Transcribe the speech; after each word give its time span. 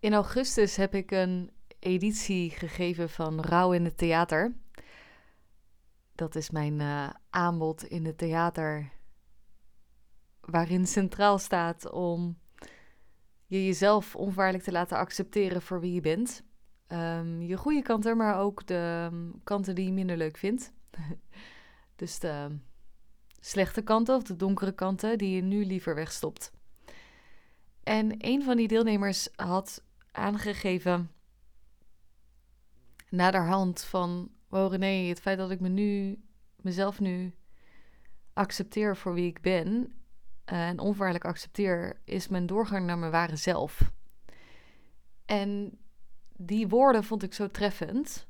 In 0.00 0.14
augustus 0.14 0.76
heb 0.76 0.94
ik 0.94 1.10
een 1.10 1.50
editie 1.78 2.50
gegeven 2.50 3.10
van 3.10 3.40
Rouw 3.40 3.72
in 3.72 3.84
het 3.84 3.98
Theater. 3.98 4.56
Dat 6.14 6.34
is 6.34 6.50
mijn 6.50 6.80
uh, 6.80 7.10
aanbod 7.30 7.84
in 7.84 8.04
het 8.04 8.18
theater, 8.18 8.90
waarin 10.40 10.86
centraal 10.86 11.38
staat 11.38 11.90
om 11.90 12.38
je 13.46 13.64
jezelf 13.64 14.16
onvoorwaardelijk 14.16 14.64
te 14.64 14.72
laten 14.72 14.96
accepteren 14.96 15.62
voor 15.62 15.80
wie 15.80 15.92
je 15.92 16.00
bent. 16.00 16.42
Um, 16.88 17.42
je 17.42 17.56
goede 17.56 17.82
kanten, 17.82 18.16
maar 18.16 18.38
ook 18.38 18.66
de 18.66 19.08
um, 19.12 19.40
kanten 19.44 19.74
die 19.74 19.86
je 19.86 19.92
minder 19.92 20.16
leuk 20.16 20.36
vindt. 20.36 20.72
dus 21.96 22.18
de 22.18 22.58
slechte 23.40 23.82
kanten 23.82 24.16
of 24.16 24.22
de 24.22 24.36
donkere 24.36 24.72
kanten 24.72 25.18
die 25.18 25.34
je 25.34 25.42
nu 25.42 25.64
liever 25.64 25.94
wegstopt. 25.94 26.52
En 27.82 28.14
een 28.18 28.42
van 28.42 28.56
die 28.56 28.68
deelnemers 28.68 29.28
had 29.34 29.82
aangegeven 30.18 31.10
naderhand 33.10 33.84
van... 33.84 34.30
Wow 34.48 34.72
René, 34.72 35.08
het 35.08 35.20
feit 35.20 35.38
dat 35.38 35.50
ik 35.50 35.60
me 35.60 35.68
nu, 35.68 36.22
mezelf 36.56 37.00
nu 37.00 37.34
accepteer 38.32 38.96
voor 38.96 39.14
wie 39.14 39.26
ik 39.26 39.40
ben... 39.40 39.92
Uh, 40.52 40.68
en 40.68 40.78
onvoorwaardelijk 40.78 41.24
accepteer, 41.24 42.00
is 42.04 42.28
mijn 42.28 42.46
doorgang 42.46 42.86
naar 42.86 42.98
mijn 42.98 43.12
ware 43.12 43.36
zelf. 43.36 43.92
En 45.24 45.78
die 46.36 46.68
woorden 46.68 47.04
vond 47.04 47.22
ik 47.22 47.34
zo 47.34 47.46
treffend, 47.46 48.26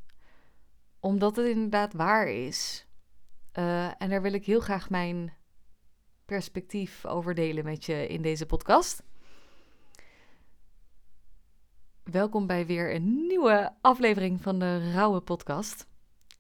omdat 1.01 1.37
het 1.37 1.47
inderdaad 1.47 1.93
waar 1.93 2.29
is. 2.29 2.87
Uh, 3.59 4.03
en 4.03 4.09
daar 4.09 4.23
wil 4.23 4.33
ik 4.33 4.45
heel 4.45 4.61
graag 4.61 4.91
mijn 4.91 5.33
perspectief 6.25 7.07
over 7.07 7.35
delen 7.35 7.65
met 7.65 7.85
je 7.85 8.07
in 8.07 8.23
deze 8.23 8.47
podcast. 8.47 9.03
Welkom 12.11 12.47
bij 12.47 12.67
weer 12.67 12.95
een 12.95 13.27
nieuwe 13.27 13.73
aflevering 13.81 14.43
van 14.43 14.59
de 14.59 14.93
Rauwe 14.93 15.21
Podcast. 15.21 15.87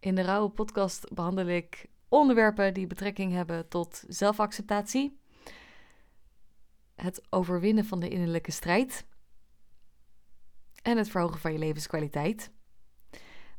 In 0.00 0.14
de 0.14 0.22
Rauwe 0.22 0.48
Podcast 0.50 1.14
behandel 1.14 1.46
ik 1.46 1.86
onderwerpen 2.08 2.74
die 2.74 2.86
betrekking 2.86 3.32
hebben 3.32 3.68
tot 3.68 4.04
zelfacceptatie, 4.06 5.20
het 6.94 7.26
overwinnen 7.30 7.84
van 7.84 8.00
de 8.00 8.08
innerlijke 8.08 8.50
strijd 8.50 9.06
en 10.82 10.96
het 10.96 11.10
verhogen 11.10 11.40
van 11.40 11.52
je 11.52 11.58
levenskwaliteit. 11.58 12.52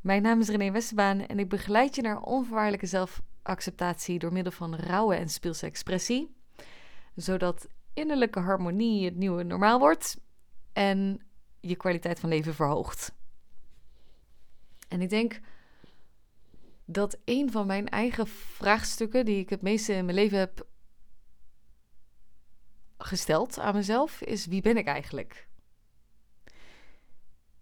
Mijn 0.02 0.22
naam 0.22 0.40
is 0.40 0.50
René 0.50 0.72
Westerbaan 0.72 1.26
en 1.26 1.40
ik 1.40 1.50
begeleid 1.50 1.96
je 1.96 2.02
naar 2.02 2.22
onvoorwaardelijke 2.22 2.86
zelfacceptatie 2.86 4.20
door 4.20 4.34
middel 4.34 4.54
van 4.54 4.76
rauwe 4.76 5.16
en 5.16 5.30
speelse 5.30 5.66
expressie, 5.66 6.36
zodat 7.16 7.68
innerlijke 7.94 8.40
harmonie 8.40 9.06
het 9.06 9.16
nieuwe 9.16 9.44
normaal 9.44 9.80
wordt 9.80 10.18
en 10.74 11.29
je 11.62 11.76
kwaliteit 11.76 12.20
van 12.20 12.30
leven 12.30 12.54
verhoogt. 12.54 13.12
En 14.88 15.02
ik 15.02 15.10
denk 15.10 15.40
dat 16.86 17.18
een 17.26 17.52
van 17.52 17.68
mijn 17.68 17.90
eigen 17.90 18.28
vraagstukken 18.28 19.26
die 19.26 19.40
ik 19.40 19.50
het 19.50 19.62
meeste 19.62 19.94
in 19.94 20.06
mijn 20.06 20.18
leven 20.18 20.38
heb 20.38 20.68
gesteld 22.98 23.60
aan 23.60 23.76
mezelf 23.76 24.22
is: 24.22 24.46
wie 24.46 24.62
ben 24.62 24.78
ik 24.78 24.88
eigenlijk? 24.88 25.48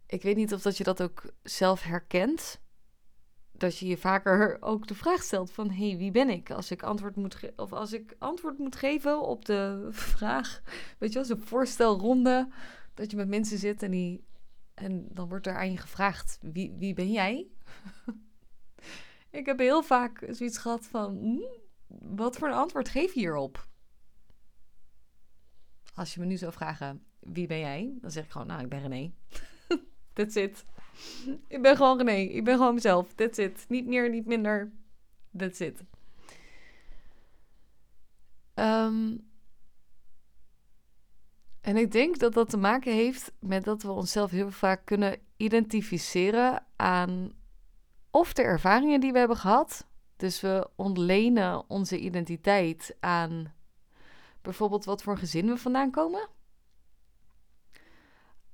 Ik 0.06 0.22
weet 0.22 0.36
niet 0.36 0.54
of 0.54 0.62
dat 0.62 0.78
je 0.78 0.84
dat 0.84 1.02
ook 1.02 1.24
zelf 1.44 1.84
herkent. 1.84 2.60
Dat 3.52 3.78
je 3.78 3.88
je 3.88 3.98
vaker 3.98 4.58
ook 4.60 4.88
de 4.88 4.96
vraag 4.96 5.24
stelt 5.24 5.52
van 5.52 5.70
hé, 5.70 5.90
hey, 5.90 5.98
wie 5.98 6.12
ben 6.12 6.30
ik? 6.30 6.52
Als 6.52 6.72
ik 6.72 6.84
antwoord 6.84 7.16
moet 7.16 7.52
of 7.56 7.74
als 7.74 7.94
ik 7.94 8.16
antwoord 8.20 8.58
moet 8.58 8.76
geven 8.76 9.22
op 9.22 9.46
de 9.46 9.88
vraag, 9.92 10.62
weet 10.98 11.14
je 11.14 11.20
wel, 11.20 11.28
zo'n 11.28 11.42
voorstelronde 11.42 12.50
dat 12.98 13.12
je 13.12 13.18
met 13.18 13.28
mensen 13.28 13.58
zit 13.58 13.84
en 13.84 13.92
die 13.92 14.26
en 14.74 15.08
dan 15.12 15.30
wordt 15.30 15.48
er 15.48 15.56
aan 15.56 15.72
je 15.72 15.78
gevraagd 15.78 16.38
wie, 16.42 16.74
wie 16.78 16.94
ben 16.94 17.12
jij? 17.12 17.48
ik 19.40 19.46
heb 19.46 19.60
heel 19.60 19.84
vaak 19.84 20.28
zoiets 20.30 20.58
gehad 20.58 20.86
van 20.86 21.18
hm, 21.18 21.40
wat 22.16 22.38
voor 22.38 22.48
een 22.48 22.54
antwoord 22.54 22.90
geef 22.90 23.14
je 23.14 23.20
hierop? 23.20 23.68
Als 25.94 26.14
je 26.14 26.20
me 26.20 26.26
nu 26.26 26.38
zou 26.38 26.52
vragen 26.52 27.04
wie 27.20 27.48
ben 27.48 27.60
jij, 27.60 27.98
dan 28.02 28.12
zeg 28.12 28.24
ik 28.24 28.32
gewoon 28.32 28.48
nou 28.48 28.62
ik 28.62 28.70
ben 28.70 28.82
René. 28.82 29.12
That's 30.14 30.36
it. 30.36 30.66
Ik 31.48 31.62
ben 31.62 31.76
gewoon 31.76 31.98
René. 31.98 32.18
Ik 32.18 32.44
ben 32.44 32.58
gewoon 32.58 32.74
mezelf. 32.74 33.14
That's 33.14 33.38
it. 33.38 33.66
Niet 33.68 33.86
meer, 33.86 34.10
niet 34.10 34.26
minder. 34.26 34.72
That's 35.38 35.60
it. 35.60 35.84
Um, 38.56 39.28
en 41.68 41.78
ik 41.78 41.92
denk 41.92 42.20
dat 42.20 42.34
dat 42.34 42.50
te 42.50 42.58
maken 42.58 42.94
heeft 42.94 43.32
met 43.40 43.64
dat 43.64 43.82
we 43.82 43.92
onszelf 43.92 44.32
heel 44.32 44.52
vaak 44.52 44.86
kunnen 44.86 45.20
identificeren 45.38 46.66
aan 46.76 47.32
of 48.12 48.34
de 48.34 48.42
ervaringen 48.42 49.00
die 49.00 49.12
we 49.12 49.18
hebben 49.18 49.38
gehad. 49.38 49.88
Dus 50.16 50.42
we 50.42 50.70
ontlenen 50.76 51.70
onze 51.70 52.00
identiteit 52.00 52.96
aan 53.00 53.54
bijvoorbeeld 54.42 54.86
wat 54.86 55.04
voor 55.04 55.18
gezin 55.18 55.48
we 55.48 55.58
vandaan 55.58 55.92
komen. 55.92 56.30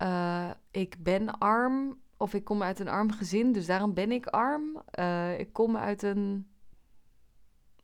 Uh, 0.02 0.52
ik 0.72 0.96
ben 1.00 1.40
arm 1.40 2.00
of 2.18 2.34
ik 2.34 2.44
kom 2.44 2.64
uit 2.64 2.80
een 2.80 2.88
arm 2.88 3.12
gezin, 3.12 3.52
dus 3.52 3.66
daarom 3.66 3.94
ben 3.94 4.12
ik 4.12 4.26
arm. 4.26 4.84
Uh, 5.00 5.40
ik 5.40 5.54
kom 5.54 5.78
uit 5.78 6.04
een 6.04 6.48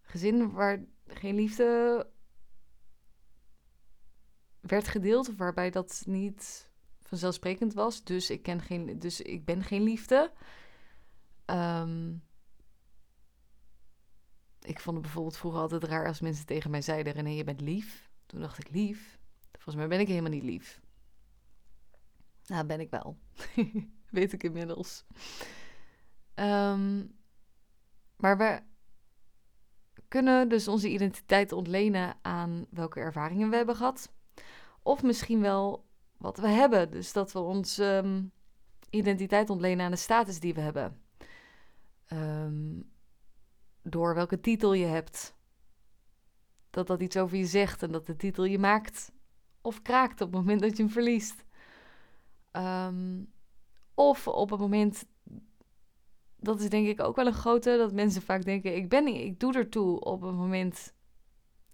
gezin 0.01 0.51
waar 0.51 0.83
geen 1.07 1.35
liefde 1.35 2.07
werd 4.61 4.87
gedeeld, 4.87 5.35
waarbij 5.35 5.69
dat 5.69 6.03
niet 6.05 6.71
vanzelfsprekend 7.01 7.73
was. 7.73 8.03
Dus 8.03 8.29
ik, 8.29 8.41
ken 8.41 8.61
geen, 8.61 8.99
dus 8.99 9.21
ik 9.21 9.45
ben 9.45 9.63
geen 9.63 9.83
liefde. 9.83 10.31
Um, 11.45 12.23
ik 14.61 14.79
vond 14.79 14.95
het 14.95 15.05
bijvoorbeeld 15.05 15.37
vroeger 15.37 15.61
altijd 15.61 15.83
raar 15.83 16.07
als 16.07 16.21
mensen 16.21 16.45
tegen 16.45 16.71
mij 16.71 16.81
zeiden: 16.81 17.13
René, 17.13 17.29
je 17.29 17.43
bent 17.43 17.61
lief. 17.61 18.09
Toen 18.25 18.39
dacht 18.39 18.59
ik: 18.59 18.69
lief? 18.69 19.19
Volgens 19.51 19.75
mij 19.75 19.87
ben 19.87 19.99
ik 19.99 20.07
helemaal 20.07 20.31
niet 20.31 20.43
lief. 20.43 20.81
Nou, 22.45 22.65
ben 22.65 22.79
ik 22.79 22.89
wel. 22.89 23.17
Weet 24.09 24.33
ik 24.33 24.43
inmiddels. 24.43 25.05
Um, 26.35 27.17
maar 28.15 28.37
we 28.37 28.61
kunnen 30.07 30.49
dus 30.49 30.67
onze 30.67 30.89
identiteit 30.89 31.51
ontlenen 31.51 32.17
aan 32.21 32.65
welke 32.69 32.99
ervaringen 32.99 33.49
we 33.49 33.55
hebben 33.55 33.75
gehad. 33.75 34.13
Of 34.83 35.03
misschien 35.03 35.41
wel 35.41 35.85
wat 36.17 36.37
we 36.37 36.47
hebben. 36.47 36.91
Dus 36.91 37.13
dat 37.13 37.31
we 37.31 37.39
onze 37.39 37.83
um, 37.85 38.31
identiteit 38.89 39.49
ontlenen 39.49 39.85
aan 39.85 39.91
de 39.91 39.97
status 39.97 40.39
die 40.39 40.53
we 40.53 40.61
hebben. 40.61 41.01
Um, 42.13 42.91
door 43.81 44.15
welke 44.15 44.39
titel 44.39 44.73
je 44.73 44.85
hebt. 44.85 45.37
Dat 46.69 46.87
dat 46.87 47.01
iets 47.01 47.17
over 47.17 47.37
je 47.37 47.45
zegt 47.45 47.83
en 47.83 47.91
dat 47.91 48.05
de 48.05 48.15
titel 48.15 48.43
je 48.43 48.59
maakt 48.59 49.11
of 49.61 49.81
kraakt 49.81 50.21
op 50.21 50.31
het 50.31 50.41
moment 50.41 50.61
dat 50.61 50.77
je 50.77 50.83
hem 50.83 50.91
verliest. 50.91 51.45
Um, 52.51 53.31
of 53.93 54.27
op 54.27 54.49
het 54.49 54.59
moment, 54.59 55.05
dat 56.35 56.59
is 56.59 56.69
denk 56.69 56.87
ik 56.87 57.01
ook 57.01 57.15
wel 57.15 57.27
een 57.27 57.33
grote, 57.33 57.77
dat 57.77 57.93
mensen 57.93 58.21
vaak 58.21 58.45
denken: 58.45 58.75
ik 58.75 58.89
ben, 58.89 59.07
ik 59.07 59.39
doe 59.39 59.53
ertoe 59.53 59.99
op 59.99 60.21
het 60.21 60.35
moment, 60.35 60.93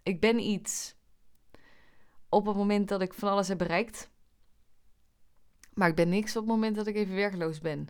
ik 0.04 0.20
ben 0.20 0.40
iets 0.40 0.95
op 2.35 2.46
het 2.46 2.56
moment 2.56 2.88
dat 2.88 3.01
ik 3.01 3.13
van 3.13 3.29
alles 3.29 3.47
heb 3.47 3.57
bereikt. 3.57 4.09
Maar 5.73 5.90
ik 5.90 5.96
ben 5.96 6.09
niks 6.09 6.35
op 6.35 6.41
het 6.41 6.51
moment 6.51 6.75
dat 6.75 6.88
ik 6.88 6.96
even 6.96 7.16
werkloos 7.16 7.59
ben. 7.59 7.88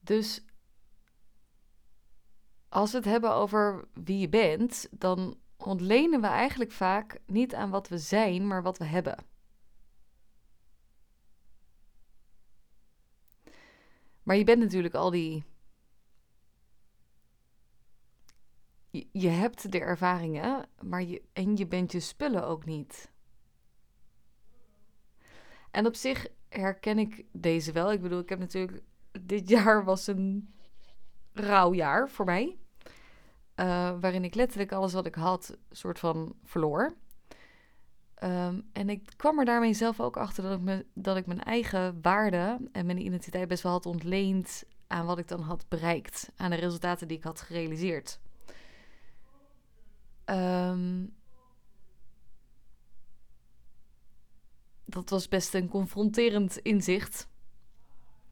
Dus 0.00 0.44
als 2.68 2.90
we 2.90 2.96
het 2.96 3.06
hebben 3.06 3.34
over 3.34 3.88
wie 3.92 4.18
je 4.18 4.28
bent, 4.28 4.88
dan 4.90 5.38
ontlenen 5.56 6.20
we 6.20 6.26
eigenlijk 6.26 6.72
vaak 6.72 7.18
niet 7.26 7.54
aan 7.54 7.70
wat 7.70 7.88
we 7.88 7.98
zijn, 7.98 8.46
maar 8.46 8.62
wat 8.62 8.78
we 8.78 8.84
hebben. 8.84 9.24
Maar 14.22 14.36
je 14.36 14.44
bent 14.44 14.62
natuurlijk 14.62 14.94
al 14.94 15.10
die 15.10 15.44
je 19.12 19.28
hebt 19.28 19.72
de 19.72 19.80
ervaringen, 19.80 20.68
maar 20.80 21.02
je, 21.02 21.22
en 21.32 21.56
je 21.56 21.66
bent 21.66 21.92
je 21.92 22.00
spullen 22.00 22.46
ook 22.46 22.64
niet. 22.64 23.10
En 25.70 25.86
op 25.86 25.94
zich 25.94 26.26
herken 26.48 26.98
ik 26.98 27.24
deze 27.32 27.72
wel. 27.72 27.92
Ik 27.92 28.02
bedoel, 28.02 28.18
ik 28.18 28.28
heb 28.28 28.38
natuurlijk. 28.38 28.82
Dit 29.20 29.48
jaar 29.54 29.84
was 29.84 30.06
een 30.06 30.54
rouwjaar 31.32 32.10
voor 32.10 32.24
mij. 32.24 32.58
Uh, 33.56 33.92
waarin 34.00 34.24
ik 34.24 34.34
letterlijk 34.34 34.72
alles 34.72 34.92
wat 34.92 35.06
ik 35.06 35.14
had, 35.14 35.58
soort 35.70 35.98
van 35.98 36.36
verloor. 36.44 36.96
Um, 38.22 38.68
en 38.72 38.88
ik 38.88 39.12
kwam 39.16 39.38
er 39.38 39.44
daarmee 39.44 39.74
zelf 39.74 40.00
ook 40.00 40.16
achter 40.16 40.42
dat 40.42 40.60
ik, 40.60 40.86
dat 40.94 41.16
ik 41.16 41.26
mijn 41.26 41.42
eigen 41.42 41.98
waarde 42.02 42.58
en 42.72 42.86
mijn 42.86 43.04
identiteit 43.04 43.48
best 43.48 43.62
wel 43.62 43.72
had 43.72 43.86
ontleend 43.86 44.64
aan 44.86 45.06
wat 45.06 45.18
ik 45.18 45.28
dan 45.28 45.40
had 45.40 45.68
bereikt. 45.68 46.30
Aan 46.36 46.50
de 46.50 46.56
resultaten 46.56 47.08
die 47.08 47.16
ik 47.16 47.24
had 47.24 47.40
gerealiseerd. 47.40 48.20
Um, 50.30 51.14
dat 54.84 55.10
was 55.10 55.28
best 55.28 55.54
een 55.54 55.68
confronterend 55.68 56.56
inzicht. 56.56 57.28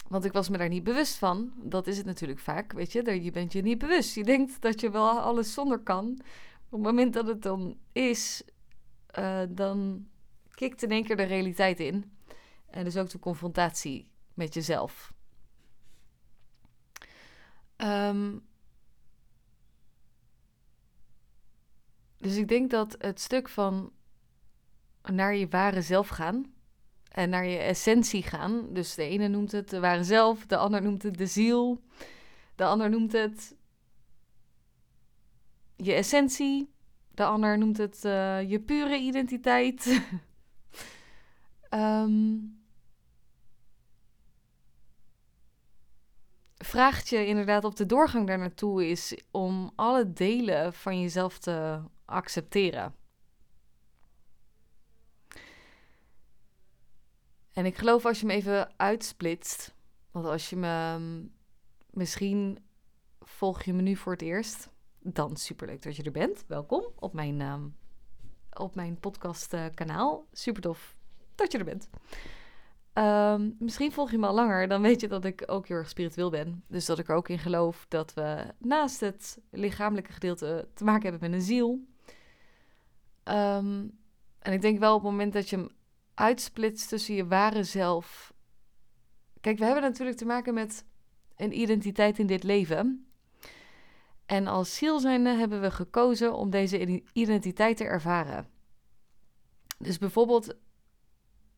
Want 0.08 0.24
ik 0.24 0.32
was 0.32 0.48
me 0.48 0.58
daar 0.58 0.68
niet 0.68 0.84
bewust 0.84 1.16
van. 1.16 1.52
Dat 1.56 1.86
is 1.86 1.96
het 1.96 2.06
natuurlijk 2.06 2.40
vaak, 2.40 2.72
weet 2.72 2.92
je. 2.92 3.22
Je 3.22 3.30
bent 3.30 3.52
je 3.52 3.62
niet 3.62 3.78
bewust. 3.78 4.14
Je 4.14 4.24
denkt 4.24 4.60
dat 4.60 4.80
je 4.80 4.90
wel 4.90 5.20
alles 5.20 5.52
zonder 5.52 5.78
kan. 5.78 6.18
Op 6.64 6.70
het 6.70 6.82
moment 6.82 7.12
dat 7.12 7.26
het 7.26 7.42
dan 7.42 7.78
is, 7.92 8.42
uh, 9.18 9.42
dan 9.48 10.08
kikt 10.50 10.82
in 10.82 10.90
één 10.90 11.04
keer 11.04 11.16
de 11.16 11.22
realiteit 11.22 11.80
in. 11.80 12.12
En 12.70 12.84
dus 12.84 12.96
ook 12.96 13.10
de 13.10 13.18
confrontatie 13.18 14.08
met 14.34 14.54
jezelf. 14.54 15.12
Um, 17.76 18.46
dus 22.24 22.36
ik 22.36 22.48
denk 22.48 22.70
dat 22.70 22.96
het 22.98 23.20
stuk 23.20 23.48
van 23.48 23.92
naar 25.02 25.34
je 25.34 25.48
ware 25.48 25.82
zelf 25.82 26.08
gaan 26.08 26.52
en 27.08 27.30
naar 27.30 27.46
je 27.46 27.58
essentie 27.58 28.22
gaan. 28.22 28.72
Dus 28.72 28.94
de 28.94 29.02
ene 29.02 29.28
noemt 29.28 29.52
het 29.52 29.70
de 29.70 29.80
ware 29.80 30.04
zelf, 30.04 30.46
de 30.46 30.56
ander 30.56 30.82
noemt 30.82 31.02
het 31.02 31.18
de 31.18 31.26
ziel, 31.26 31.84
de 32.54 32.64
ander 32.64 32.90
noemt 32.90 33.12
het 33.12 33.54
je 35.76 35.92
essentie, 35.92 36.74
de 37.10 37.24
ander 37.24 37.58
noemt 37.58 37.76
het 37.76 38.04
uh, 38.04 38.50
je 38.50 38.60
pure 38.60 38.96
identiteit. 38.96 40.02
um, 41.70 42.62
vraagt 46.74 47.08
je 47.08 47.26
inderdaad 47.26 47.64
op 47.64 47.76
de 47.76 47.86
doorgang 47.86 48.26
daar 48.26 48.38
naartoe 48.38 48.88
is 48.88 49.18
om 49.30 49.72
alle 49.74 50.12
delen 50.12 50.72
van 50.72 51.00
jezelf 51.00 51.38
te 51.38 51.82
accepteren. 52.04 52.94
En 57.52 57.66
ik 57.66 57.76
geloof 57.76 58.04
als 58.04 58.20
je 58.20 58.26
me 58.26 58.32
even 58.32 58.78
uitsplitst, 58.78 59.74
want 60.10 60.26
als 60.26 60.50
je 60.50 60.56
me 60.56 60.96
mm, 60.98 61.32
misschien 61.90 62.58
volg 63.20 63.62
je 63.62 63.72
me 63.72 63.82
nu 63.82 63.96
voor 63.96 64.12
het 64.12 64.22
eerst, 64.22 64.70
dan 64.98 65.36
superleuk 65.36 65.82
dat 65.82 65.96
je 65.96 66.02
er 66.02 66.10
bent. 66.10 66.44
Welkom 66.46 66.84
op 66.98 67.12
mijn, 67.12 67.40
uh, 67.40 67.64
op 68.52 68.74
mijn 68.74 68.98
podcast 69.00 69.54
uh. 69.54 69.66
Super 70.32 70.62
tof 70.62 70.96
dat 71.34 71.52
je 71.52 71.58
er 71.58 71.64
bent. 71.64 71.88
Ehm, 72.92 73.50
misschien 73.58 73.92
volg 73.92 74.10
je 74.10 74.18
me 74.18 74.26
al 74.26 74.34
langer, 74.34 74.68
dan 74.68 74.82
weet 74.82 75.00
je 75.00 75.08
dat 75.08 75.24
ik 75.24 75.42
ook 75.46 75.68
heel 75.68 75.76
erg 75.76 75.88
spiritueel 75.88 76.30
ben. 76.30 76.64
Dus 76.68 76.86
dat 76.86 76.98
ik 76.98 77.08
er 77.08 77.14
ook 77.14 77.28
in 77.28 77.38
geloof 77.38 77.86
dat 77.88 78.14
we 78.14 78.54
naast 78.58 79.00
het 79.00 79.38
lichamelijke 79.50 80.12
gedeelte 80.12 80.68
te 80.74 80.84
maken 80.84 81.10
hebben 81.10 81.30
met 81.30 81.38
een 81.38 81.46
ziel. 81.46 81.86
Ehm, 83.24 83.88
en 84.38 84.52
ik 84.52 84.60
denk 84.60 84.78
wel 84.78 84.94
op 84.94 85.02
het 85.02 85.10
moment 85.10 85.32
dat 85.32 85.50
je 85.50 85.56
hem 85.56 85.68
uitsplitst 86.14 86.88
tussen 86.88 87.14
je 87.14 87.26
ware 87.26 87.64
zelf. 87.64 88.34
Kijk, 89.40 89.58
we 89.58 89.64
hebben 89.64 89.82
natuurlijk 89.82 90.18
te 90.18 90.24
maken 90.24 90.54
met 90.54 90.84
een 91.36 91.60
identiteit 91.60 92.18
in 92.18 92.26
dit 92.26 92.42
leven. 92.42 93.06
En 94.26 94.46
als 94.46 94.76
ziel 94.76 95.00
zijnde 95.00 95.30
hebben 95.30 95.60
we 95.60 95.70
gekozen 95.70 96.34
om 96.34 96.50
deze 96.50 97.02
identiteit 97.12 97.76
te 97.76 97.84
ervaren. 97.84 98.48
Dus 99.78 99.98
bijvoorbeeld 99.98 100.56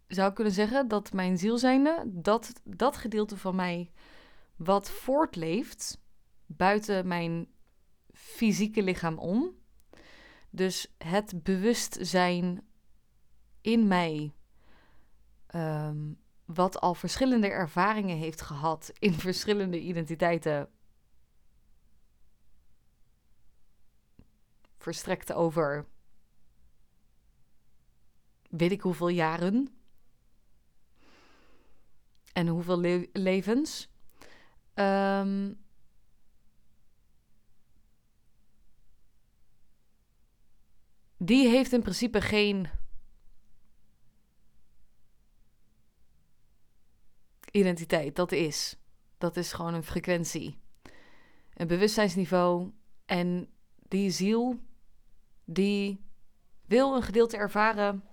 zou 0.06 0.28
ik 0.28 0.34
kunnen 0.34 0.52
zeggen 0.52 0.88
dat 0.88 1.12
mijn 1.12 1.38
ziel 1.38 1.58
zijnde, 1.58 2.02
dat, 2.06 2.52
dat 2.64 2.96
gedeelte 2.96 3.36
van 3.36 3.54
mij 3.54 3.90
wat 4.56 4.90
voortleeft 4.90 6.00
buiten 6.46 7.06
mijn 7.06 7.48
fysieke 8.12 8.82
lichaam 8.82 9.19
om. 9.19 9.54
Dus 10.56 10.94
het 10.99 11.43
bewustzijn 11.43 12.67
in 13.61 13.88
mij, 13.88 14.32
ehm, 15.47 16.12
wat 16.44 16.81
al 16.81 16.94
verschillende 16.94 17.49
ervaringen 17.49 18.17
heeft 18.17 18.41
gehad 18.41 18.93
in 18.99 19.14
verschillende 19.29 19.81
identiteiten, 19.81 20.69
verstrekt 24.79 25.32
over 25.32 25.87
weet 28.50 28.73
ik 28.73 28.81
hoeveel 28.81 29.08
jaren 29.08 29.69
en 32.32 32.47
hoeveel 32.47 33.06
levens. 33.12 33.88
Um, 34.75 35.65
die 41.16 41.48
heeft 41.48 41.72
in 41.72 41.82
principe 41.82 42.20
geen 42.20 42.68
identiteit. 47.50 48.16
Dat 48.16 48.32
is. 48.32 48.76
Dat 49.18 49.36
is 49.36 49.52
gewoon 49.52 49.74
een 49.74 49.82
frequentie. 49.82 50.58
Een 51.54 51.66
bewustzijnsniveau. 51.66 52.70
En 53.04 53.48
die 53.88 54.10
ziel, 54.10 54.60
die 55.44 56.04
wil 56.64 56.96
een 56.96 57.02
gedeelte 57.02 57.36
ervaren. 57.36 58.04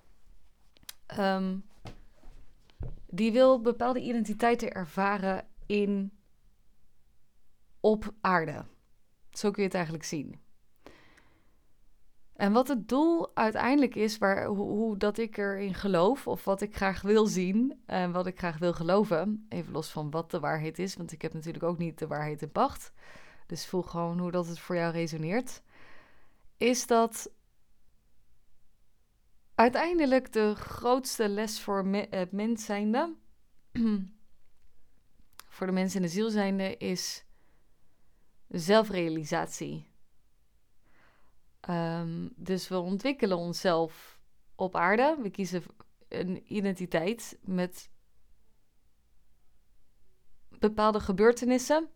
Um, 1.20 1.66
die 3.08 3.32
wil 3.32 3.62
bepaalde 3.62 4.00
identiteiten 4.00 4.72
ervaren 4.72 5.48
in 5.66 6.12
op 7.80 8.14
aarde. 8.22 8.66
Zo 9.32 9.52
kun 9.52 9.62
je 9.62 9.68
het 9.68 9.78
eigenlijk 9.78 10.06
zien. 10.06 10.43
En 12.36 12.52
wat 12.52 12.68
het 12.68 12.90
doel 12.90 13.36
uiteindelijk 13.36 13.96
is, 13.96 14.18
waar, 14.18 14.46
hoe, 14.46 14.98
dat 14.98 15.18
ik 15.18 15.38
erin 15.38 15.74
geloof, 15.74 16.28
of 16.28 16.44
wat 16.44 16.62
ik 16.62 16.76
graag 16.76 17.02
wil 17.02 17.26
zien 17.26 17.82
en 17.86 18.12
wat 18.12 18.28
ik 18.28 18.38
graag 18.38 18.58
wil 18.58 18.74
geloven, 18.74 19.46
even 19.50 19.72
los 19.72 19.92
van 19.92 20.12
wat 20.12 20.32
de 20.32 20.40
waarheid 20.40 20.80
is, 20.80 20.96
want 20.96 21.12
ik 21.12 21.22
heb 21.22 21.34
natuurlijk 21.34 21.64
ook 21.64 21.78
niet 21.78 22.00
de 22.00 22.08
waarheid 22.08 22.42
in 22.42 22.52
pacht. 22.52 22.92
Dus 23.48 23.66
voel 23.66 23.82
gewoon 23.82 24.20
hoe 24.20 24.32
dat 24.32 24.48
het 24.48 24.60
voor 24.60 24.76
jou 24.76 24.92
resoneert. 24.92 25.62
Is 26.58 26.88
dat 26.88 27.32
uiteindelijk 29.56 30.34
de 30.34 30.56
grootste 30.56 31.30
les 31.30 31.62
voor 31.62 31.86
me, 31.86 32.08
het 32.10 32.32
mens 32.32 32.66
zijnde, 32.66 33.16
voor 35.56 35.68
de 35.68 35.74
mensen 35.74 36.00
in 36.00 36.06
de 36.06 36.12
ziel 36.12 36.30
zijnde, 36.30 36.78
is 36.78 37.26
zelfrealisatie. 38.48 39.93
Um, 41.70 42.34
dus 42.36 42.68
we 42.68 42.80
ontwikkelen 42.80 43.38
onszelf 43.38 44.20
op 44.56 44.76
aarde. 44.76 45.18
We 45.22 45.30
kiezen 45.30 45.64
een 46.08 46.54
identiteit 46.54 47.40
met 47.42 47.90
bepaalde 50.50 51.00
gebeurtenissen 51.00 51.90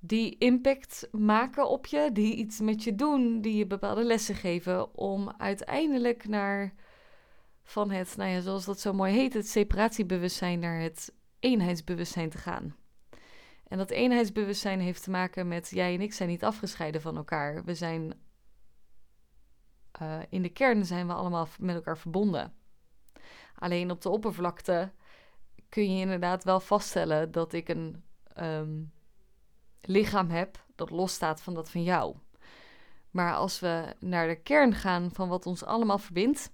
die 0.00 0.38
impact 0.38 1.08
maken 1.12 1.68
op 1.68 1.86
je, 1.86 2.10
die 2.12 2.34
iets 2.34 2.60
met 2.60 2.84
je 2.84 2.94
doen, 2.94 3.40
die 3.40 3.56
je 3.56 3.66
bepaalde 3.66 4.04
lessen 4.04 4.34
geven, 4.34 4.94
om 4.94 5.32
uiteindelijk 5.38 6.28
naar 6.28 6.74
van 7.62 7.90
het, 7.90 8.16
nou 8.16 8.30
ja, 8.30 8.40
zoals 8.40 8.64
dat 8.64 8.80
zo 8.80 8.92
mooi 8.92 9.14
heet, 9.14 9.34
het 9.34 9.48
separatiebewustzijn 9.48 10.58
naar 10.58 10.80
het 10.80 11.12
eenheidsbewustzijn 11.40 12.30
te 12.30 12.38
gaan. 12.38 12.76
En 13.68 13.78
dat 13.78 13.90
eenheidsbewustzijn 13.90 14.80
heeft 14.80 15.02
te 15.02 15.10
maken 15.10 15.48
met 15.48 15.68
jij 15.70 15.94
en 15.94 16.00
ik 16.00 16.12
zijn 16.12 16.28
niet 16.28 16.44
afgescheiden 16.44 17.00
van 17.00 17.16
elkaar. 17.16 17.64
We 17.64 17.74
zijn 17.74 18.14
uh, 20.02 20.18
in 20.28 20.42
de 20.42 20.48
kern 20.48 20.86
zijn 20.86 21.06
we 21.06 21.12
allemaal 21.12 21.48
met 21.58 21.74
elkaar 21.74 21.98
verbonden. 21.98 22.54
Alleen 23.54 23.90
op 23.90 24.02
de 24.02 24.08
oppervlakte 24.08 24.92
kun 25.68 25.94
je 25.94 26.00
inderdaad 26.00 26.44
wel 26.44 26.60
vaststellen 26.60 27.30
dat 27.30 27.52
ik 27.52 27.68
een 27.68 28.04
um, 28.38 28.92
lichaam 29.80 30.30
heb 30.30 30.64
dat 30.74 30.90
losstaat 30.90 31.40
van 31.40 31.54
dat 31.54 31.70
van 31.70 31.82
jou. 31.82 32.16
Maar 33.10 33.34
als 33.34 33.60
we 33.60 33.94
naar 33.98 34.28
de 34.28 34.42
kern 34.42 34.74
gaan 34.74 35.10
van 35.12 35.28
wat 35.28 35.46
ons 35.46 35.64
allemaal 35.64 35.98
verbindt, 35.98 36.52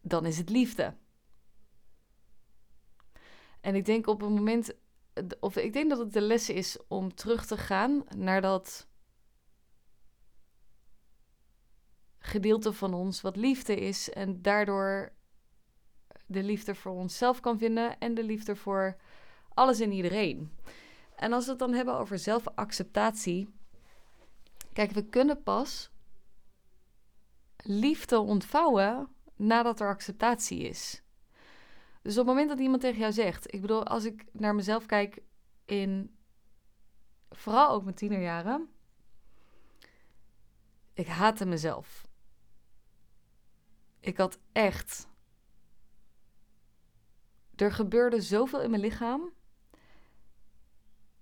dan 0.00 0.26
is 0.26 0.38
het 0.38 0.50
liefde. 0.50 0.94
En 3.60 3.74
ik 3.74 3.84
denk 3.84 4.06
op 4.06 4.22
een 4.22 4.32
moment, 4.32 4.74
of 5.40 5.56
ik 5.56 5.72
denk 5.72 5.90
dat 5.90 5.98
het 5.98 6.12
de 6.12 6.20
les 6.20 6.48
is 6.48 6.78
om 6.88 7.14
terug 7.14 7.46
te 7.46 7.56
gaan 7.56 8.04
naar 8.16 8.40
dat 8.40 8.88
gedeelte 12.26 12.72
van 12.72 12.94
ons 12.94 13.20
wat 13.20 13.36
liefde 13.36 13.76
is 13.76 14.10
en 14.10 14.42
daardoor 14.42 15.12
de 16.26 16.42
liefde 16.42 16.74
voor 16.74 16.92
onszelf 16.92 17.40
kan 17.40 17.58
vinden 17.58 17.98
en 17.98 18.14
de 18.14 18.24
liefde 18.24 18.56
voor 18.56 18.96
alles 19.48 19.80
en 19.80 19.92
iedereen. 19.92 20.52
En 21.16 21.32
als 21.32 21.44
we 21.44 21.50
het 21.50 21.58
dan 21.58 21.72
hebben 21.72 21.94
over 21.94 22.18
zelfacceptatie. 22.18 23.54
Kijk, 24.72 24.90
we 24.90 25.08
kunnen 25.08 25.42
pas 25.42 25.90
liefde 27.56 28.18
ontvouwen 28.18 29.08
nadat 29.36 29.80
er 29.80 29.88
acceptatie 29.88 30.60
is. 30.60 31.02
Dus 32.02 32.12
op 32.12 32.18
het 32.18 32.26
moment 32.26 32.48
dat 32.48 32.58
iemand 32.58 32.80
tegen 32.80 32.98
jou 32.98 33.12
zegt, 33.12 33.54
ik 33.54 33.60
bedoel, 33.60 33.84
als 33.84 34.04
ik 34.04 34.24
naar 34.32 34.54
mezelf 34.54 34.86
kijk 34.86 35.22
in 35.64 36.16
vooral 37.30 37.70
ook 37.70 37.82
mijn 37.82 37.96
tienerjaren, 37.96 38.68
ik 40.92 41.06
haatte 41.06 41.46
mezelf. 41.46 42.06
Ik 44.04 44.16
had 44.16 44.38
echt. 44.52 45.08
Er 47.56 47.72
gebeurde 47.72 48.20
zoveel 48.20 48.62
in 48.62 48.70
mijn 48.70 48.82
lichaam. 48.82 49.32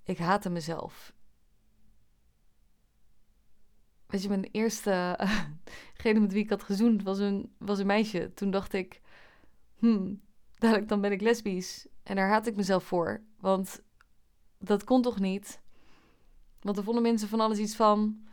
Ik 0.03 0.19
haatte 0.19 0.51
mezelf. 0.51 1.15
Weet 4.07 4.23
je, 4.23 4.29
mijn 4.29 4.49
eerste. 4.51 5.19
degene 5.97 6.21
met 6.21 6.33
wie 6.33 6.43
ik 6.43 6.51
had 6.51 6.63
gezoend 6.63 7.03
was 7.03 7.19
een, 7.19 7.55
was 7.59 7.79
een 7.79 7.87
meisje. 7.87 8.35
Toen 8.35 8.51
dacht 8.51 8.73
ik. 8.73 9.01
Hmm, 9.79 10.21
dadelijk 10.59 10.89
dan 10.89 11.01
ben 11.01 11.13
ik 11.13 11.21
lesbisch. 11.21 11.87
En 12.03 12.17
daar 12.17 12.29
haat 12.29 12.47
ik 12.47 12.57
mezelf 12.57 12.85
voor. 12.85 13.23
Want 13.41 13.83
dat 14.59 14.85
kon 14.85 15.03
toch 15.03 15.21
niet? 15.21 15.61
Want 16.61 16.77
er 16.77 16.85
vonden 16.85 17.03
mensen 17.03 17.29
van 17.29 17.41
alles 17.41 17.59
iets 17.59 17.77
van. 17.77 18.27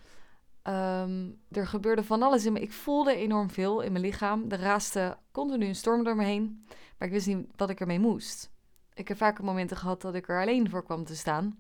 Ehm, 0.70 1.30
er 1.52 1.68
gebeurde 1.68 2.04
van 2.04 2.22
alles 2.22 2.46
in 2.46 2.54
me. 2.54 2.60
Ik 2.60 2.72
voelde 2.72 3.16
enorm 3.16 3.50
veel 3.50 3.82
in 3.82 3.92
mijn 3.92 4.04
lichaam. 4.04 4.46
Er 4.50 4.60
raaste 4.60 5.18
continu 5.32 5.66
een 5.66 5.76
storm 5.76 6.04
door 6.04 6.16
me 6.16 6.24
heen. 6.24 6.66
Maar 6.98 7.08
ik 7.08 7.14
wist 7.14 7.28
niet 7.28 7.48
wat 7.56 7.70
ik 7.70 7.80
ermee 7.80 8.00
moest. 8.00 8.52
Ik 8.94 9.08
heb 9.08 9.18
vaker 9.18 9.44
momenten 9.44 9.78
gehad 9.78 10.02
dat 10.02 10.16
ik 10.16 10.30
er 10.30 10.42
alleen 10.42 10.70
voor 10.70 10.84
kwam 10.84 11.06
te 11.06 11.16
staan. 11.16 11.60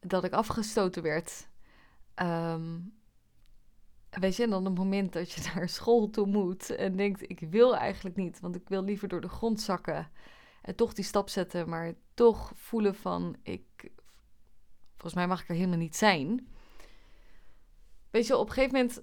Dat 0.00 0.24
ik 0.24 0.32
afgestoten 0.32 1.02
werd. 1.02 1.48
Ehm, 2.14 2.78
weet 4.10 4.36
je, 4.36 4.42
en 4.42 4.50
dan 4.50 4.64
het 4.64 4.74
moment 4.74 5.12
dat 5.12 5.30
je 5.30 5.50
naar 5.54 5.68
school 5.68 6.10
toe 6.10 6.26
moet 6.26 6.70
en 6.70 6.96
denkt: 6.96 7.30
ik 7.30 7.40
wil 7.40 7.76
eigenlijk 7.76 8.16
niet, 8.16 8.40
want 8.40 8.54
ik 8.54 8.68
wil 8.68 8.82
liever 8.82 9.08
door 9.08 9.20
de 9.20 9.28
grond 9.28 9.60
zakken. 9.60 10.10
En 10.62 10.74
toch 10.74 10.92
die 10.92 11.04
stap 11.04 11.28
zetten, 11.28 11.68
maar 11.68 11.94
toch 12.14 12.52
voelen 12.54 12.94
van: 12.94 13.36
ik, 13.42 13.90
volgens 14.90 15.14
mij 15.14 15.26
mag 15.26 15.42
ik 15.42 15.48
er 15.48 15.54
helemaal 15.54 15.78
niet 15.78 15.96
zijn. 15.96 16.48
Weet 18.10 18.26
je, 18.26 18.36
op 18.36 18.48
een 18.48 18.52
gegeven 18.52 18.74
moment. 18.74 19.02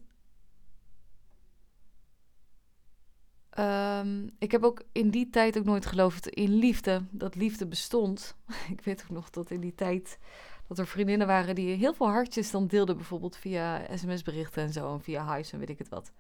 Um, 3.60 4.30
ik 4.40 4.52
heb 4.52 4.64
ook 4.64 4.84
in 4.92 5.10
die 5.10 5.30
tijd 5.30 5.58
ook 5.58 5.64
nooit 5.64 5.86
geloofd 5.86 6.28
in 6.28 6.54
liefde. 6.54 7.02
Dat 7.12 7.36
liefde 7.36 7.68
bestond. 7.68 8.36
ik 8.76 8.82
weet 8.82 9.02
ook 9.04 9.10
nog 9.10 9.30
dat 9.30 9.52
in 9.52 9.60
die 9.60 9.76
tijd. 9.76 10.20
Dat 10.68 10.80
er 10.80 10.88
vriendinnen 10.88 11.28
waren 11.28 11.56
die 11.56 11.76
heel 11.76 11.94
veel 11.94 12.10
hartjes 12.10 12.52
dan 12.52 12.68
deelden. 12.68 12.96
Bijvoorbeeld 12.96 13.38
via 13.38 13.96
sms-berichten 13.96 14.64
en 14.64 14.74
zo. 14.74 14.94
En 14.94 15.02
via 15.02 15.24
huis 15.24 15.52
en 15.52 15.60
weet 15.60 15.70
ik 15.70 15.78
het 15.78 15.90
wat. 15.90 16.12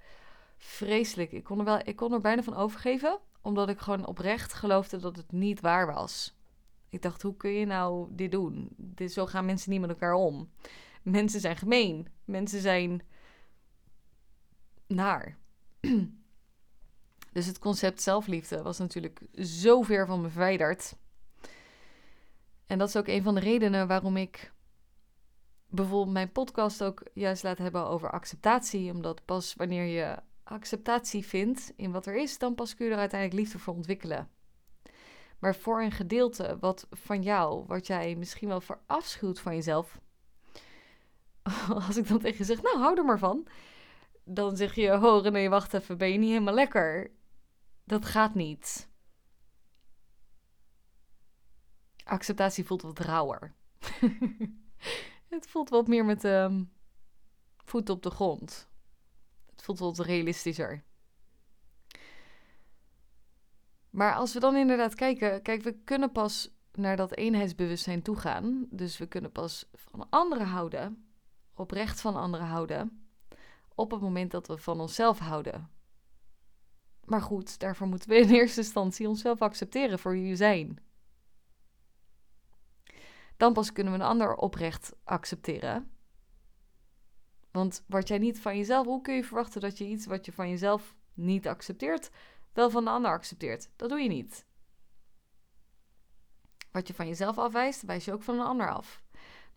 Vreselijk. 0.58 1.32
Ik 1.32 1.44
kon, 1.44 1.60
er 1.60 1.65
wel, 1.65 1.79
ik 1.84 1.96
kon 1.96 2.13
er 2.13 2.22
bijna 2.22 2.44
van 2.44 2.56
overgeven. 2.56 3.20
Omdat 3.41 3.70
ik 3.70 3.79
gewoon 3.79 4.06
oprecht 4.06 4.53
geloofde 4.53 4.98
dat 4.98 5.15
het 5.15 5.32
niet 5.32 5.62
waar 5.62 5.94
was. 5.94 6.36
Ik 6.89 7.01
dacht, 7.01 7.22
hoe 7.22 7.38
kun 7.38 7.51
je 7.51 7.65
nou 7.65 8.08
dit 8.12 8.32
doen? 8.32 8.70
Dit, 8.75 9.12
zo 9.12 9.25
gaan 9.25 9.46
mensen 9.46 9.72
niet 9.72 9.82
met 9.82 9.89
elkaar 9.89 10.13
om. 10.13 10.50
Mensen 11.08 11.40
zijn 11.40 11.58
gemeen. 11.58 12.08
Mensen 12.26 12.62
zijn 12.62 13.02
naar. 14.88 15.38
dus 17.34 17.46
het 17.46 17.60
concept 17.60 18.02
zelfliefde 18.02 18.62
was 18.62 18.78
natuurlijk 18.78 19.22
zo 19.34 19.82
ver 19.82 20.06
van 20.06 20.22
me 20.22 20.30
verwijderd. 20.30 20.96
En 22.66 22.78
dat 22.78 22.88
is 22.88 22.96
ook 22.96 23.08
een 23.08 23.24
van 23.24 23.36
de 23.36 23.42
redenen 23.42 23.88
waarom 23.88 24.18
ik 24.18 24.54
bijvoorbeeld 25.68 26.14
mijn 26.14 26.32
podcast 26.32 26.84
ook 26.84 27.04
juist 27.14 27.44
laat 27.44 27.58
hebben 27.58 27.88
over 27.88 28.12
acceptatie. 28.12 28.92
Omdat 28.92 29.26
pas 29.26 29.56
wanneer 29.56 29.86
je 29.86 30.18
acceptatie 30.44 31.26
vindt 31.26 31.74
in 31.76 31.92
wat 31.92 32.06
er 32.06 32.16
is, 32.16 32.38
dan 32.38 32.56
pas 32.56 32.76
kun 32.76 32.86
je 32.86 32.92
er 32.92 32.98
uiteindelijk 32.98 33.40
liefde 33.40 33.60
voor 33.60 33.74
ontwikkelen. 33.74 34.30
Maar 35.40 35.56
voor 35.56 35.82
een 35.82 35.92
gedeelte 35.92 36.58
wat 36.60 36.88
van 36.92 37.22
jou, 37.22 37.66
wat 37.68 37.88
jij 37.88 38.16
misschien 38.16 38.48
wel 38.48 38.62
verafschuwt 38.62 39.40
van 39.40 39.56
jezelf, 39.56 40.00
als 41.88 41.98
ik 41.98 42.08
dan 42.08 42.20
tegen 42.20 42.38
je 42.38 42.44
zeg, 42.44 42.62
nou 42.62 42.80
hou 42.80 42.98
er 42.98 43.06
maar 43.06 43.20
van. 43.20 43.48
Dan 44.24 44.58
zeg 44.58 44.75
je, 44.75 44.94
oh 44.94 45.24
nee, 45.24 45.50
wacht 45.50 45.74
even, 45.74 45.98
ben 45.98 46.12
je 46.12 46.18
niet 46.18 46.30
helemaal 46.30 46.54
lekker? 46.54 47.12
Dat 47.84 48.06
gaat 48.06 48.36
niet. 48.36 48.89
Acceptatie 52.04 52.66
voelt 52.66 52.82
wat 52.82 53.00
rauwer. 53.00 53.56
het 55.30 55.48
voelt 55.48 55.70
wat 55.70 55.88
meer 55.88 56.06
met 56.06 56.24
um, 56.24 56.72
voet 57.58 57.89
op 57.89 58.04
de 58.04 58.10
grond. 58.10 58.70
Het 59.51 59.62
voelt 59.62 59.80
wat 59.80 60.00
realistischer. 60.00 60.84
Maar 63.89 64.16
als 64.16 64.34
we 64.34 64.39
dan 64.39 64.56
inderdaad 64.56 64.96
kijken, 64.96 65.42
kijk, 65.42 65.62
we 65.62 65.74
kunnen 65.84 66.12
pas 66.12 66.56
naar 66.72 66.96
dat 66.96 67.16
eenheidsbewustzijn 67.16 68.01
toe 68.01 68.16
gaan. 68.16 68.68
Dus 68.70 68.98
we 68.98 69.08
kunnen 69.08 69.32
pas 69.32 69.70
van 69.74 70.10
anderen 70.10 70.48
houden 70.48 71.07
oprecht 71.60 72.02
van 72.02 72.16
anderen 72.16 72.48
houden 72.48 73.08
op 73.76 73.92
het 73.92 74.02
moment 74.02 74.32
dat 74.32 74.48
we 74.48 74.58
van 74.58 74.80
onszelf 74.80 75.20
houden. 75.20 75.70
Maar 77.04 77.22
goed, 77.22 77.60
daarvoor 77.60 77.88
moeten 77.88 78.10
we 78.10 78.16
in 78.16 78.30
eerste 78.30 78.60
instantie 78.60 79.08
onszelf 79.08 79.42
accepteren 79.42 80.00
voor 80.00 80.12
wie 80.12 80.30
we 80.30 80.36
zijn. 80.36 80.78
Dan 83.38 83.54
pas 83.54 83.72
kunnen 83.72 83.94
we 83.94 84.00
een 84.00 84.06
ander 84.06 84.36
oprecht 84.36 84.94
accepteren. 85.04 85.92
Want 87.52 87.84
wat 87.88 88.08
jij 88.08 88.18
niet 88.18 88.40
van 88.40 88.58
jezelf, 88.58 88.86
hoe 88.86 89.02
kun 89.02 89.16
je 89.16 89.24
verwachten 89.24 89.62
dat 89.62 89.78
je 89.78 89.86
iets 89.86 90.06
wat 90.06 90.26
je 90.26 90.32
van 90.32 90.50
jezelf 90.50 90.96
niet 91.14 91.48
accepteert, 91.48 92.10
wel 92.54 92.70
van 92.70 92.84
de 92.84 92.90
ander 92.90 93.12
accepteert? 93.12 93.70
Dat 93.76 93.90
doe 93.90 94.00
je 94.00 94.10
niet. 94.10 94.46
Wat 96.72 96.88
je 96.88 96.94
van 96.94 97.08
jezelf 97.08 97.38
afwijst, 97.38 97.82
wijs 97.82 98.06
je 98.06 98.14
ook 98.14 98.24
van 98.24 98.40
een 98.40 98.46
ander 98.46 98.74
af. 98.74 99.02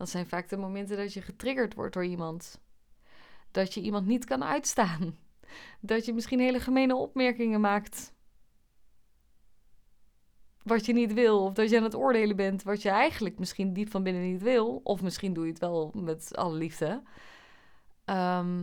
Dat 0.01 0.09
zijn 0.09 0.27
vaak 0.27 0.49
de 0.49 0.57
momenten 0.57 0.97
dat 0.97 1.13
je 1.13 1.23
getriggerd 1.23 1.75
wordt 1.75 1.95
door 1.95 2.05
iemand. 2.05 2.61
Dat 3.51 3.75
je 3.75 3.81
iemand 3.81 4.07
niet 4.07 4.25
kan 4.25 4.45
uitstaan. 4.45 5.19
Dat 5.81 6.05
je 6.05 6.13
misschien 6.13 6.41
hele 6.41 6.61
gemene 6.61 6.97
opmerkingen 6.97 7.61
maakt. 7.61 8.15
Wat 10.63 10.87
je 10.87 10.93
niet 10.93 11.13
wil. 11.13 11.45
Of 11.45 11.53
dat 11.53 11.71
je 11.71 11.77
aan 11.77 11.83
het 11.83 11.95
oordelen 11.95 12.37
bent 12.37 12.63
wat 12.63 12.83
je 12.83 12.89
eigenlijk 12.89 13.39
misschien 13.39 13.73
diep 13.73 13.91
van 13.91 14.03
binnen 14.03 14.23
niet 14.23 14.43
wil. 14.43 14.81
Of 14.85 15.03
misschien 15.03 15.33
doe 15.33 15.45
je 15.45 15.51
het 15.51 15.61
wel 15.61 15.93
met 15.95 16.37
alle 16.37 16.57
liefde. 16.57 17.03
Ehm, 18.05 18.63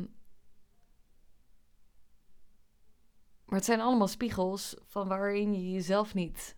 maar 3.46 3.58
het 3.58 3.66
zijn 3.66 3.82
allemaal 3.82 4.08
spiegels 4.08 4.76
van 4.86 5.08
waarin 5.08 5.54
je 5.54 5.72
jezelf 5.72 6.14
niet 6.14 6.58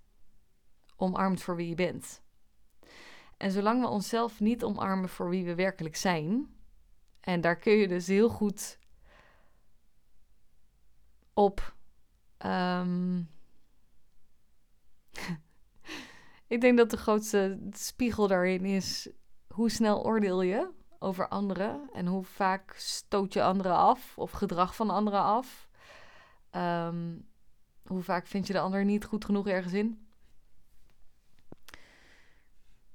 omarmt 0.95 1.41
voor 1.41 1.55
wie 1.55 1.69
je 1.69 1.75
bent. 1.75 2.21
En 3.39 3.51
zolang 3.51 3.81
we 3.81 3.87
onszelf 3.87 4.39
niet 4.39 4.63
omarmen 4.63 5.09
voor 5.09 5.29
wie 5.29 5.45
we 5.45 5.55
werkelijk 5.55 5.95
zijn, 5.95 6.55
en 7.19 7.41
daar 7.41 7.55
kun 7.55 7.73
je 7.73 7.87
dus 7.87 8.07
heel 8.07 8.29
goed 8.29 8.79
op. 11.33 11.75
Um, 12.45 13.29
ik 16.47 16.61
denk 16.61 16.77
dat 16.77 16.89
de 16.89 16.97
grootste 16.97 17.59
spiegel 17.71 18.27
daarin 18.27 18.65
is 18.65 19.09
hoe 19.47 19.69
snel 19.69 20.05
oordeel 20.05 20.41
je 20.41 20.71
over 20.99 21.27
anderen 21.27 21.89
en 21.93 22.05
hoe 22.05 22.23
vaak 22.23 22.73
stoot 22.77 23.33
je 23.33 23.43
anderen 23.43 23.75
af 23.75 24.17
of 24.17 24.31
gedrag 24.31 24.75
van 24.75 24.89
anderen 24.89 25.21
af. 25.23 25.69
Um, 26.51 27.27
hoe 27.85 28.01
vaak 28.01 28.27
vind 28.27 28.47
je 28.47 28.53
de 28.53 28.59
ander 28.59 28.85
niet 28.85 29.05
goed 29.05 29.25
genoeg 29.25 29.47
ergens 29.47 29.73
in? 29.73 30.08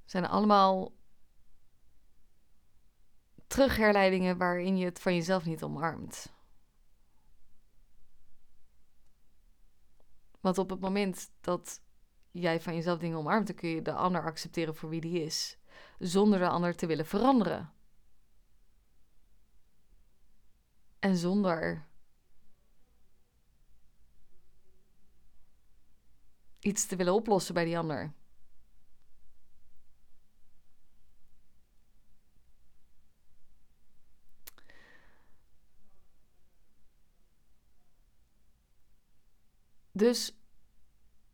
Zijn 0.04 0.26
allemaal 0.26 0.92
terugherleidingen 3.46 4.38
waarin 4.38 4.76
je 4.76 4.84
het 4.84 5.00
van 5.00 5.14
jezelf 5.14 5.44
niet 5.44 5.62
omarmt. 5.62 6.32
Want 10.40 10.58
op 10.58 10.70
het 10.70 10.80
moment 10.80 11.30
dat 11.40 11.80
jij 12.30 12.60
van 12.60 12.74
jezelf 12.74 12.98
dingen 12.98 13.18
omarmt, 13.18 13.46
dan 13.46 13.56
kun 13.56 13.68
je 13.68 13.82
de 13.82 13.92
ander 13.92 14.22
accepteren 14.22 14.76
voor 14.76 14.88
wie 14.88 15.00
die 15.00 15.22
is, 15.22 15.58
zonder 15.98 16.38
de 16.38 16.48
ander 16.48 16.76
te 16.76 16.86
willen 16.86 17.06
veranderen. 17.06 17.72
En 20.98 21.16
zonder 21.16 21.86
iets 26.58 26.86
te 26.86 26.96
willen 26.96 27.14
oplossen 27.14 27.54
bij 27.54 27.64
die 27.64 27.78
ander. 27.78 28.12
Dus, 40.04 40.36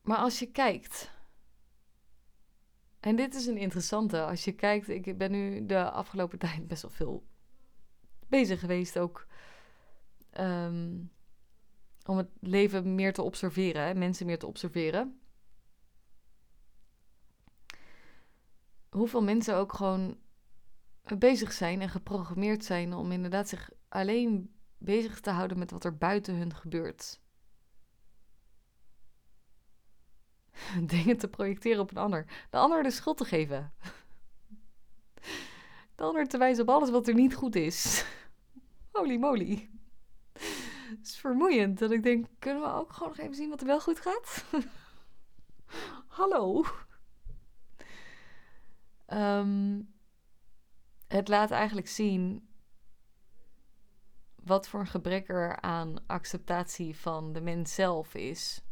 maar 0.03 0.17
als 0.17 0.39
je 0.39 0.47
kijkt. 0.47 1.11
En 3.01 3.17
dit 3.17 3.35
is 3.35 3.47
een 3.47 3.57
interessante. 3.57 4.25
Als 4.25 4.45
je 4.45 4.53
kijkt, 4.53 4.89
ik 4.89 5.19
ben 5.19 5.31
nu 5.31 5.67
de 5.67 5.91
afgelopen 5.91 6.39
tijd 6.49 6.67
best 6.67 6.83
wel 6.83 6.91
veel 6.91 7.27
bezig 8.29 8.61
geweest 8.61 8.99
ook. 8.99 9.27
Ehm, 10.31 10.99
om 12.05 12.17
het 12.17 12.29
leven 12.41 12.95
meer 12.95 13.13
te 13.13 13.23
observeren, 13.23 13.83
hè, 13.83 13.95
mensen 13.95 14.27
meer 14.27 14.39
te 14.39 14.47
observeren. 14.47 15.21
Hoeveel 18.91 19.23
mensen 19.23 19.57
ook 19.57 19.73
gewoon 19.73 20.19
bezig 21.19 21.53
zijn 21.53 21.81
en 21.81 21.89
geprogrammeerd 21.89 22.65
zijn 22.65 22.93
om 22.93 23.13
inderdaad 23.13 23.49
zich 23.49 23.71
alleen 23.89 24.55
bezig 24.79 25.21
te 25.21 25.31
houden 25.31 25.59
met 25.59 25.71
wat 25.71 25.85
er 25.85 25.97
buiten 25.97 26.35
hun 26.35 26.55
gebeurt. 26.55 27.21
Dingen 30.95 31.17
te 31.17 31.29
projecteren 31.29 31.81
op 31.81 31.91
een 31.91 31.97
ander. 31.97 32.27
De 32.51 32.57
ander 32.57 32.83
de 32.83 32.91
schuld 32.91 33.17
te 33.17 33.25
geven. 33.25 33.73
De 35.95 36.03
ander 36.03 36.29
te 36.29 36.39
wijzen 36.39 36.63
op 36.63 36.69
alles 36.69 36.91
wat 36.91 37.09
er 37.09 37.15
niet 37.15 37.35
goed 37.35 37.55
is. 37.55 38.05
Holy 38.93 39.17
moly. 39.17 39.71
Het 40.33 41.07
is 41.07 41.17
vermoeiend 41.17 41.79
dat 41.79 41.91
ik 41.91 42.03
denk, 42.03 42.27
kunnen 42.39 42.63
we 42.63 42.69
ook 42.69 42.93
gewoon 42.93 43.09
nog 43.09 43.19
even 43.19 43.35
zien 43.35 43.49
wat 43.49 43.61
er 43.61 43.67
wel 43.67 43.81
goed 43.81 44.01
gaat? 44.01 44.45
Hallo. 46.07 46.65
Ehm, 49.07 49.81
het 51.09 51.29
laat 51.29 51.51
eigenlijk 51.51 51.89
zien 51.89 52.49
wat 54.35 54.69
voor 54.69 54.81
een 54.81 54.87
gebrek 54.87 55.29
er 55.29 55.61
aan 55.61 56.07
acceptatie 56.07 56.97
van 56.97 57.33
de 57.33 57.41
mens 57.41 57.75
zelf 57.75 58.15
is. 58.15 58.63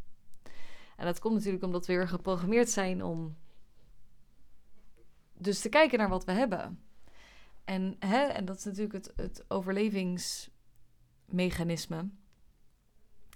En 0.99 1.05
dat 1.05 1.19
komt 1.19 1.35
natuurlijk 1.35 1.65
omdat 1.65 1.87
we 1.87 1.93
weer 1.93 2.09
geprogrammeerd 2.09 2.71
zijn 2.71 3.05
om 3.05 3.37
dus 5.33 5.61
te 5.61 5.69
kijken 5.69 5.99
naar 5.99 6.09
wat 6.09 6.25
we 6.25 6.33
hebben. 6.33 6.83
En, 7.65 7.97
hè, 7.99 8.27
en 8.27 8.45
dat 8.45 8.57
is 8.57 8.65
natuurlijk 8.65 8.93
het, 8.93 9.13
het 9.17 9.45
overlevingsmechanisme 9.49 12.09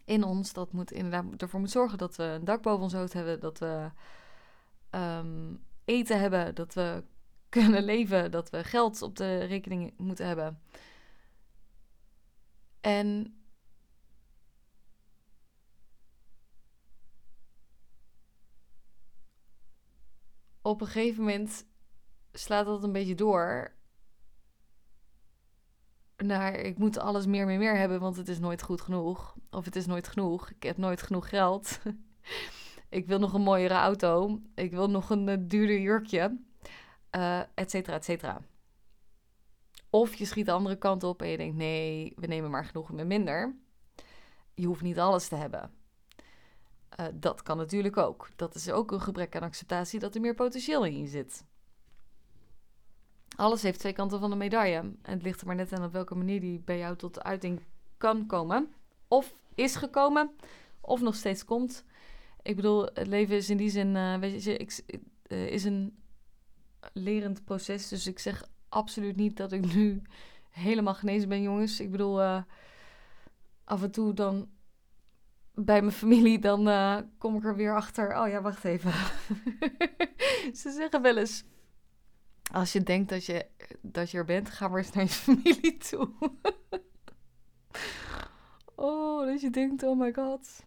in 0.05 0.25
ons. 0.25 0.53
Dat 0.53 0.73
moet 0.73 0.93
inderdaad 0.93 1.43
ervoor 1.43 1.61
moet 1.61 1.71
zorgen 1.71 1.99
dat 1.99 2.17
we 2.17 2.23
een 2.23 2.45
dak 2.45 2.63
boven 2.63 2.83
ons 2.83 2.93
hoofd 2.93 3.13
hebben, 3.13 3.41
dat 3.41 3.59
we 3.59 3.91
ehm, 4.91 5.55
eten 5.85 6.21
hebben, 6.21 6.55
dat 6.55 6.75
we 6.75 7.05
kunnen 7.49 7.85
leven, 7.85 8.31
dat 8.31 8.51
we 8.51 8.65
geld 8.65 9.03
op 9.03 9.17
de 9.17 9.45
rekening 9.45 9.95
moeten 9.97 10.27
hebben. 10.27 10.61
En 12.81 13.37
op 20.63 20.81
een 20.81 20.87
gegeven 20.87 21.21
moment 21.25 21.67
slaat 22.33 22.67
dat 22.67 22.83
een 22.83 22.93
beetje 22.93 23.15
door 23.15 23.73
naar 26.17 26.55
ik 26.55 26.79
moet 26.79 26.99
alles 26.99 27.27
meer 27.27 27.49
en 27.49 27.59
meer 27.59 27.77
hebben, 27.77 28.01
want 28.01 28.17
het 28.17 28.29
is 28.29 28.39
nooit 28.39 28.63
goed 28.63 28.81
genoeg. 28.81 29.37
Of 29.51 29.65
het 29.65 29.77
is 29.77 29.87
nooit 29.87 30.09
genoeg. 30.09 30.51
Ik 30.51 30.63
heb 30.63 30.77
nooit 30.77 31.03
genoeg 31.03 31.29
geld. 31.29 31.81
ik 32.89 33.07
wil 33.07 33.19
nog 33.19 33.33
een 33.33 33.43
mooiere 33.43 33.75
auto. 33.75 34.41
Ik 34.55 34.71
wil 34.71 34.91
nog 34.91 35.11
een 35.11 35.29
uh, 35.29 35.35
duurder 35.41 35.81
jurkje. 35.81 36.41
Et 37.55 37.71
cetera, 37.71 37.97
et 37.97 38.05
cetera. 38.05 38.41
Of 39.91 40.15
je 40.15 40.25
schiet 40.25 40.47
de 40.47 40.53
andere 40.53 40.77
kant 40.77 41.05
op 41.05 41.23
en 41.23 41.29
je 41.29 41.37
denkt: 41.37 41.57
nee, 41.57 42.13
we 42.17 42.27
nemen 42.27 42.51
maar 42.51 42.65
genoeg 42.65 42.93
met 42.93 43.07
minder. 43.07 43.55
Je 44.55 44.67
hoeft 44.67 44.83
niet 44.83 44.99
alles 44.99 45.29
te 45.29 45.37
hebben. 45.37 45.71
Uh, 47.01 47.07
dat 47.15 47.43
kan 47.43 47.57
natuurlijk 47.57 47.97
ook. 47.97 48.29
Dat 48.37 48.55
is 48.55 48.71
ook 48.71 48.93
een 48.93 49.01
gebrek 49.01 49.37
aan 49.37 49.43
acceptatie 49.43 49.99
dat 49.99 50.15
er 50.15 50.21
meer 50.21 50.35
potentieel 50.35 50.85
in 50.85 50.99
je 50.99 51.07
zit. 51.07 51.45
Alles 53.37 53.63
heeft 53.63 53.79
twee 53.79 53.93
kanten 53.93 54.21
van 54.21 54.31
de 54.31 54.37
medaille. 54.37 54.77
En 54.77 54.99
het 55.03 55.23
ligt 55.23 55.41
er 55.41 55.47
maar 55.47 55.57
net 55.57 55.73
aan 55.73 55.85
op 55.85 55.93
welke 55.93 56.15
manier 56.15 56.41
die 56.41 56.61
bij 56.61 56.79
jou 56.79 56.97
tot 56.97 57.23
uiting 57.23 57.61
kan 57.97 58.27
komen. 58.27 58.73
Of 59.09 59.35
is 59.55 59.77
gekomen, 59.77 60.31
of 60.81 61.01
nog 61.01 61.15
steeds 61.15 61.45
komt. 61.45 61.85
Ik 62.43 62.57
bedoel, 62.57 62.89
het 62.95 63.07
leven 63.07 63.37
is 63.37 63.51
in 63.51 63.57
die 63.57 63.71
zin, 63.71 63.95
uh, 63.95 64.19
weet 64.19 64.45
je, 64.45 64.57
ik, 64.57 64.83
uh, 65.29 65.47
is 65.47 65.65
een 65.65 65.97
lerend 66.93 67.45
proces. 67.45 67.89
Dus 67.89 68.07
ik 68.07 68.19
zeg 68.19 68.49
absoluut 68.69 69.17
niet 69.17 69.37
dat 69.37 69.53
ik 69.53 69.75
nu 69.75 70.03
helemaal 70.51 70.95
genezen 70.95 71.29
ben, 71.29 71.43
jongens. 71.43 71.81
Ik 71.81 71.91
bedoel, 71.91 72.23
af 73.65 73.83
en 73.83 73.91
toe 73.91 74.15
dan 74.15 74.49
bij 75.55 75.81
mijn 75.81 75.93
familie, 75.93 76.39
dan 76.39 76.69
uh, 76.69 76.99
kom 77.19 77.37
ik 77.37 77.45
er 77.45 77.57
weer 77.57 77.75
achter. 77.75 78.21
Oh 78.21 78.29
ja, 78.29 78.43
wacht 78.43 78.65
even. 78.65 78.93
Ze 80.61 80.71
zeggen 80.71 81.03
wel 81.03 81.17
eens: 81.17 81.45
als 82.53 82.73
je 82.73 82.83
denkt 82.83 83.09
dat 83.09 83.25
je, 83.25 83.47
dat 83.81 84.11
je 84.11 84.19
er 84.19 84.25
bent, 84.25 84.51
ga 84.51 84.69
maar 84.69 84.79
eens 84.79 84.93
naar 84.93 85.05
je 85.05 85.11
familie 85.27 85.77
toe. 85.77 86.09
oh, 88.75 89.27
dat 89.27 89.41
je 89.41 89.51
denkt: 89.51 89.83
oh 89.83 89.99
my 89.99 90.13
god. 90.13 90.65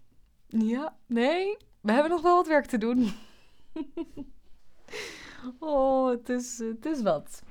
Ja, 0.47 0.97
nee, 1.05 1.57
we 1.81 1.91
hebben 1.91 2.11
nog 2.11 2.21
wel 2.21 2.35
wat 2.35 2.47
werk 2.47 2.65
te 2.65 2.77
doen. 2.77 3.11
oh, 5.59 6.09
het 6.09 6.29
is, 6.29 6.57
het 6.57 6.85
is 6.85 7.01
wat. 7.01 7.43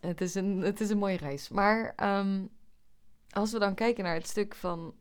Het 0.00 0.20
is 0.20 0.34
een, 0.34 0.60
het 0.60 0.80
is 0.80 0.90
een 0.90 0.98
mooie 0.98 1.16
reis. 1.16 1.48
Maar 1.48 1.94
um, 2.18 2.50
als 3.30 3.52
we 3.52 3.58
dan 3.58 3.74
kijken 3.74 4.04
naar 4.04 4.14
het 4.14 4.26
stuk 4.26 4.54
van 4.54 4.94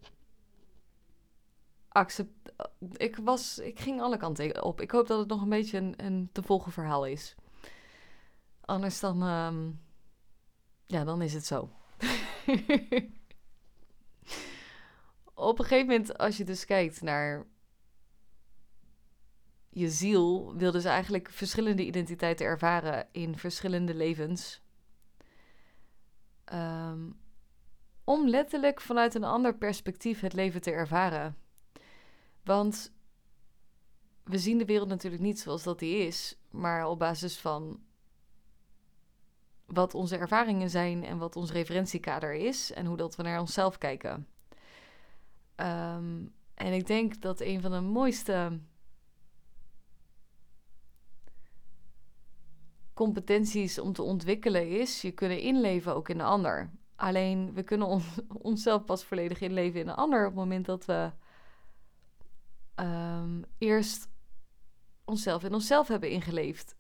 accept. 1.92 2.52
Ik, 2.98 3.16
was, 3.16 3.60
ik 3.60 3.80
ging 3.80 4.02
alle 4.02 4.18
kanten 4.18 4.64
op. 4.64 4.82
Ik 4.82 4.92
hoop 4.92 5.08
dat 5.08 5.20
het 5.20 5.28
nog 5.28 5.42
een 5.42 5.50
beetje 5.50 5.78
een, 5.78 5.94
een 5.98 6.30
te 6.32 6.44
volgen 6.44 6.72
verhaal 6.72 7.06
is. 7.06 7.36
Anders 8.62 9.00
dan, 9.00 9.24
um, 9.24 9.82
ja, 10.86 11.04
dan 11.04 11.22
is 11.22 11.34
het 11.34 11.46
zo. 11.46 11.60
op 15.34 15.60
een 15.60 15.66
gegeven 15.66 15.88
moment, 15.88 16.18
als 16.18 16.38
je 16.38 16.44
dus 16.44 16.66
kijkt 16.66 17.02
naar 17.02 17.48
je 19.70 19.90
ziel, 19.90 20.56
wil 20.56 20.72
dus 20.72 20.86
eigenlijk 20.86 21.30
verschillende 21.30 21.86
identiteiten 21.86 22.46
ervaren 22.46 23.08
in 23.12 23.38
verschillende 23.38 23.94
levens. 23.94 24.62
Um, 26.54 27.20
om 28.04 28.28
letterlijk 28.28 28.82
vanuit 28.82 29.16
een 29.16 29.24
ander 29.24 29.58
perspectief 29.58 30.20
het 30.20 30.34
leven 30.34 30.62
te 30.62 30.72
ervaren. 30.72 31.41
Want 32.44 32.94
we 34.24 34.38
zien 34.38 34.58
de 34.58 34.66
wereld 34.66 34.88
natuurlijk 34.88 35.22
niet 35.22 35.40
zoals 35.40 35.64
dat 35.64 35.80
die 35.80 36.06
is, 36.06 36.38
maar 36.50 36.88
op 36.88 37.00
basis 37.00 37.38
van 37.38 37.80
wat 39.66 39.94
onze 39.94 40.18
ervaringen 40.18 40.70
zijn 40.70 41.04
en 41.04 41.18
wat 41.18 41.36
ons 41.36 41.52
referentiekader 41.52 42.34
is 42.34 42.72
en 42.72 42.86
hoe 42.86 42.98
dat 42.98 43.16
we 43.16 43.24
naar 43.24 43.40
onszelf 43.40 43.78
kijken. 43.78 44.28
Um, 45.56 46.34
en 46.54 46.74
ik 46.74 46.88
denk 46.88 47.22
dat 47.22 47.40
een 47.40 47.62
van 47.62 47.72
de 47.72 47.80
mooiste 47.80 48.60
competenties 52.94 53.80
om 53.80 53.94
te 53.94 54.02
ontwikkelen 54.02 54.70
is 54.70 55.02
je 55.02 55.12
kunnen 55.12 55.40
inleven 55.40 55.96
ook 55.96 56.10
in 56.10 56.18
de 56.18 56.24
ander. 56.24 56.72
Alleen 56.96 57.54
we 57.54 57.64
kunnen 57.64 57.88
on 57.88 58.02
onszelf 58.52 58.86
pas 58.86 59.04
volledig 59.04 59.42
inleven 59.42 59.80
in 59.80 59.88
een 59.88 59.96
ander 59.96 60.20
op 60.20 60.26
het 60.26 60.36
moment 60.36 60.66
dat 60.66 60.86
we 60.86 61.12
um, 62.76 63.46
eerst 63.58 64.10
onszelf 65.06 65.44
in 65.44 65.54
onszelf 65.54 65.88
hebben 65.88 66.10
ingeleefd. 66.10 66.76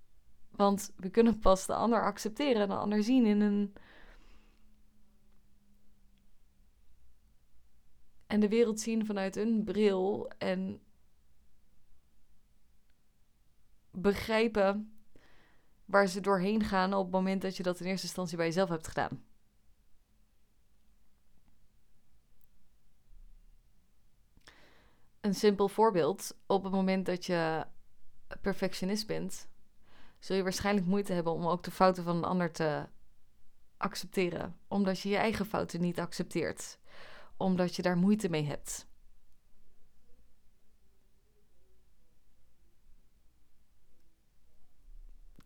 Want 0.49 0.91
we 0.95 1.09
kunnen 1.09 1.39
pas 1.39 1.65
de 1.65 1.73
ander 1.73 2.03
accepteren 2.03 2.61
en 2.61 2.67
de 2.67 2.75
ander 2.75 3.03
zien 3.03 3.25
in 3.25 3.41
een. 3.41 3.73
En 8.27 8.39
de 8.39 8.49
wereld 8.49 8.79
zien 8.79 9.05
vanuit 9.05 9.35
een 9.35 9.63
bril 9.63 10.29
en 10.37 10.81
begrijpen 13.91 15.01
waar 15.85 16.07
ze 16.07 16.21
doorheen 16.21 16.63
gaan 16.63 16.93
op 16.93 17.03
het 17.03 17.13
moment 17.13 17.41
dat 17.41 17.57
je 17.57 17.63
dat 17.63 17.79
in 17.79 17.85
eerste 17.85 18.05
instantie 18.05 18.37
bij 18.37 18.45
jezelf 18.45 18.69
hebt 18.69 18.87
gedaan. 18.87 19.30
Een 25.21 25.35
simpel 25.35 25.67
voorbeeld. 25.67 26.37
Op 26.45 26.63
het 26.63 26.71
moment 26.71 27.05
dat 27.05 27.25
je 27.25 27.65
perfectionist 28.41 29.07
bent, 29.07 29.47
zul 30.19 30.35
je 30.35 30.43
waarschijnlijk 30.43 30.87
moeite 30.87 31.13
hebben 31.13 31.33
om 31.33 31.47
ook 31.47 31.63
de 31.63 31.71
fouten 31.71 32.03
van 32.03 32.15
een 32.15 32.23
ander 32.23 32.51
te 32.51 32.87
accepteren. 33.77 34.57
Omdat 34.67 34.99
je 34.99 35.09
je 35.09 35.15
eigen 35.17 35.45
fouten 35.45 35.81
niet 35.81 35.99
accepteert. 35.99 36.79
Omdat 37.37 37.75
je 37.75 37.81
daar 37.81 37.97
moeite 37.97 38.29
mee 38.29 38.43
hebt. 38.43 38.87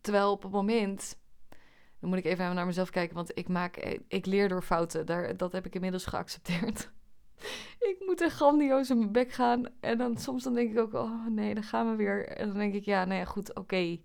Terwijl 0.00 0.30
op 0.30 0.42
het 0.42 0.52
moment, 0.52 1.18
dan 1.98 2.08
moet 2.08 2.18
ik 2.18 2.24
even 2.24 2.54
naar 2.54 2.66
mezelf 2.66 2.90
kijken, 2.90 3.16
want 3.16 3.38
ik 3.38 3.48
maak, 3.48 3.76
ik 4.08 4.26
leer 4.26 4.48
door 4.48 4.62
fouten. 4.62 5.06
Daar, 5.06 5.36
dat 5.36 5.52
heb 5.52 5.66
ik 5.66 5.74
inmiddels 5.74 6.06
geaccepteerd. 6.06 6.90
ik 7.90 7.96
moet 8.06 8.20
er 8.20 8.30
grandioos 8.30 8.90
in 8.90 8.98
mijn 8.98 9.12
bek 9.12 9.32
gaan. 9.32 9.64
En 9.80 9.98
dan 9.98 10.16
soms 10.16 10.42
dan 10.42 10.54
denk 10.54 10.70
ik 10.70 10.78
ook, 10.78 10.92
oh 10.92 11.26
nee, 11.26 11.54
dan 11.54 11.62
gaan 11.62 11.90
we 11.90 11.96
weer. 11.96 12.28
En 12.28 12.48
dan 12.48 12.58
denk 12.58 12.74
ik, 12.74 12.84
ja, 12.84 13.04
nou 13.04 13.24
goed, 13.24 13.54
oké. 13.54 13.98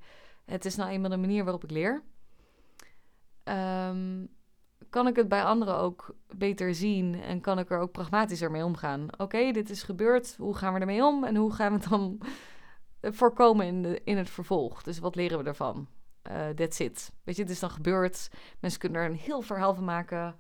Het 0.46 0.66
is 0.66 0.76
nou 0.76 0.90
eenmaal 0.90 1.10
de 1.10 1.18
manier 1.18 1.44
waarop 1.44 1.64
ik 1.64 1.72
leer. 1.72 2.04
Um, 3.44 4.30
kan 4.90 5.08
ik 5.08 5.16
het 5.16 5.28
bij 5.28 5.44
anderen 5.44 5.78
ook 5.78 6.16
beter 6.36 6.76
zien 6.76 7.22
en 7.22 7.42
kan 7.42 7.60
ik 7.60 7.72
er 7.72 7.80
ook 7.80 7.92
pragmatischer 7.92 8.52
mee 8.52 8.64
omgaan? 8.64 9.08
Oké, 9.18 9.52
dit 9.52 9.70
is 9.70 9.84
gebeurd. 9.84 10.36
Hoe 10.38 10.56
gaan 10.56 10.74
we 10.74 10.80
ermee 10.80 11.04
om 11.04 11.24
en 11.24 11.36
hoe 11.36 11.54
gaan 11.54 11.74
we 11.74 11.80
het 11.80 11.90
dan 11.90 12.22
voorkomen 13.18 13.66
in, 13.66 13.82
de, 13.82 14.02
in 14.04 14.18
het 14.18 14.30
vervolg? 14.30 14.84
Dus 14.84 15.00
wat 15.00 15.16
leren 15.16 15.38
we 15.38 15.44
ervan? 15.44 15.88
Uh, 16.32 16.50
that's 16.50 16.80
it. 16.80 17.12
Weet 17.24 17.36
je, 17.36 17.42
het 17.42 17.52
is 17.52 17.60
dan 17.60 17.70
gebeurd. 17.70 18.30
Mensen 18.60 18.80
kunnen 18.80 19.02
er 19.02 19.10
een 19.10 19.16
heel 19.16 19.42
verhaal 19.42 19.76
van 19.76 19.84
maken. 19.84 20.36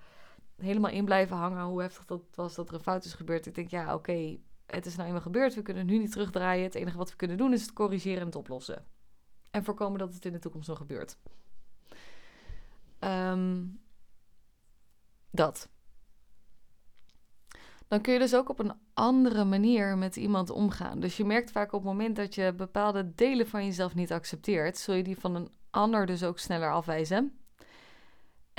Helemaal 0.62 0.92
in 0.92 1.06
blijven 1.06 1.38
hangen 1.38 1.64
hoe 1.64 1.82
heftig 1.82 2.06
dat 2.06 2.22
was 2.36 2.56
dat 2.56 2.68
er 2.68 2.74
een 2.74 2.82
fout 2.82 3.06
is 3.06 3.14
gebeurd. 3.14 3.46
Ik 3.46 3.56
denk, 3.56 3.70
ja, 3.70 3.94
oké, 3.94 4.38
het 4.66 4.86
is 4.86 4.96
nou 4.96 5.08
eenmaal 5.08 5.22
gebeurd. 5.22 5.56
We 5.56 5.62
kunnen 5.62 5.86
nu 5.86 5.98
niet 5.98 6.12
terugdraaien. 6.12 6.64
Het 6.64 6.76
enige 6.76 6.98
wat 6.98 7.10
we 7.10 7.16
kunnen 7.16 7.38
doen 7.38 7.54
is 7.54 7.62
het 7.62 7.74
corrigeren 7.74 8.20
en 8.20 8.26
het 8.26 8.36
oplossen. 8.36 8.86
En 9.52 9.64
voorkomen 9.64 10.00
dat 10.00 10.14
het 10.14 10.26
in 10.26 10.32
de 10.32 10.40
toekomst 10.40 10.68
nog 10.68 10.78
gebeurt. 10.78 11.18
Ehm, 13.00 13.66
dat. 15.32 15.70
Dan 17.88 18.02
kun 18.02 18.14
je 18.14 18.20
dus 18.20 18.36
ook 18.36 18.50
op 18.50 18.60
een 18.60 18.74
andere 18.94 19.44
manier 19.44 19.98
met 19.98 20.16
iemand 20.16 20.50
omgaan. 20.50 21.00
Dus 21.00 21.18
je 21.18 21.26
merkt 21.26 21.52
vaak 21.52 21.74
op 21.74 21.82
het 21.82 21.92
moment 21.92 22.16
dat 22.16 22.36
je 22.36 22.54
bepaalde 22.54 23.16
delen 23.16 23.48
van 23.48 23.66
jezelf 23.66 23.96
niet 23.96 24.12
accepteert, 24.12 24.78
zul 24.78 24.96
je 24.96 25.04
die 25.04 25.20
van 25.20 25.36
een 25.36 25.52
ander 25.70 26.06
dus 26.06 26.24
ook 26.24 26.40
sneller 26.40 26.72
afwijzen. 26.72 27.41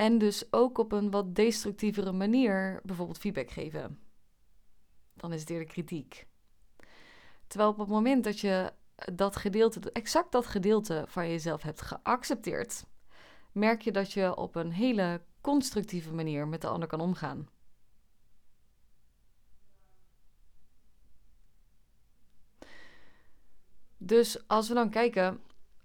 En 0.03 0.17
dus 0.17 0.53
ook 0.53 0.77
op 0.77 0.91
een 0.91 1.11
wat 1.11 1.35
destructievere 1.35 2.11
manier 2.11 2.79
bijvoorbeeld 2.83 3.17
feedback 3.17 3.49
geven. 3.49 3.99
Dan 5.13 5.33
is 5.33 5.39
het 5.39 5.49
eerder 5.49 5.67
kritiek. 5.67 6.27
Terwijl 7.47 7.69
op 7.69 7.77
het 7.77 7.87
moment 7.87 8.23
dat 8.23 8.39
je 8.39 8.73
dat 9.13 9.35
gedeelte, 9.35 9.91
exact 9.91 10.31
dat 10.31 10.45
gedeelte 10.45 11.05
van 11.07 11.29
jezelf 11.29 11.61
hebt 11.61 11.81
geaccepteerd, 11.81 12.85
merk 13.51 13.81
je 13.81 13.91
dat 13.91 14.11
je 14.13 14.35
op 14.35 14.55
een 14.55 14.71
hele 14.71 15.21
constructieve 15.41 16.13
manier 16.13 16.47
met 16.47 16.61
de 16.61 16.67
ander 16.67 16.87
kan 16.87 17.01
omgaan. 17.01 17.49
Dus 23.97 24.47
als 24.47 24.67
we 24.67 24.73
dan 24.73 24.89
kijken 24.89 25.41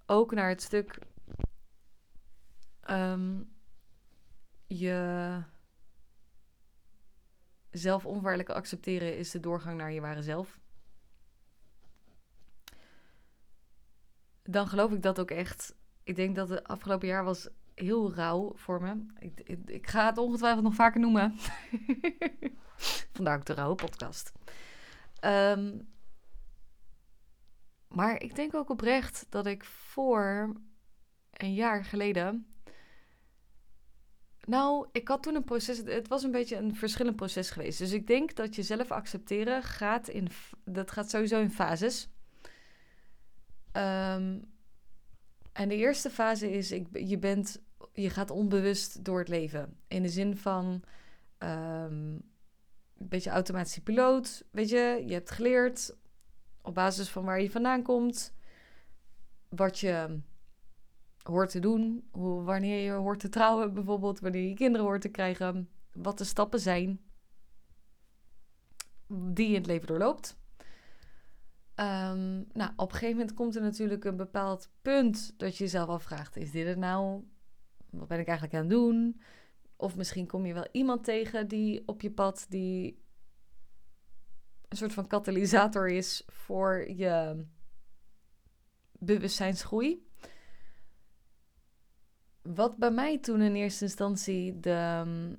ook 0.06 0.32
naar 0.32 0.48
het 0.48 0.62
stuk 0.62 0.98
um, 2.90 3.56
je 4.68 5.42
zelf 7.70 8.06
onvoorwaardelijk 8.06 8.50
accepteren 8.50 9.18
is 9.18 9.30
de 9.30 9.40
doorgang 9.40 9.78
naar 9.78 9.92
je 9.92 10.00
ware 10.00 10.22
zelf. 10.22 10.58
Dan 14.42 14.68
geloof 14.68 14.92
ik 14.92 15.02
dat 15.02 15.20
ook 15.20 15.30
echt. 15.30 15.74
Ik 16.02 16.16
denk 16.16 16.36
dat 16.36 16.48
het 16.48 16.64
afgelopen 16.64 17.08
jaar 17.08 17.24
was 17.24 17.48
heel 17.74 18.14
rauw 18.14 18.52
voor 18.54 18.82
me. 18.82 19.06
Ik, 19.18 19.40
ik, 19.66 19.86
ga 19.86 20.06
het 20.06 20.18
ongetwijfeld 20.18 20.64
nog 20.64 20.74
vaker 20.74 21.00
noemen. 21.00 21.34
Vandaar 23.12 23.36
ook 23.38 23.44
de 23.44 23.54
rauwe 23.54 23.74
podcast. 23.74 24.32
Um, 25.24 25.88
maar 27.88 28.22
ik 28.22 28.34
denk 28.34 28.54
ook 28.54 28.70
oprecht 28.70 29.26
dat 29.28 29.46
ik 29.46 29.64
voor 29.64 30.52
een 31.30 31.54
jaar 31.54 31.84
geleden. 31.84 32.46
Nou, 34.48 34.86
ik 34.92 35.08
had 35.08 35.22
toen 35.22 35.34
een 35.34 35.44
proces. 35.44 35.78
Het 35.84 36.08
was 36.08 36.22
een 36.22 36.30
beetje 36.30 36.56
een 36.56 36.74
verschillend 36.74 37.16
proces 37.16 37.50
geweest. 37.50 37.78
Dus 37.78 37.92
ik 37.92 38.06
denk 38.06 38.34
dat 38.34 38.54
jezelf 38.54 38.90
accepteren 38.90 39.62
gaat 39.62 40.08
in. 40.08 40.28
Dat 40.64 40.90
gaat 40.90 41.10
sowieso 41.10 41.40
in 41.40 41.50
fases. 41.50 42.08
Um, 43.72 44.44
en 45.52 45.68
de 45.68 45.76
eerste 45.76 46.10
fase 46.10 46.50
is: 46.50 46.72
ik, 46.72 46.86
je, 46.92 47.18
bent, 47.18 47.62
je 47.92 48.10
gaat 48.10 48.30
onbewust 48.30 49.04
door 49.04 49.18
het 49.18 49.28
leven. 49.28 49.76
In 49.88 50.02
de 50.02 50.08
zin 50.08 50.36
van. 50.36 50.82
Um, 51.38 52.22
een 52.98 53.08
beetje 53.08 53.30
automatische 53.30 53.82
piloot. 53.82 54.44
Weet 54.50 54.68
je, 54.68 55.02
je 55.06 55.12
hebt 55.12 55.30
geleerd 55.30 55.96
op 56.62 56.74
basis 56.74 57.08
van 57.08 57.24
waar 57.24 57.40
je 57.40 57.50
vandaan 57.50 57.82
komt, 57.82 58.34
wat 59.48 59.78
je 59.78 60.20
hoort 61.28 61.50
te 61.50 61.58
doen, 61.58 62.08
hoe, 62.10 62.42
wanneer 62.42 62.84
je 62.84 62.90
hoort 62.90 63.20
te 63.20 63.28
trouwen 63.28 63.74
bijvoorbeeld, 63.74 64.20
wanneer 64.20 64.48
je 64.48 64.54
kinderen 64.54 64.86
hoort 64.86 65.00
te 65.00 65.08
krijgen, 65.08 65.68
wat 65.92 66.18
de 66.18 66.24
stappen 66.24 66.60
zijn 66.60 67.00
die 69.08 69.48
je 69.48 69.54
in 69.54 69.60
het 69.60 69.66
leven 69.66 69.86
doorloopt. 69.86 70.36
Um, 71.74 72.46
nou, 72.52 72.70
op 72.76 72.88
een 72.88 72.98
gegeven 72.98 73.16
moment 73.16 73.34
komt 73.34 73.56
er 73.56 73.62
natuurlijk 73.62 74.04
een 74.04 74.16
bepaald 74.16 74.70
punt 74.82 75.34
dat 75.36 75.56
je 75.56 75.64
jezelf 75.64 75.88
afvraagt: 75.88 76.36
is 76.36 76.50
dit 76.50 76.66
het 76.66 76.78
nou? 76.78 77.24
Wat 77.90 78.08
ben 78.08 78.18
ik 78.18 78.26
eigenlijk 78.26 78.56
aan 78.56 78.62
het 78.62 78.70
doen? 78.70 79.20
Of 79.76 79.96
misschien 79.96 80.26
kom 80.26 80.46
je 80.46 80.54
wel 80.54 80.68
iemand 80.72 81.04
tegen 81.04 81.48
die 81.48 81.82
op 81.86 82.00
je 82.00 82.10
pad 82.10 82.46
die 82.48 83.02
een 84.68 84.76
soort 84.76 84.92
van 84.92 85.06
katalysator 85.06 85.88
is 85.88 86.22
voor 86.26 86.90
je 86.90 87.44
bewustzijnsgroei. 88.92 90.07
Wat 92.54 92.76
bij 92.76 92.90
mij 92.90 93.18
toen 93.18 93.40
in 93.40 93.54
eerste 93.54 93.84
instantie 93.84 94.60
de 94.60 94.70
ehm, 94.70 95.34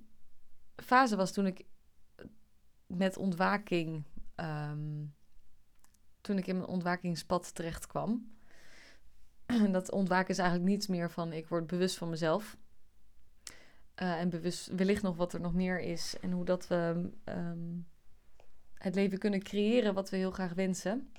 fase 0.75 1.15
was 1.15 1.31
toen 1.31 1.45
ik 1.45 1.65
met 2.87 3.17
ontwaking, 3.17 4.03
ehm, 4.35 5.05
toen 6.21 6.37
ik 6.37 6.47
in 6.47 6.57
mijn 6.57 6.67
ontwakingspad 6.67 7.55
terecht 7.55 7.87
kwam. 7.87 8.37
dat 9.71 9.91
ontwaken 9.91 10.29
is 10.29 10.37
eigenlijk 10.37 10.69
niets 10.69 10.87
meer 10.87 11.11
van 11.11 11.33
ik 11.33 11.47
word 11.47 11.67
bewust 11.67 11.97
van 11.97 12.09
mezelf. 12.09 12.57
Uh, 14.01 14.19
en 14.19 14.29
bewust 14.29 14.67
wellicht 14.67 15.01
nog 15.01 15.15
wat 15.15 15.33
er 15.33 15.41
nog 15.41 15.53
meer 15.53 15.79
is 15.79 16.19
en 16.19 16.31
hoe 16.31 16.45
dat 16.45 16.67
we 16.67 17.09
um, 17.25 17.87
het 18.73 18.95
leven 18.95 19.17
kunnen 19.17 19.43
creëren 19.43 19.93
wat 19.93 20.09
we 20.09 20.17
heel 20.17 20.31
graag 20.31 20.53
wensen. 20.53 21.11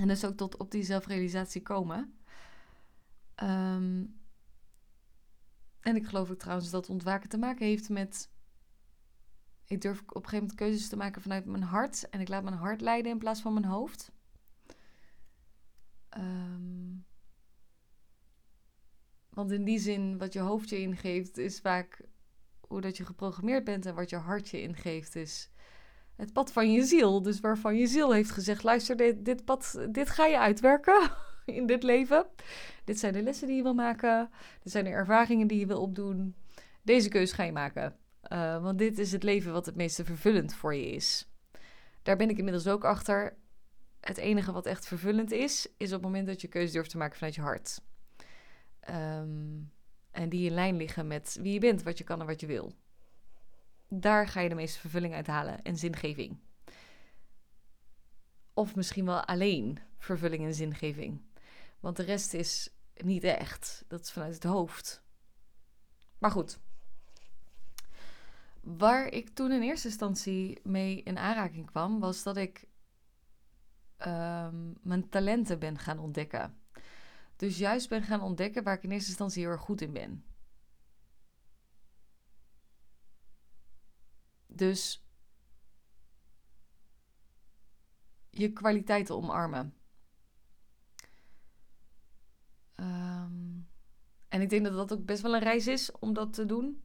En 0.00 0.08
dus 0.08 0.24
ook 0.24 0.36
tot 0.36 0.56
op 0.56 0.70
die 0.70 0.82
zelfrealisatie 0.82 1.62
komen. 1.62 2.18
Ehm, 3.34 4.04
en 5.86 5.96
ik 5.96 6.06
geloof 6.06 6.30
ook 6.30 6.38
trouwens 6.38 6.70
dat 6.70 6.88
ontwaken 6.88 7.28
te 7.28 7.38
maken 7.38 7.66
heeft 7.66 7.88
met. 7.88 8.30
Ik 9.66 9.80
durf 9.80 10.00
op 10.00 10.06
een 10.06 10.14
gegeven 10.14 10.38
moment 10.38 10.54
keuzes 10.54 10.88
te 10.88 10.96
maken 10.96 11.22
vanuit 11.22 11.44
mijn 11.44 11.62
hart. 11.62 12.08
En 12.08 12.20
ik 12.20 12.28
laat 12.28 12.42
mijn 12.42 12.56
hart 12.56 12.80
leiden 12.80 13.12
in 13.12 13.18
plaats 13.18 13.40
van 13.40 13.52
mijn 13.52 13.64
hoofd. 13.64 14.12
Ehm, 16.08 16.94
want 19.30 19.50
in 19.50 19.64
die 19.64 19.78
zin, 19.78 20.18
wat 20.18 20.32
je 20.32 20.38
hoofd 20.38 20.68
je 20.68 20.80
ingeeft, 20.80 21.38
is 21.38 21.60
vaak 21.60 22.00
hoe 22.60 22.80
dat 22.80 22.96
je 22.96 23.04
geprogrammeerd 23.04 23.64
bent. 23.64 23.86
En 23.86 23.94
wat 23.94 24.10
je 24.10 24.16
hart 24.16 24.48
je 24.48 24.60
ingeeft, 24.62 25.16
is 25.16 25.50
het 26.16 26.32
pad 26.32 26.52
van 26.52 26.72
je 26.72 26.84
ziel. 26.84 27.22
Dus 27.22 27.40
waarvan 27.40 27.76
je 27.76 27.86
ziel 27.86 28.12
heeft 28.12 28.30
gezegd: 28.30 28.62
luister, 28.62 28.96
dit, 28.96 29.24
dit 29.24 29.44
pad, 29.44 29.86
dit 29.90 30.10
ga 30.10 30.26
je 30.26 30.38
uitwerken 30.38 31.10
in 31.58 31.66
dit 31.66 31.82
leven. 31.82 32.26
Dit 32.84 32.98
zijn 32.98 33.12
de 33.12 33.22
lessen 33.22 33.46
die 33.46 33.56
je 33.56 33.62
wil 33.62 33.74
maken. 33.74 34.30
Dit 34.62 34.72
zijn 34.72 34.84
de 34.84 34.90
ervaringen 34.90 35.46
die 35.46 35.58
je 35.58 35.66
wil 35.66 35.80
opdoen. 35.80 36.34
Deze 36.82 37.08
keuze 37.08 37.34
ga 37.34 37.42
je 37.42 37.52
maken. 37.52 37.96
Uh, 38.32 38.62
want 38.62 38.78
dit 38.78 38.98
is 38.98 39.12
het 39.12 39.22
leven 39.22 39.52
wat 39.52 39.66
het 39.66 39.76
meeste 39.76 40.04
vervullend 40.04 40.54
voor 40.54 40.74
je 40.74 40.90
is. 40.90 41.28
Daar 42.02 42.16
ben 42.16 42.30
ik 42.30 42.38
inmiddels 42.38 42.66
ook 42.66 42.84
achter. 42.84 43.36
Het 44.00 44.16
enige 44.16 44.52
wat 44.52 44.66
echt 44.66 44.86
vervullend 44.86 45.32
is, 45.32 45.68
is 45.76 45.88
op 45.88 45.94
het 45.94 46.02
moment 46.02 46.26
dat 46.26 46.40
je 46.40 46.48
keuze 46.48 46.72
durft 46.72 46.90
te 46.90 46.96
maken 46.96 47.16
vanuit 47.16 47.34
je 47.34 47.40
hart. 47.40 47.80
Um, 48.90 49.72
en 50.10 50.28
die 50.28 50.46
in 50.46 50.54
lijn 50.54 50.76
liggen 50.76 51.06
met 51.06 51.38
wie 51.42 51.52
je 51.52 51.58
bent, 51.58 51.82
wat 51.82 51.98
je 51.98 52.04
kan 52.04 52.20
en 52.20 52.26
wat 52.26 52.40
je 52.40 52.46
wil 52.46 52.74
daar 53.88 54.28
ga 54.28 54.40
je 54.40 54.48
de 54.48 54.54
meeste 54.54 54.80
vervulling 54.80 55.14
uit 55.14 55.26
halen 55.26 55.62
en 55.62 55.76
zingeving. 55.76 56.38
Of 58.54 58.74
misschien 58.74 59.04
wel 59.04 59.24
alleen 59.24 59.78
vervulling 59.98 60.44
en 60.44 60.54
zingeving. 60.54 61.20
Want 61.80 61.96
de 61.96 62.02
rest 62.02 62.34
is 62.34 62.70
niet 62.94 63.24
echt. 63.24 63.84
Dat 63.88 64.00
is 64.00 64.10
vanuit 64.10 64.34
het 64.34 64.44
hoofd. 64.44 65.02
Maar 66.18 66.30
goed. 66.30 66.58
Waar 68.60 69.06
ik 69.06 69.28
toen 69.28 69.52
in 69.52 69.62
eerste 69.62 69.88
instantie 69.88 70.60
mee 70.62 71.02
in 71.02 71.18
aanraking 71.18 71.66
kwam, 71.66 72.00
was 72.00 72.22
dat 72.22 72.36
ik 72.36 72.68
um, 73.98 74.74
mijn 74.82 75.08
talenten 75.08 75.58
ben 75.58 75.78
gaan 75.78 75.98
ontdekken. 75.98 76.60
Dus 77.36 77.58
juist 77.58 77.88
ben 77.88 78.02
gaan 78.02 78.22
ontdekken 78.22 78.62
waar 78.62 78.74
ik 78.74 78.82
in 78.82 78.90
eerste 78.90 79.08
instantie 79.08 79.42
heel 79.42 79.50
erg 79.50 79.60
goed 79.60 79.80
in 79.80 79.92
ben. 79.92 80.24
Dus 84.46 85.04
je 88.30 88.52
kwaliteiten 88.52 89.16
omarmen. 89.16 89.74
En 94.28 94.40
ik 94.40 94.50
denk 94.50 94.64
dat 94.64 94.74
dat 94.74 94.92
ook 94.92 95.04
best 95.04 95.22
wel 95.22 95.34
een 95.34 95.40
reis 95.40 95.66
is 95.66 95.92
om 95.92 96.12
dat 96.12 96.32
te 96.32 96.46
doen. 96.46 96.82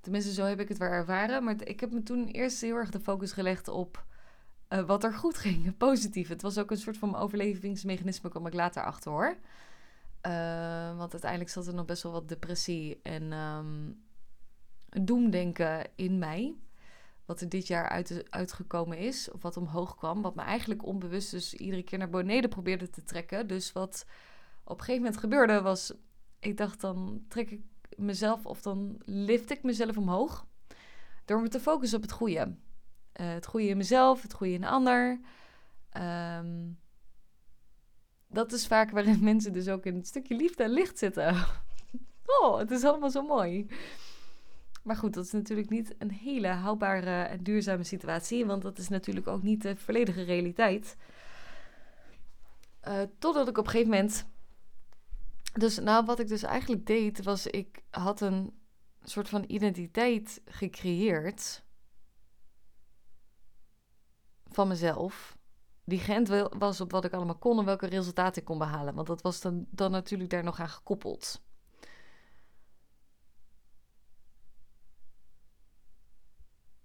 Tenminste, 0.00 0.32
zo 0.32 0.44
heb 0.44 0.60
ik 0.60 0.68
het 0.68 0.78
wel 0.78 0.88
ervaren. 0.88 1.44
Maar 1.44 1.56
ik 1.64 1.80
heb 1.80 1.92
me 1.92 2.02
toen 2.02 2.26
eerst 2.26 2.60
heel 2.60 2.76
erg 2.76 2.90
de 2.90 3.00
focus 3.00 3.32
gelegd 3.32 3.68
op 3.68 4.04
uh, 4.68 4.86
wat 4.86 5.04
er 5.04 5.14
goed 5.14 5.38
ging, 5.38 5.76
positief. 5.76 6.28
Het 6.28 6.42
was 6.42 6.58
ook 6.58 6.70
een 6.70 6.76
soort 6.76 6.98
van 6.98 7.16
overlevingsmechanisme, 7.16 8.30
kwam 8.30 8.46
ik 8.46 8.54
later 8.54 8.84
achter 8.84 9.10
hoor. 9.10 9.36
Uh, 10.26 10.96
want 10.96 11.12
uiteindelijk 11.12 11.50
zat 11.50 11.66
er 11.66 11.74
nog 11.74 11.84
best 11.84 12.02
wel 12.02 12.12
wat 12.12 12.28
depressie 12.28 13.00
en 13.02 13.32
um, 13.32 14.02
doemdenken 14.88 15.86
in 15.94 16.18
mij. 16.18 16.54
Wat 17.24 17.40
er 17.40 17.48
dit 17.48 17.66
jaar 17.66 17.88
uit, 17.88 18.24
uitgekomen 18.30 18.98
is, 18.98 19.30
of 19.30 19.42
wat 19.42 19.56
omhoog 19.56 19.96
kwam. 19.96 20.22
Wat 20.22 20.34
me 20.34 20.42
eigenlijk 20.42 20.86
onbewust 20.86 21.30
dus 21.30 21.54
iedere 21.54 21.82
keer 21.82 21.98
naar 21.98 22.10
beneden 22.10 22.50
probeerde 22.50 22.90
te 22.90 23.04
trekken. 23.04 23.46
Dus 23.46 23.72
wat 23.72 24.06
op 24.64 24.78
een 24.78 24.84
gegeven 24.84 25.02
moment 25.02 25.20
gebeurde 25.20 25.60
was, 25.60 25.92
ik 26.42 26.56
dacht 26.56 26.80
dan 26.80 27.24
trek 27.28 27.50
ik 27.50 27.60
mezelf 27.96 28.46
of 28.46 28.62
dan 28.62 29.00
lift 29.04 29.50
ik 29.50 29.62
mezelf 29.62 29.96
omhoog. 29.96 30.46
Door 31.24 31.40
me 31.40 31.48
te 31.48 31.60
focussen 31.60 31.96
op 31.96 32.04
het 32.04 32.12
goede. 32.12 32.54
Uh, 33.20 33.32
het 33.32 33.46
goede 33.46 33.66
in 33.66 33.76
mezelf, 33.76 34.22
het 34.22 34.32
goede 34.32 34.52
in 34.52 34.62
een 34.62 34.68
ander. 34.68 35.20
Um, 36.36 36.78
dat 38.26 38.52
is 38.52 38.66
vaak 38.66 38.90
waarin 38.90 39.24
mensen 39.30 39.52
dus 39.52 39.68
ook 39.68 39.86
in 39.86 39.94
het 39.94 40.06
stukje 40.06 40.34
liefde 40.34 40.62
en 40.62 40.70
licht 40.70 40.98
zitten. 40.98 41.34
oh, 42.40 42.58
het 42.58 42.70
is 42.70 42.84
allemaal 42.84 43.10
zo 43.10 43.22
mooi. 43.22 43.66
Maar 44.82 44.96
goed, 44.96 45.14
dat 45.14 45.24
is 45.24 45.32
natuurlijk 45.32 45.70
niet 45.70 45.94
een 45.98 46.10
hele 46.10 46.48
houdbare 46.48 47.22
en 47.22 47.42
duurzame 47.42 47.84
situatie. 47.84 48.46
Want 48.46 48.62
dat 48.62 48.78
is 48.78 48.88
natuurlijk 48.88 49.26
ook 49.26 49.42
niet 49.42 49.62
de 49.62 49.76
volledige 49.76 50.22
realiteit. 50.22 50.96
Uh, 52.88 53.00
totdat 53.18 53.48
ik 53.48 53.58
op 53.58 53.64
een 53.64 53.70
gegeven 53.70 53.92
moment. 53.92 54.26
Dus 55.52 55.78
nou, 55.78 56.04
wat 56.04 56.18
ik 56.18 56.28
dus 56.28 56.42
eigenlijk 56.42 56.86
deed, 56.86 57.22
was 57.22 57.46
ik 57.46 57.82
had 57.90 58.20
een 58.20 58.60
soort 59.02 59.28
van 59.28 59.44
identiteit 59.46 60.40
gecreëerd 60.44 61.64
van 64.44 64.68
mezelf. 64.68 65.36
Die 65.84 65.98
gent 65.98 66.28
was 66.58 66.80
op 66.80 66.90
wat 66.90 67.04
ik 67.04 67.12
allemaal 67.12 67.38
kon 67.38 67.58
en 67.58 67.64
welke 67.64 67.86
resultaten 67.86 68.40
ik 68.40 68.46
kon 68.46 68.58
behalen. 68.58 68.94
Want 68.94 69.06
dat 69.06 69.22
was 69.22 69.40
dan, 69.40 69.66
dan 69.70 69.90
natuurlijk 69.90 70.30
daar 70.30 70.44
nog 70.44 70.60
aan 70.60 70.68
gekoppeld. 70.68 71.42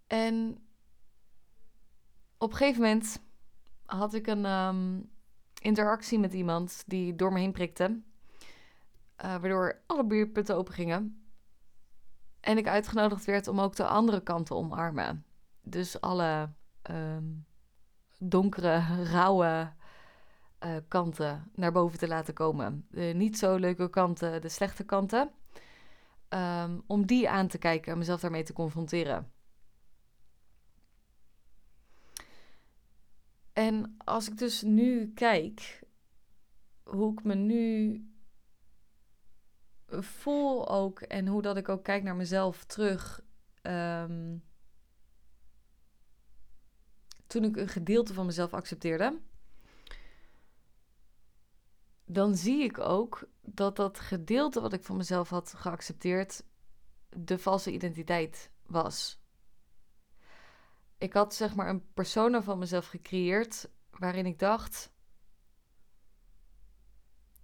En 0.08 0.58
op 2.38 2.52
een 2.52 2.58
gegeven 2.58 2.82
moment 2.82 3.20
had 3.86 4.14
ik 4.14 4.28
een 4.28 4.46
ehm, 4.46 5.02
interactie 5.62 6.20
met 6.20 6.34
iemand 6.34 6.84
die 6.86 7.16
door 7.16 7.34
me 7.34 7.40
heen 7.40 7.52
prikte. 7.52 8.02
Uh, 9.26 9.30
waardoor 9.30 9.82
alle 9.86 10.06
buurpunten 10.06 10.56
open 10.56 10.74
gingen. 10.74 11.28
En 12.40 12.58
ik 12.58 12.68
uitgenodigd 12.68 13.26
werd 13.26 13.48
om 13.48 13.60
ook 13.60 13.76
de 13.76 13.88
andere 13.88 14.22
kant 14.22 14.46
te 14.46 14.54
omarmen. 14.54 15.26
Dus 15.62 16.02
alle 16.02 16.54
ehm, 16.82 17.26
donkere, 18.20 19.04
rauwe 19.04 19.74
uh, 20.66 20.76
kanten 20.88 21.52
naar 21.56 21.72
boven 21.72 22.00
te 22.00 22.08
laten 22.08 22.34
komen. 22.34 22.86
De 22.90 23.02
niet 23.02 23.38
zo 23.38 23.56
leuke 23.56 23.90
kanten, 23.90 24.42
de 24.42 24.50
slechte 24.50 24.84
kanten. 24.84 25.32
Um, 26.30 26.84
om 26.88 27.06
die 27.06 27.30
aan 27.30 27.48
te 27.48 27.58
kijken 27.58 27.92
en 27.92 27.98
mezelf 27.98 28.20
daarmee 28.20 28.44
te 28.44 28.54
confronteren. 28.54 29.32
En 33.54 33.96
als 33.98 34.30
ik 34.30 34.38
dus 34.38 34.62
nu 34.62 35.14
kijk 35.14 35.84
hoe 36.84 37.12
ik 37.12 37.24
me 37.24 37.36
nu 37.36 38.02
voel 39.90 40.70
ook 40.70 41.02
en 41.02 41.28
hoe 41.28 41.42
dat 41.42 41.58
ik 41.58 41.70
ook 41.70 41.84
kijk 41.84 42.04
naar 42.04 42.16
mezelf 42.16 42.66
terug. 42.66 43.22
Um, 43.62 44.44
toen 47.28 47.44
ik 47.44 47.58
een 47.58 47.68
gedeelte 47.68 48.14
van 48.14 48.26
mezelf 48.26 48.54
accepteerde, 48.54 49.20
dan 52.06 52.36
zie 52.36 52.64
ik 52.64 52.80
ook 52.80 53.30
dat 53.42 53.76
dat 53.76 54.00
gedeelte 54.00 54.62
wat 54.62 54.74
ik 54.74 54.84
van 54.84 54.98
mezelf 54.98 55.30
had 55.30 55.54
geaccepteerd 55.54 56.44
de 57.10 57.40
valse 57.40 57.72
identiteit 57.72 58.52
was. 58.66 59.22
Ik 60.98 61.14
had 61.14 61.36
zeg 61.36 61.56
maar 61.56 61.70
een 61.70 61.94
persona 61.94 62.44
van 62.44 62.60
mezelf 62.60 62.88
gecreëerd 62.88 63.70
waarin 63.92 64.26
ik 64.26 64.40
dacht: 64.40 64.92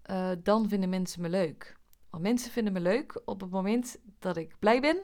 uh, 0.09 0.31
dan 0.43 0.69
vinden 0.69 0.89
mensen 0.89 1.21
me 1.21 1.29
leuk. 1.29 1.81
Want 2.13 2.25
mensen 2.25 2.51
vinden 2.51 2.73
me 2.73 2.79
leuk 2.79 3.21
op 3.25 3.41
het 3.41 3.49
moment 3.49 3.99
dat 4.19 4.37
ik 4.37 4.55
blij 4.59 4.81
ben, 4.81 5.03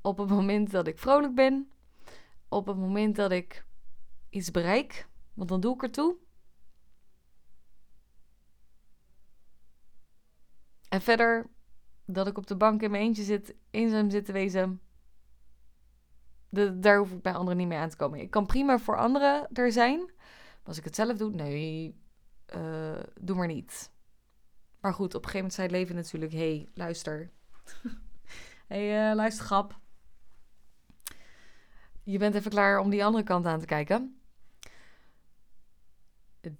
op 0.00 0.18
het 0.18 0.28
moment 0.28 0.70
dat 0.70 0.86
ik 0.86 0.98
vrolijk 0.98 1.34
ben, 1.34 1.70
op 2.48 2.66
het 2.66 2.76
moment 2.76 3.16
dat 3.16 3.30
ik 3.30 3.66
iets 4.30 4.50
bereik, 4.50 5.08
want 5.32 5.48
dan 5.48 5.60
doe 5.60 5.74
ik 5.74 5.82
ertoe. 5.82 6.16
En 10.88 11.00
verder 11.00 11.50
dat 12.04 12.26
ik 12.26 12.38
op 12.38 12.46
de 12.46 12.56
bank 12.56 12.82
in 12.82 12.90
mijn 12.90 13.02
eentje 13.02 13.22
zit, 13.22 13.54
eenzaam 13.70 14.10
zit 14.10 14.24
te 14.24 14.32
wezen. 14.32 14.80
Daar 16.74 16.98
hoef 16.98 17.12
ik 17.12 17.22
bij 17.22 17.34
anderen 17.34 17.56
niet 17.58 17.68
mee 17.68 17.78
aan 17.78 17.88
te 17.88 17.96
komen. 17.96 18.20
Ik 18.20 18.30
kan 18.30 18.46
prima 18.46 18.78
voor 18.78 18.98
anderen 18.98 19.48
er 19.52 19.72
zijn. 19.72 19.98
Maar 19.98 20.64
als 20.64 20.78
ik 20.78 20.84
het 20.84 20.94
zelf 20.94 21.16
doe, 21.16 21.30
nee, 21.30 22.00
uh, 22.56 23.00
doe 23.20 23.36
maar 23.36 23.46
niet. 23.46 23.92
Maar 24.84 24.94
goed, 24.94 25.14
op 25.14 25.24
een 25.24 25.30
gegeven 25.30 25.36
moment 25.36 25.54
zei 25.54 25.68
leven 25.68 25.94
natuurlijk: 25.94 26.32
hey, 26.32 26.68
luister. 26.74 27.30
hey, 28.72 29.10
uh, 29.10 29.14
luister, 29.14 29.44
grap. 29.44 29.78
Je 32.02 32.18
bent 32.18 32.34
even 32.34 32.50
klaar 32.50 32.78
om 32.78 32.90
die 32.90 33.04
andere 33.04 33.24
kant 33.24 33.46
aan 33.46 33.60
te 33.60 33.66
kijken 33.66 34.18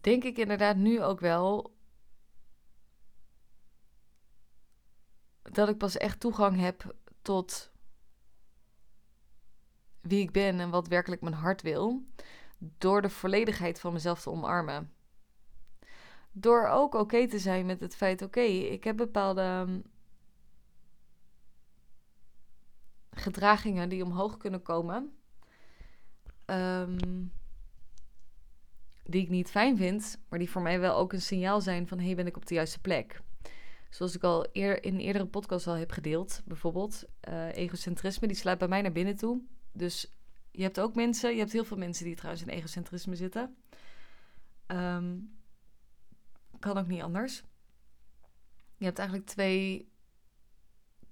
denk 0.01 0.25
ik 0.25 0.39
inderdaad 0.39 0.77
nu 0.77 1.03
ook 1.03 1.21
wel 1.21 1.77
dat 5.43 5.69
ik 5.69 5.79
pas 5.79 5.97
echt 5.97 6.21
toegang 6.21 6.61
heb 6.61 6.95
tot 7.23 7.73
wie 10.01 10.23
ik 10.23 10.31
ben 10.31 10.61
en 10.61 10.71
wat 10.71 10.89
werkelijk 10.89 11.23
mijn 11.23 11.35
hart 11.35 11.63
wil, 11.63 12.05
door 12.59 13.03
de 13.03 13.11
volledigheid 13.11 13.81
van 13.81 13.93
mezelf 13.93 14.23
te 14.23 14.31
omarmen. 14.31 14.93
Door 16.37 16.68
ook 16.68 16.94
oké 16.94 17.29
te 17.29 17.38
zijn 17.38 17.66
met 17.66 17.81
het 17.81 17.97
feit: 17.97 18.23
oké, 18.23 18.40
ik 18.40 18.85
heb 18.85 18.97
bepaalde 18.97 19.40
ehm, 19.40 19.81
gedragingen 23.11 23.88
die 23.88 24.05
omhoog 24.05 24.37
kunnen 24.37 24.62
komen. 24.62 25.16
Um, 26.47 27.33
die 29.05 29.23
ik 29.23 29.29
niet 29.29 29.51
fijn 29.51 29.77
vind, 29.77 30.18
maar 30.29 30.38
die 30.38 30.51
voor 30.51 30.62
mij 30.62 30.81
wel 30.81 30.97
ook 30.97 31.12
een 31.12 31.23
signaal 31.23 31.61
zijn 31.61 31.88
van 31.88 31.99
hey, 31.99 32.14
ben 32.14 32.27
ik 32.27 32.37
op 32.37 32.47
de 32.47 32.55
juiste 32.55 32.81
plek. 32.81 33.20
Zoals 33.90 34.14
ik 34.14 34.23
al 34.23 34.47
eer, 34.53 34.85
in 34.85 34.99
eerdere 34.99 35.27
podcast 35.27 35.66
al 35.66 35.75
heb 35.75 35.90
gedeeld, 35.90 36.42
bijvoorbeeld 36.44 37.05
uh, 37.29 37.57
egocentrisme, 37.57 38.27
die 38.27 38.37
sluit 38.37 38.59
bij 38.59 38.68
mij 38.68 38.83
naar 38.83 38.92
binnen 38.92 39.16
toe. 39.16 39.40
Dus 39.73 40.12
je 40.51 40.62
hebt 40.62 40.81
ook 40.81 40.94
mensen, 40.94 41.33
je 41.33 41.38
hebt 41.38 41.53
heel 41.53 41.64
veel 41.64 41.77
mensen 41.77 42.05
die 42.05 42.14
trouwens 42.14 42.42
in 42.44 42.49
egocentrisme 42.49 43.16
zitten. 43.16 43.57
Um, 44.66 45.37
kan 46.64 46.79
ook 46.79 46.87
niet 46.87 47.03
anders. 47.03 47.42
Je 48.77 48.85
hebt 48.85 48.98
eigenlijk 48.98 49.29
twee 49.29 49.92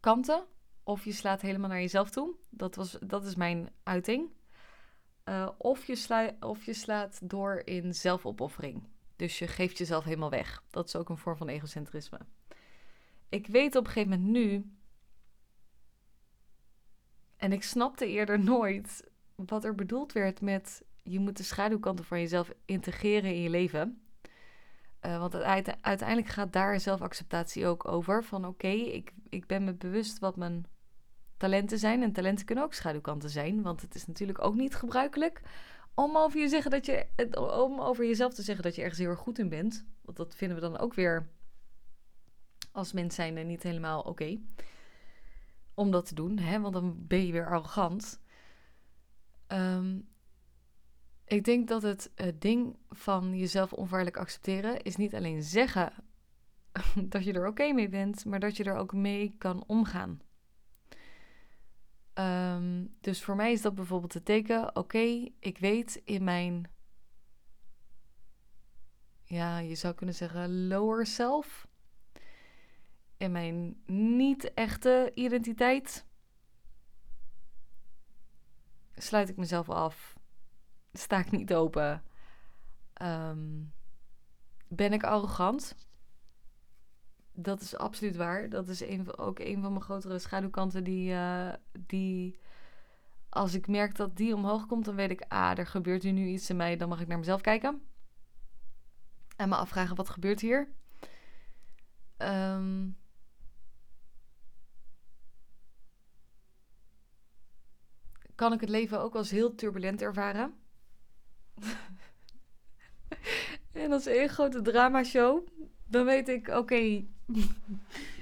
kanten. 0.01 0.45
Of 0.83 1.05
je 1.05 1.13
slaat 1.13 1.41
helemaal 1.41 1.69
naar 1.69 1.81
jezelf 1.81 2.11
toe. 2.11 2.35
Dat, 2.49 2.75
was, 2.75 2.99
dat 3.01 3.25
is 3.25 3.35
mijn 3.35 3.71
uiting. 3.83 4.31
Uh, 5.25 5.49
of, 5.59 5.85
je 5.85 6.35
of 6.41 6.65
je 6.65 6.73
slaat 6.73 7.31
door 7.31 7.63
in 7.65 7.95
zelfopoffering. 7.95 8.83
Dus 9.17 9.39
je 9.39 9.47
geeft 9.47 9.79
jezelf 9.79 10.05
helemaal 10.05 10.31
weg. 10.31 10.63
Dat 10.71 10.87
is 10.87 10.97
ook 10.97 11.09
een 11.09 11.19
vorm 11.19 11.37
van 11.37 11.49
egocentrisme. 11.49 12.19
Ik 13.29 13.47
weet 13.47 13.77
op 13.77 13.87
een 13.87 13.93
gegeven 13.93 14.21
moment 14.21 14.31
nu. 14.31 14.73
En 17.37 17.53
ik 17.53 17.63
snapte 17.63 18.07
eerder 18.07 18.39
nooit 18.53 19.11
wat 19.35 19.65
er 19.65 19.75
bedoeld 19.75 20.13
werd 20.13 20.41
met 20.41 20.83
je 21.03 21.19
moet 21.19 21.37
de 21.37 21.43
schaduwkanten 21.43 22.05
van 22.05 22.21
jezelf 22.21 22.53
integreren 22.65 23.35
in 23.35 23.43
je 23.43 23.51
leven. 23.51 24.02
Uh, 25.07 25.19
want 25.19 25.35
uiteindelijk 25.35 26.29
gaat 26.29 26.53
daar 26.53 26.81
zelfacceptatie 26.81 27.67
ook 27.67 27.89
over. 27.89 28.25
Van 28.25 28.47
oké, 28.47 28.69
ik, 28.69 29.13
ik 29.29 29.47
ben 29.47 29.65
me 29.65 29.75
bewust 29.75 30.19
wat 30.19 30.37
mijn 30.37 30.67
talenten 31.37 31.79
zijn. 31.79 32.03
En 32.03 32.13
talenten 32.13 32.47
kunnen 32.47 32.65
ook 32.65 32.75
schaduwkanten 32.75 33.31
zijn. 33.31 33.63
Want 33.63 33.81
het 33.81 33.95
is 33.95 34.07
natuurlijk 34.07 34.45
ook 34.45 34.55
niet 34.55 34.75
gebruikelijk 34.75 35.41
om 35.95 36.17
over, 36.17 36.41
je 36.41 36.49
zeggen 36.49 36.71
dat 36.71 36.87
je, 36.87 37.07
om 37.55 37.81
over 37.81 38.07
jezelf 38.07 38.35
te 38.35 38.43
zeggen 38.43 38.65
dat 38.65 38.75
je 38.75 38.81
ergens 38.81 39.01
heel 39.01 39.09
erg 39.09 39.19
goed 39.19 39.39
in 39.39 39.49
bent. 39.49 39.87
Want 40.01 40.17
dat 40.17 40.35
vinden 40.35 40.57
we 40.57 40.63
dan 40.63 40.79
ook 40.79 40.95
weer 40.95 41.29
als 42.73 42.93
mens 42.93 43.15
zijn 43.15 43.47
niet 43.47 43.63
helemaal 43.63 44.01
oké. 44.01 44.41
om 45.75 45.91
dat 45.91 46.07
te 46.07 46.15
doen, 46.15 46.39
hè? 46.39 46.61
want 46.61 46.75
dan 46.75 47.07
ben 47.07 47.27
je 47.27 47.33
weer 47.33 47.47
arrogant. 47.47 48.21
Ehm, 49.47 49.99
ik 51.25 51.45
denk 51.45 51.69
dat 51.69 51.83
het, 51.83 52.11
het 52.15 52.41
ding 52.41 52.77
van 52.91 53.39
jezelf 53.39 53.73
onvaarlijk 53.73 54.17
accepteren 54.17 54.83
is 54.83 54.97
niet 54.97 55.15
alleen 55.15 55.43
zeggen 55.43 55.93
dat 57.13 57.25
je 57.25 57.33
er 57.33 57.47
oké 57.47 57.73
mee 57.73 57.89
bent, 57.89 58.25
maar 58.25 58.41
dat 58.41 58.57
je 58.57 58.65
er 58.65 58.77
ook 58.77 58.93
mee 58.93 59.35
kan 59.39 59.65
omgaan. 59.67 60.21
Um, 62.15 62.95
dus 63.01 63.23
voor 63.23 63.37
mij 63.37 63.53
is 63.53 63.63
dat 63.63 63.75
bijvoorbeeld 63.75 64.15
het 64.15 64.25
teken: 64.25 64.77
oké, 64.77 65.29
ik 65.39 65.59
weet 65.59 66.01
in 66.05 66.25
mijn, 66.25 66.71
ja, 69.25 69.59
je 69.59 69.75
zou 69.75 69.95
kunnen 69.95 70.15
zeggen, 70.15 70.67
lower 70.67 71.07
self, 71.07 71.67
in 73.17 73.33
mijn 73.33 73.83
niet 73.87 74.55
echte 74.55 75.11
identiteit, 75.15 76.07
sluit 78.95 79.29
ik 79.29 79.37
mezelf 79.37 79.71
af, 79.71 80.17
sta 80.93 81.19
ik 81.19 81.31
niet 81.31 81.55
open, 81.55 82.03
um, 83.03 83.73
ben 84.69 84.93
ik 84.93 85.05
arrogant 85.05 85.75
dat 87.35 87.61
is 87.61 87.77
absoluut 87.77 88.17
waar. 88.17 88.49
Dat 88.49 88.69
is 88.69 88.85
ook 89.17 89.39
een 89.39 89.63
van 89.63 89.71
mijn 89.73 89.85
grotere 89.85 90.19
schaduwkanten 90.19 90.85
die, 90.85 91.13
uh, 91.13 91.53
die 91.79 92.39
als 93.29 93.55
ik 93.55 93.67
merk 93.67 93.97
dat 93.97 94.17
die 94.17 94.35
omhoog 94.35 94.67
komt, 94.67 94.85
dan 94.85 94.95
weet 94.95 95.11
ik, 95.11 95.25
ah, 95.29 95.59
er 95.59 95.67
gebeurt 95.67 96.03
nu 96.03 96.27
iets 96.27 96.51
in 96.51 96.57
mij. 96.57 96.77
Dan 96.77 96.89
mag 96.89 97.01
ik 97.01 97.09
naar 97.09 97.19
mezelf 97.19 97.41
kijken. 97.41 97.83
En 99.37 99.49
me 99.49 99.55
afvragen, 99.55 99.97
wat 99.97 100.09
gebeurt 100.09 100.41
hier? 100.41 100.69
Um, 102.19 102.97
kan 108.35 108.53
ik 108.53 108.61
het 108.61 108.69
leven 108.69 109.01
ook 109.01 109.15
als 109.15 109.31
heel 109.31 109.55
turbulent 109.55 110.03
ervaren. 110.03 110.55
en 113.73 113.93
als 113.93 114.07
één 114.07 114.29
grote 114.29 114.63
dramashow, 114.63 115.49
dan 115.87 116.05
weet 116.05 116.29
ik, 116.29 116.49
oké, 116.49 116.75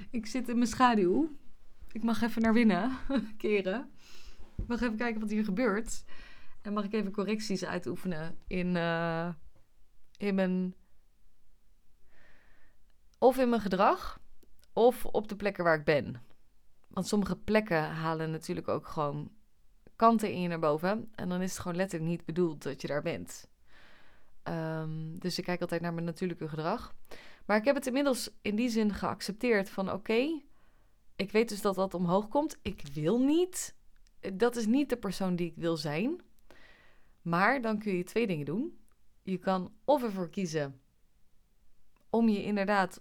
ik 0.09 0.25
zit 0.25 0.49
in 0.49 0.55
mijn 0.55 0.69
schaduw. 0.69 1.39
Ik 1.91 2.03
mag 2.03 2.21
even 2.21 2.41
naar 2.41 2.53
binnen 2.53 2.97
keren. 3.37 3.91
Ik 4.55 4.67
mag 4.67 4.81
even 4.81 4.97
kijken 4.97 5.21
wat 5.21 5.29
hier 5.29 5.43
gebeurt. 5.43 6.03
En 6.61 6.73
mag 6.73 6.83
ik 6.83 6.93
even 6.93 7.11
correcties 7.11 7.65
uitoefenen 7.65 8.37
in, 8.47 8.75
uh, 8.75 9.29
in 10.17 10.35
mijn. 10.35 10.75
Of 13.17 13.37
in 13.37 13.49
mijn 13.49 13.61
gedrag, 13.61 14.19
of 14.73 15.05
op 15.05 15.27
de 15.27 15.35
plekken 15.35 15.63
waar 15.63 15.77
ik 15.77 15.85
ben. 15.85 16.21
Want 16.87 17.07
sommige 17.07 17.35
plekken 17.35 17.83
halen 17.83 18.31
natuurlijk 18.31 18.67
ook 18.67 18.87
gewoon 18.87 19.31
kanten 20.01 20.31
in 20.31 20.41
je 20.41 20.47
naar 20.47 20.59
boven. 20.59 21.11
En 21.15 21.29
dan 21.29 21.41
is 21.41 21.51
het 21.51 21.59
gewoon 21.59 21.77
letterlijk 21.77 22.11
niet 22.11 22.25
bedoeld 22.25 22.63
dat 22.63 22.81
je 22.81 22.87
daar 22.87 23.01
bent. 23.01 23.49
Um, 24.43 25.19
dus 25.19 25.37
ik 25.37 25.43
kijk 25.43 25.61
altijd 25.61 25.81
naar 25.81 25.93
mijn 25.93 26.05
natuurlijke 26.05 26.47
gedrag. 26.47 26.95
Maar 27.45 27.57
ik 27.57 27.65
heb 27.65 27.75
het 27.75 27.87
inmiddels 27.87 28.29
in 28.41 28.55
die 28.55 28.69
zin 28.69 28.93
geaccepteerd 28.93 29.69
van 29.69 29.91
oké, 29.91 30.41
ik 31.15 31.31
weet 31.31 31.49
dus 31.49 31.61
dat 31.61 31.75
dat 31.75 31.93
omhoog 31.93 32.27
komt. 32.27 32.57
Ik 32.61 32.81
wil 32.93 33.19
niet. 33.19 33.75
Dat 34.33 34.55
is 34.55 34.65
niet 34.65 34.89
de 34.89 34.97
persoon 34.97 35.35
die 35.35 35.47
ik 35.47 35.55
wil 35.55 35.77
zijn. 35.77 36.21
Maar 37.21 37.61
dan 37.61 37.79
kun 37.79 37.95
je 37.95 38.03
twee 38.03 38.27
dingen 38.27 38.45
doen. 38.45 38.79
Je 39.23 39.37
kan 39.37 39.73
of 39.85 40.03
ervoor 40.03 40.29
kiezen 40.29 40.81
om 42.09 42.29
je 42.29 42.43
inderdaad 42.43 42.97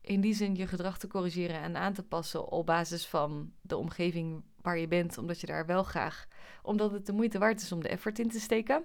in 0.00 0.20
die 0.20 0.34
zin 0.34 0.54
je 0.54 0.66
gedrag 0.66 0.98
te 0.98 1.06
corrigeren 1.06 1.60
en 1.60 1.76
aan 1.76 1.92
te 1.92 2.02
passen 2.02 2.48
op 2.48 2.66
basis 2.66 3.06
van 3.06 3.52
de 3.60 3.76
omgeving 3.76 4.44
waar 4.62 4.78
je 4.78 4.88
bent, 4.88 5.18
omdat 5.18 5.40
je 5.40 5.46
daar 5.46 5.66
wel 5.66 5.82
graag, 5.82 6.26
omdat 6.62 6.90
het 6.90 7.06
de 7.06 7.12
moeite 7.12 7.38
waard 7.38 7.60
is 7.60 7.72
om 7.72 7.82
de 7.82 7.88
effort 7.88 8.18
in 8.18 8.28
te 8.28 8.40
steken. 8.40 8.84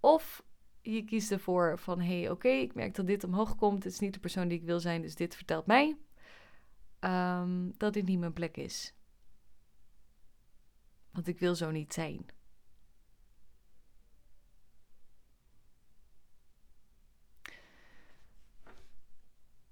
Of 0.00 0.42
je 0.80 1.04
kiest 1.04 1.32
ervoor 1.32 1.78
van, 1.78 2.00
hé, 2.00 2.20
hey, 2.20 2.30
oké, 2.30 2.48
ik 2.48 2.74
merk 2.74 2.94
dat 2.94 3.06
dit 3.06 3.24
omhoog 3.24 3.56
komt, 3.56 3.84
het 3.84 3.92
is 3.92 3.98
niet 3.98 4.14
de 4.14 4.20
persoon 4.20 4.48
die 4.48 4.58
ik 4.58 4.64
wil 4.64 4.80
zijn, 4.80 5.02
dus 5.02 5.14
dit 5.14 5.34
vertelt 5.34 5.66
mij 5.66 5.96
um, 7.00 7.72
dat 7.76 7.92
dit 7.92 8.06
niet 8.06 8.18
mijn 8.18 8.32
plek 8.32 8.56
is. 8.56 8.94
Want 11.10 11.26
ik 11.26 11.38
wil 11.38 11.54
zo 11.54 11.70
niet 11.70 11.92
zijn. 11.92 12.26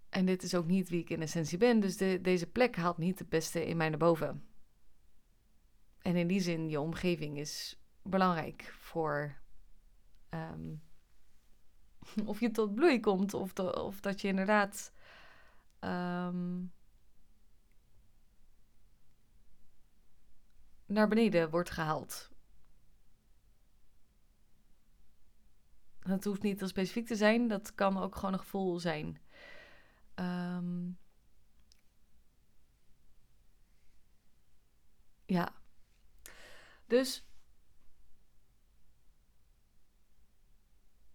En 0.09 0.27
dit 0.27 0.43
is 0.43 0.55
ook 0.55 0.67
niet 0.67 0.89
wie 0.89 1.01
ik 1.01 1.11
in 1.11 1.23
essentie 1.23 1.59
ben. 1.59 1.81
Dus 1.81 1.97
de, 1.97 2.21
deze 2.21 2.47
plek 2.47 2.77
haalt 2.77 2.99
niet 2.99 3.19
het 3.19 3.29
beste 3.29 3.67
in 3.67 3.77
mij 3.77 3.89
naar 3.89 3.99
boven. 3.99 4.47
En 6.07 6.17
in 6.17 6.27
die 6.27 6.41
zin, 6.41 6.69
je 6.69 6.81
omgeving 6.81 7.39
is 7.39 7.79
belangrijk 8.03 8.63
voor 8.79 9.39
um, 10.31 10.83
of 12.31 12.41
je 12.41 12.51
tot 12.51 12.75
bloei 12.75 13.01
komt. 13.01 13.35
Of, 13.35 13.59
of 13.59 14.01
dat 14.01 14.21
je 14.21 14.29
inderdaad 14.29 14.93
um, 15.81 16.73
naar 20.87 21.09
beneden 21.09 21.51
wordt 21.51 21.71
gehaald. 21.71 22.31
Het 25.99 26.25
hoeft 26.25 26.43
niet 26.43 26.59
heel 26.59 26.69
specifiek 26.69 27.07
te 27.07 27.17
zijn, 27.17 27.49
dat 27.49 27.75
kan 27.75 27.99
ook 27.99 28.15
gewoon 28.15 28.33
een 28.33 28.39
gevoel 28.39 28.79
zijn. 28.79 29.21
Um, 30.15 30.99
ja. 35.25 35.65
Dus 36.87 37.25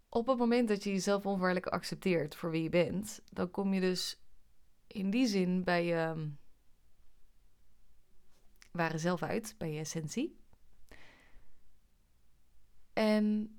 op 0.10 0.28
het 0.28 0.38
moment 0.38 0.68
dat 0.68 0.84
je 0.84 0.92
jezelf 0.92 1.26
onvoorwaardelijk 1.26 1.74
accepteert 1.74 2.36
voor 2.36 2.52
wie 2.52 2.64
je 2.64 2.70
bent, 2.70 3.22
dan 3.32 3.52
kom 3.52 3.74
je 3.74 3.80
dus 3.82 4.22
in 4.88 5.10
die 5.10 5.28
zin 5.28 5.64
bij 5.64 5.86
je 5.86 5.96
ehm, 5.96 6.30
ware 8.72 8.98
zelf 8.98 9.24
uit, 9.24 9.56
bij 9.58 9.72
je 9.72 9.80
essentie. 9.80 10.40
En 12.94 13.56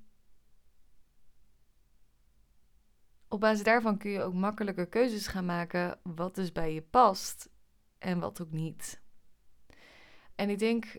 op 3.28 3.40
basis 3.40 3.64
daarvan 3.64 3.98
kun 3.98 4.10
je 4.10 4.22
ook 4.22 4.34
makkelijker 4.34 4.86
keuzes 4.86 5.26
gaan 5.26 5.44
maken 5.44 6.00
wat 6.02 6.34
dus 6.34 6.52
bij 6.52 6.74
je 6.74 6.82
past 6.82 7.50
en 7.98 8.18
wat 8.18 8.40
ook 8.42 8.50
niet. 8.50 9.00
En 10.34 10.50
ik 10.50 10.58
denk, 10.58 10.96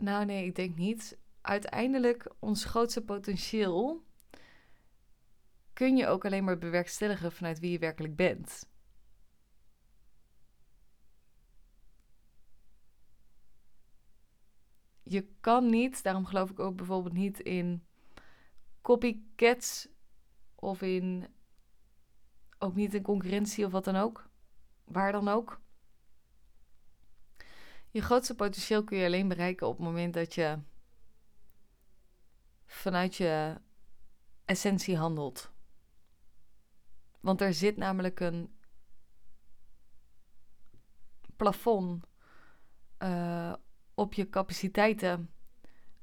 nou 0.00 0.24
nee, 0.24 0.44
ik 0.44 0.54
denk 0.54 0.76
niet. 0.76 1.18
Uiteindelijk, 1.40 2.34
ons 2.38 2.64
grootste 2.64 3.04
potentieel 3.04 4.06
kun 5.72 5.96
je 5.96 6.06
ook 6.06 6.24
alleen 6.24 6.44
maar 6.44 6.58
bewerkstelligen 6.58 7.32
vanuit 7.32 7.58
wie 7.58 7.70
je 7.70 7.78
werkelijk 7.78 8.16
bent. 8.16 8.68
Je 15.02 15.28
kan 15.40 15.70
niet, 15.70 16.02
daarom 16.02 16.24
geloof 16.26 16.50
ik 16.50 16.58
ook 16.58 16.76
bijvoorbeeld 16.76 17.14
niet 17.14 17.40
in 17.40 17.86
copycats 18.82 19.88
of 20.54 20.82
in 20.82 21.26
ook 22.58 22.74
niet 22.74 22.94
in 22.94 23.02
concurrentie 23.02 23.64
of 23.64 23.72
wat 23.72 23.84
dan 23.84 23.96
ook. 23.96 24.28
Waar 24.84 25.12
dan 25.12 25.28
ook. 25.28 25.60
Je 27.90 28.02
grootste 28.02 28.34
potentieel 28.34 28.84
kun 28.84 28.98
je 28.98 29.06
alleen 29.06 29.28
bereiken 29.28 29.66
op 29.66 29.76
het 29.76 29.86
moment 29.86 30.14
dat 30.14 30.34
je 30.34 30.58
vanuit 32.66 33.16
je 33.16 33.60
essentie 34.44 34.96
handelt. 34.96 35.52
Want 37.20 37.40
er 37.40 37.54
zit 37.54 37.76
namelijk 37.76 38.20
een 38.20 38.58
plafond 41.36 42.06
uh, 42.98 43.54
op 43.94 44.14
je 44.14 44.28
capaciteiten 44.28 45.30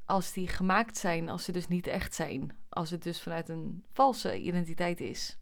als 0.06 0.34
die 0.34 0.48
gemaakt 0.48 0.98
zijn, 0.98 1.30
als 1.30 1.44
ze 1.44 1.52
dus 1.52 1.68
niet 1.68 1.88
echt 1.88 2.14
zijn. 2.14 2.58
Als 2.70 2.90
het 2.90 3.04
dus 3.04 3.22
vanuit 3.22 3.50
een 3.50 3.86
valse 3.92 4.40
identiteit 4.40 5.00
is. 5.00 5.40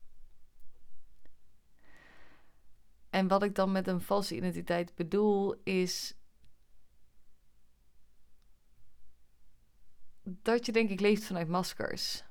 En 3.10 3.27
wat 3.27 3.43
ik 3.43 3.56
dan 3.56 3.71
met 3.71 3.88
een 3.88 4.01
valse 4.01 4.36
identiteit 4.36 4.95
bedoel, 4.95 5.56
is 5.63 6.17
dat 10.23 10.65
je 10.65 10.71
denk 10.71 10.89
ik 10.89 10.99
leeft 10.99 11.23
vanuit 11.23 11.47
maskers. 11.47 12.23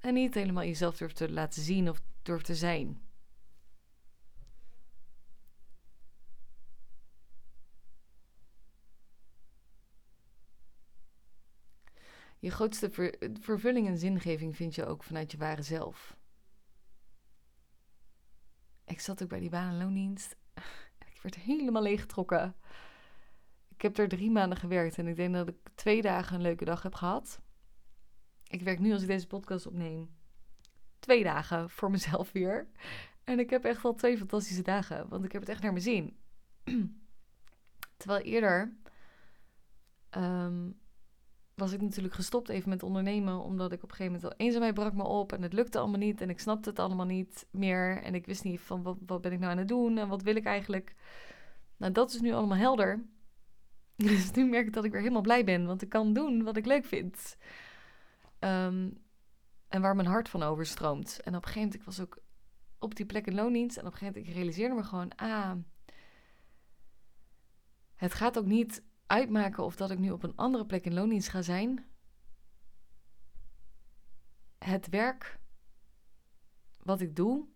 En 0.00 0.14
niet 0.14 0.34
helemaal 0.34 0.64
jezelf 0.64 0.96
durft 0.96 1.16
te 1.16 1.30
laten 1.30 1.62
zien 1.62 1.88
of 1.88 2.00
durft 2.22 2.44
te 2.44 2.54
zijn. 2.54 3.08
Je 12.40 12.50
grootste 12.50 12.90
vervulling 13.40 13.86
en 13.86 13.98
zingeving 13.98 14.56
vind 14.56 14.74
je 14.74 14.86
ook 14.86 15.02
vanuit 15.02 15.32
je 15.32 15.38
ware 15.38 15.62
zelf. 15.62 16.16
Ik 18.84 19.00
zat 19.00 19.22
ook 19.22 19.28
bij 19.28 19.40
die 19.40 19.50
baan- 19.50 19.70
en 19.70 19.78
loondienst. 19.78 20.36
Ik 21.14 21.22
werd 21.22 21.34
helemaal 21.34 21.82
leeggetrokken. 21.82 22.56
Ik 23.78 23.84
heb 23.84 23.98
er 23.98 24.08
drie 24.08 24.30
maanden 24.30 24.58
gewerkt 24.58 24.98
en 24.98 25.06
ik 25.06 25.16
denk 25.16 25.34
dat 25.34 25.48
ik 25.48 25.56
twee 25.74 26.02
dagen 26.02 26.34
een 26.34 26.42
leuke 26.42 26.64
dag 26.64 26.82
heb 26.82 26.94
gehad. 26.94 27.40
Ik 28.48 28.62
werk 28.62 28.78
nu 28.78 28.92
als 28.92 29.02
ik 29.02 29.08
deze 29.08 29.26
podcast 29.26 29.66
opneem. 29.66 30.10
Twee 30.98 31.22
dagen 31.22 31.70
voor 31.70 31.90
mezelf 31.90 32.32
weer. 32.32 32.68
En 33.24 33.38
ik 33.38 33.50
heb 33.50 33.64
echt 33.64 33.82
wel 33.82 33.94
twee 33.94 34.18
fantastische 34.18 34.62
dagen, 34.62 35.08
want 35.08 35.24
ik 35.24 35.32
heb 35.32 35.40
het 35.40 35.50
echt 35.50 35.62
naar 35.62 35.72
mijn 35.72 35.84
zin. 35.84 36.16
Terwijl 37.96 38.24
eerder 38.24 38.76
um, 40.16 40.78
was 41.54 41.72
ik 41.72 41.80
natuurlijk 41.80 42.14
gestopt 42.14 42.48
even 42.48 42.68
met 42.68 42.82
ondernemen. 42.82 43.42
Omdat 43.42 43.72
ik 43.72 43.82
op 43.82 43.90
een 43.90 43.96
gegeven 43.96 44.12
moment 44.12 44.32
al 44.32 44.46
eenzaamheid 44.46 44.74
brak 44.74 44.94
me 44.94 45.04
op. 45.04 45.32
En 45.32 45.42
het 45.42 45.52
lukte 45.52 45.78
allemaal 45.78 45.98
niet. 45.98 46.20
En 46.20 46.30
ik 46.30 46.40
snapte 46.40 46.68
het 46.68 46.78
allemaal 46.78 47.06
niet 47.06 47.46
meer. 47.50 48.02
En 48.02 48.14
ik 48.14 48.26
wist 48.26 48.44
niet 48.44 48.60
van 48.60 48.82
wat, 48.82 48.96
wat 49.06 49.20
ben 49.20 49.32
ik 49.32 49.38
nou 49.38 49.52
aan 49.52 49.58
het 49.58 49.68
doen. 49.68 49.98
En 49.98 50.08
wat 50.08 50.22
wil 50.22 50.36
ik 50.36 50.44
eigenlijk. 50.44 50.94
Nou, 51.76 51.92
dat 51.92 52.12
is 52.12 52.20
nu 52.20 52.32
allemaal 52.32 52.58
helder. 52.58 53.04
Dus 54.06 54.30
nu 54.30 54.46
merk 54.46 54.66
ik 54.66 54.72
dat 54.72 54.84
ik 54.84 54.90
weer 54.90 55.00
helemaal 55.00 55.22
blij 55.22 55.44
ben. 55.44 55.66
Want 55.66 55.82
ik 55.82 55.88
kan 55.88 56.12
doen 56.12 56.42
wat 56.42 56.56
ik 56.56 56.66
leuk 56.66 56.84
vind. 56.84 57.36
Ehm, 58.38 58.90
en 59.68 59.80
waar 59.80 59.96
mijn 59.96 60.08
hart 60.08 60.28
van 60.28 60.42
overstroomt. 60.42 61.20
En 61.20 61.36
op 61.36 61.42
een 61.44 61.48
gegeven 61.48 61.60
moment, 61.60 61.74
ik 61.74 61.82
was 61.82 62.00
ook 62.00 62.18
op 62.78 62.94
die 62.94 63.06
plek 63.06 63.26
in 63.26 63.34
loondienst. 63.34 63.76
En 63.76 63.86
op 63.86 63.92
een 63.92 63.98
gegeven 63.98 64.14
moment, 64.14 64.30
ik 64.30 64.40
realiseerde 64.40 64.74
me 64.74 64.82
gewoon... 64.82 65.14
Ah, 65.16 65.52
Het 67.94 68.14
gaat 68.14 68.38
ook 68.38 68.46
niet 68.46 68.82
uitmaken 69.06 69.64
of 69.64 69.76
dat 69.76 69.90
ik 69.90 69.98
nu 69.98 70.10
op 70.10 70.22
een 70.22 70.36
andere 70.36 70.66
plek 70.66 70.84
in 70.84 70.94
loondienst 70.94 71.28
ga 71.28 71.42
zijn. 71.42 71.86
Het 74.58 74.88
werk 74.88 75.38
wat 76.76 77.00
ik 77.00 77.16
doe 77.16 77.48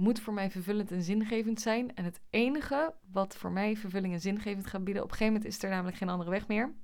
moet 0.00 0.20
voor 0.20 0.34
mij 0.34 0.50
vervullend 0.50 0.90
en 0.90 1.02
zingevend 1.02 1.60
zijn. 1.60 1.94
En 1.94 2.04
het 2.04 2.20
enige 2.30 2.94
wat 3.10 3.36
voor 3.36 3.50
mij 3.50 3.76
vervulling 3.76 4.12
en 4.12 4.20
zingevend 4.20 4.66
gaat 4.66 4.84
bieden, 4.84 5.02
op 5.02 5.10
een 5.10 5.16
gegeven 5.16 5.34
moment 5.34 5.52
is 5.52 5.62
er 5.62 5.70
namelijk 5.70 5.96
geen 5.96 6.08
andere 6.08 6.30
weg 6.30 6.48
meer. 6.48 6.74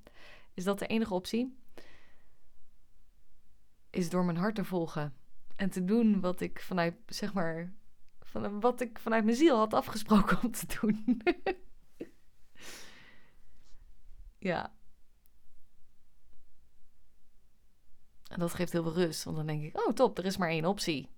Is 0.54 0.64
dat 0.64 0.78
de 0.78 0.86
enige 0.86 1.14
optie? 1.14 1.58
Is 3.90 4.10
door 4.10 4.24
mijn 4.24 4.36
hart 4.36 4.54
te 4.54 4.64
volgen 4.64 5.14
en 5.56 5.70
te 5.70 5.84
doen 5.84 6.20
wat 6.20 6.40
ik 6.40 6.60
vanuit, 6.60 6.94
zeg 7.06 7.32
maar, 7.32 7.72
van, 8.20 8.60
wat 8.60 8.80
ik 8.80 8.98
vanuit 8.98 9.24
mijn 9.24 9.36
ziel 9.36 9.56
had 9.56 9.74
afgesproken 9.74 10.38
om 10.42 10.50
te 10.50 10.66
doen. 10.80 11.22
ja. 14.38 14.74
En 18.28 18.38
dat 18.38 18.54
geeft 18.54 18.72
heel 18.72 18.82
veel 18.82 18.94
rust, 18.94 19.24
want 19.24 19.36
dan 19.36 19.46
denk 19.46 19.62
ik, 19.62 19.86
oh 19.86 19.92
top, 19.92 20.18
er 20.18 20.24
is 20.24 20.36
maar 20.36 20.48
één 20.48 20.64
optie. 20.64 21.08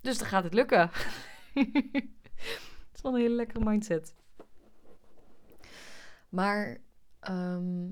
Dus 0.00 0.18
dan 0.18 0.28
gaat 0.28 0.44
het 0.44 0.54
lukken. 0.54 0.90
Het 2.86 2.94
is 2.94 3.00
wel 3.02 3.14
een 3.14 3.20
hele 3.20 3.34
lekkere 3.34 3.64
mindset. 3.64 4.14
Maar 6.28 6.80
ehm, 7.20 7.86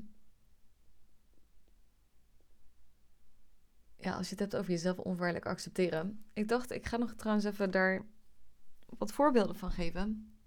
ja, 3.96 4.14
als 4.14 4.24
je 4.28 4.30
het 4.30 4.40
hebt 4.40 4.56
over 4.56 4.70
jezelf 4.70 4.98
onvoorwaardelijk 4.98 5.46
accepteren. 5.46 6.24
Ik 6.32 6.48
dacht, 6.48 6.70
ik 6.70 6.86
ga 6.86 6.96
nog 6.96 7.14
trouwens 7.14 7.46
even 7.46 7.70
daar 7.70 8.06
wat 8.98 9.12
voorbeelden 9.12 9.56
van 9.56 9.70
geven. 9.70 10.38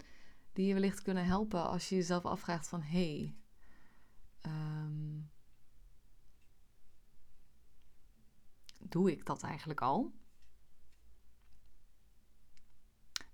Die 0.54 0.68
je 0.68 0.74
wellicht 0.74 1.02
kunnen 1.02 1.26
helpen 1.26 1.64
als 1.64 1.90
je 1.90 1.96
jezelf 1.96 2.26
afvraagt 2.26 2.68
van... 2.68 2.82
Hey, 2.82 3.36
ehm, 4.42 5.20
doe 8.80 9.12
ik 9.12 9.26
dat 9.26 9.44
eigenlijk 9.44 9.82
al? 9.82 10.14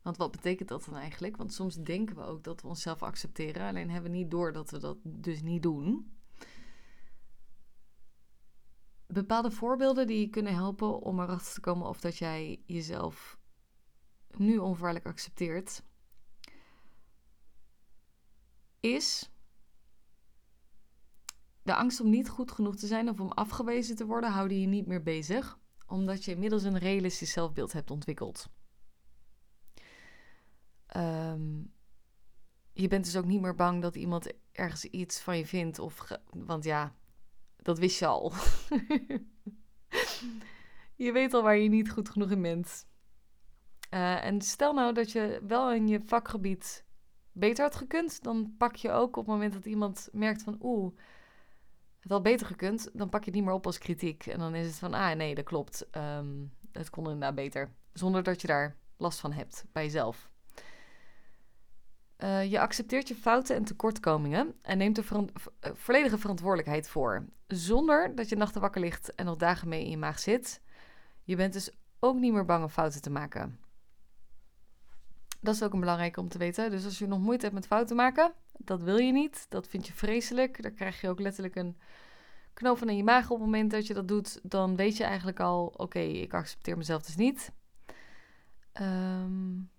Want 0.04 0.18
wat 0.18 0.32
betekent 0.32 0.70
dat 0.70 0.86
dan 0.86 0.96
eigenlijk? 0.96 1.38
Want 1.38 1.54
soms 1.54 1.76
denken 1.76 2.16
we 2.16 2.22
ook 2.22 2.44
dat 2.44 2.62
we 2.62 2.68
onszelf 2.68 3.04
accepteren, 3.04 3.68
alleen 3.68 3.90
hebben 3.90 4.12
we 4.12 4.18
niet 4.18 4.32
door 4.32 4.54
dat 4.54 4.70
we 4.70 4.80
dat 4.80 4.98
dus 5.04 5.42
niet 5.42 5.64
doen. 5.64 6.18
Bepaalde 9.08 9.52
voorbeelden 9.52 10.08
die 10.08 10.20
je 10.20 10.30
kunnen 10.30 10.54
helpen 10.54 11.02
om 11.02 11.20
erachter 11.20 11.54
te 11.54 11.60
komen 11.60 11.88
of 11.88 12.00
dat 12.00 12.18
jij 12.18 12.64
jezelf 12.66 13.38
nu 14.38 14.58
onvoorwaardelijk 14.58 15.10
accepteert, 15.10 15.84
is 18.80 19.32
de 21.62 21.76
angst 21.76 22.00
om 22.00 22.10
niet 22.10 22.30
goed 22.30 22.52
genoeg 22.52 22.76
te 22.76 22.88
zijn 22.88 23.10
of 23.10 23.20
om 23.20 23.32
afgewezen 23.32 23.96
te 23.96 24.06
worden, 24.06 24.32
houden 24.32 24.60
je 24.60 24.68
niet 24.68 24.88
meer 24.88 25.04
bezig, 25.04 25.60
omdat 25.88 26.26
je 26.26 26.32
inmiddels 26.32 26.64
een 26.64 26.78
realistisch 26.78 27.32
zelfbeeld 27.32 27.72
hebt 27.72 27.92
ontwikkeld. 27.92 28.50
Ehm, 30.94 31.62
je 32.74 32.88
bent 32.88 33.06
dus 33.06 33.18
ook 33.18 33.26
niet 33.26 33.42
meer 33.42 33.56
bang 33.56 33.82
dat 33.82 33.96
iemand 33.96 34.34
ergens 34.52 34.86
iets 34.86 35.22
van 35.22 35.38
je 35.38 35.46
vindt. 35.46 35.80
Of 35.80 36.08
want 36.32 36.64
ja, 36.64 36.96
dat 37.58 37.80
wist 37.80 38.00
je 38.00 38.06
al. 38.06 38.34
je 41.06 41.12
weet 41.12 41.34
al 41.34 41.44
waar 41.44 41.58
je 41.58 41.70
niet 41.70 41.92
goed 41.92 42.10
genoeg 42.10 42.32
in 42.32 42.42
bent. 42.42 42.86
Uh, 43.94 44.26
en 44.26 44.42
stel 44.42 44.74
nou 44.74 44.94
dat 44.94 45.12
je 45.12 45.42
wel 45.48 45.74
in 45.74 45.88
je 45.88 46.02
vakgebied 46.06 46.86
beter 47.32 47.64
had 47.64 47.76
gekund, 47.76 48.24
dan 48.24 48.54
pak 48.58 48.76
je 48.76 48.92
ook 48.92 49.18
op 49.18 49.26
het 49.26 49.34
moment 49.34 49.54
dat 49.54 49.66
iemand 49.66 50.10
merkt 50.12 50.44
van 50.44 50.58
oeh, 50.62 50.94
het 52.00 52.12
had 52.12 52.24
beter 52.24 52.48
gekund, 52.48 52.90
dan 52.94 53.10
pak 53.10 53.20
je 53.20 53.26
het 53.26 53.36
niet 53.36 53.44
meer 53.44 53.54
op 53.54 53.66
als 53.66 53.78
kritiek. 53.78 54.26
En 54.26 54.40
dan 54.40 54.56
is 54.56 54.66
het 54.66 54.76
van 54.76 54.94
ah 54.94 55.16
nee, 55.16 55.36
dat 55.36 55.46
klopt, 55.46 55.88
um, 55.98 56.54
het 56.72 56.90
kon 56.90 57.04
inderdaad 57.04 57.36
beter. 57.36 57.74
Zonder 57.94 58.24
dat 58.24 58.42
je 58.42 58.48
daar 58.48 58.78
last 58.98 59.20
van 59.20 59.32
hebt 59.32 59.66
bij 59.72 59.84
jezelf. 59.84 60.32
Uh, 62.24 62.52
je 62.52 62.60
accepteert 62.60 63.08
je 63.08 63.16
fouten 63.16 63.56
en 63.56 63.64
tekortkomingen 63.64 64.56
en 64.62 64.78
neemt 64.78 64.98
er 64.98 65.06
uh, 65.12 65.22
volledige 65.74 66.18
verantwoordelijkheid 66.18 66.90
voor. 66.90 67.26
Zonder 67.48 68.16
dat 68.16 68.30
je 68.30 68.36
nachten 68.36 68.62
wakker 68.62 68.82
ligt 68.82 69.16
en 69.16 69.26
nog 69.26 69.36
dagen 69.36 69.68
mee 69.68 69.84
in 69.84 69.90
je 69.90 69.98
maag 69.98 70.20
zit. 70.20 70.62
Je 71.24 71.36
bent 71.36 71.54
dus 71.54 71.72
ook 72.00 72.16
niet 72.16 72.34
meer 72.34 72.46
bang 72.46 72.64
om 72.64 72.70
fouten 72.70 73.02
te 73.02 73.10
maken. 73.10 73.60
Dat 75.42 75.56
is 75.56 75.64
ook 75.64 75.74
een 75.74 75.80
belangrijke 75.80 76.20
om 76.20 76.30
te 76.30 76.38
weten. 76.38 76.72
Dus 76.72 76.86
als 76.86 77.00
je 77.00 77.08
nog 77.08 77.20
moeite 77.20 77.44
hebt 77.44 77.56
met 77.56 77.68
fouten 77.68 77.96
maken, 77.96 78.34
dat 78.58 78.82
wil 78.82 78.98
je 78.98 79.12
niet. 79.12 79.46
Dat 79.50 79.68
vind 79.68 79.88
je 79.88 79.94
vreselijk. 79.94 80.62
Dan 80.62 80.74
krijg 80.74 81.02
je 81.02 81.10
ook 81.10 81.20
letterlijk 81.20 81.56
een 81.56 81.78
knoop 82.54 82.78
van 82.78 82.90
in 82.90 82.98
je 82.98 83.04
maag 83.04 83.30
op 83.30 83.38
het 83.38 83.46
moment 83.46 83.72
dat 83.72 83.88
je 83.88 83.94
dat 83.94 84.08
doet. 84.08 84.40
Dan 84.44 84.76
weet 84.76 84.98
je 84.98 85.04
eigenlijk 85.04 85.40
al, 85.40 85.66
oké, 85.66 86.00
ik 86.00 86.34
accepteer 86.34 86.78
mezelf 86.78 87.04
dus 87.04 87.16
niet. 87.16 87.52
Um, 88.82 89.72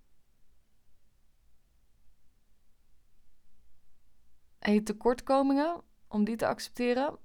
En 4.65 4.73
je 4.73 4.83
tekortkomingen, 4.83 5.83
om 6.09 6.25
die 6.25 6.37
te 6.37 6.47
accepteren, 6.47 7.19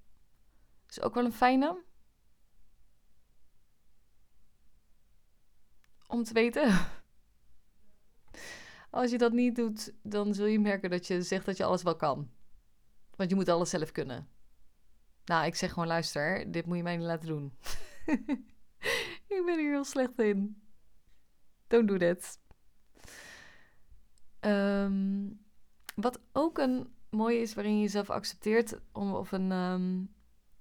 is 0.87 1.01
ook 1.01 1.13
wel 1.13 1.25
een 1.25 1.33
fijne. 1.33 1.83
Om 6.07 6.23
te 6.23 6.33
weten. 6.33 6.71
Als 8.89 9.11
je 9.11 9.17
dat 9.17 9.31
niet 9.31 9.55
doet, 9.55 9.93
dan 10.01 10.33
zul 10.33 10.45
je 10.45 10.59
merken 10.59 10.89
dat 10.89 11.07
je 11.07 11.21
zegt 11.21 11.45
dat 11.45 11.57
je 11.57 11.63
alles 11.63 11.83
wel 11.83 11.95
kan. 11.95 12.31
Want 13.15 13.29
je 13.29 13.35
moet 13.35 13.49
alles 13.49 13.69
zelf 13.69 13.91
kunnen. 13.91 14.29
Nou, 15.25 15.45
ik 15.45 15.55
zeg 15.55 15.69
gewoon 15.69 15.87
luister, 15.87 16.51
dit 16.51 16.65
moet 16.65 16.77
je 16.77 16.83
mij 16.83 16.97
niet 16.97 17.05
laten 17.05 17.27
doen. 17.27 17.53
ik 19.35 19.41
ben 19.45 19.59
hier 19.59 19.71
heel 19.71 19.85
slecht 19.85 20.19
in. 20.19 20.61
Don't 21.67 21.87
do 21.87 21.97
that. 21.97 22.39
Um, 24.39 25.45
wat 25.95 26.19
ook 26.31 26.57
een 26.57 26.97
mooi 27.09 27.37
is 27.37 27.53
waarin 27.53 27.75
je 27.75 27.81
jezelf 27.81 28.09
accepteert, 28.09 28.79
of 28.91 29.31
een 29.31 29.51
ehm, 29.51 30.03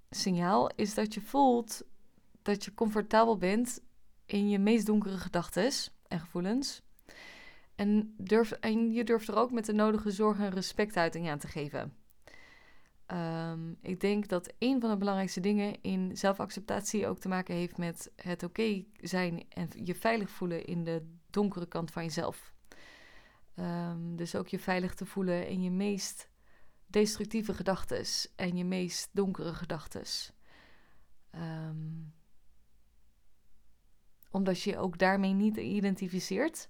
signaal, 0.09 0.69
is 0.75 0.93
dat 0.93 1.13
je 1.13 1.21
voelt 1.21 1.83
dat 2.41 2.65
je 2.65 2.73
comfortabel 2.73 3.37
bent 3.37 3.81
in 4.25 4.49
je 4.49 4.59
meest 4.59 4.85
donkere 4.85 5.17
gedachten 5.17 5.71
en 6.07 6.19
gevoelens. 6.19 6.81
En, 7.75 8.13
durf, 8.17 8.51
en 8.51 8.91
je 8.91 9.03
durft 9.03 9.27
er 9.27 9.35
ook 9.35 9.51
met 9.51 9.65
de 9.65 9.73
nodige 9.73 10.11
zorg 10.11 10.39
en 10.39 10.49
respectuiting 10.49 11.29
aan 11.29 11.39
te 11.39 11.47
geven. 11.47 11.93
Um, 13.11 13.77
ik 13.81 13.99
denk 13.99 14.27
dat 14.27 14.53
een 14.59 14.81
van 14.81 14.89
de 14.89 14.97
belangrijkste 14.97 15.39
dingen 15.39 15.81
in 15.81 16.17
zelfacceptatie 16.17 17.07
ook 17.07 17.19
te 17.19 17.27
maken 17.27 17.55
heeft 17.55 17.77
met 17.77 18.11
het 18.15 18.43
oké 18.43 18.83
zijn 19.01 19.45
en 19.49 19.69
je 19.83 19.95
veilig 19.95 20.29
voelen 20.29 20.65
in 20.65 20.83
de 20.83 21.05
donkere 21.29 21.67
kant 21.67 21.91
van 21.91 22.03
jezelf. 22.03 22.53
Um, 23.55 24.15
dus 24.15 24.35
ook 24.35 24.47
je 24.47 24.59
veilig 24.59 24.93
te 24.93 25.05
voelen 25.05 25.47
in 25.47 25.61
je 25.61 25.71
meest 25.71 26.29
destructieve 26.89 27.53
gedachten 27.53 28.05
en 28.35 28.57
je 28.57 28.65
meest 28.65 29.09
donkere 29.11 29.53
gedachten. 29.53 30.03
Um, 31.35 32.13
omdat 34.31 34.61
je 34.61 34.77
ook 34.77 34.97
daarmee 34.97 35.33
niet 35.33 35.57
identificeert, 35.57 36.69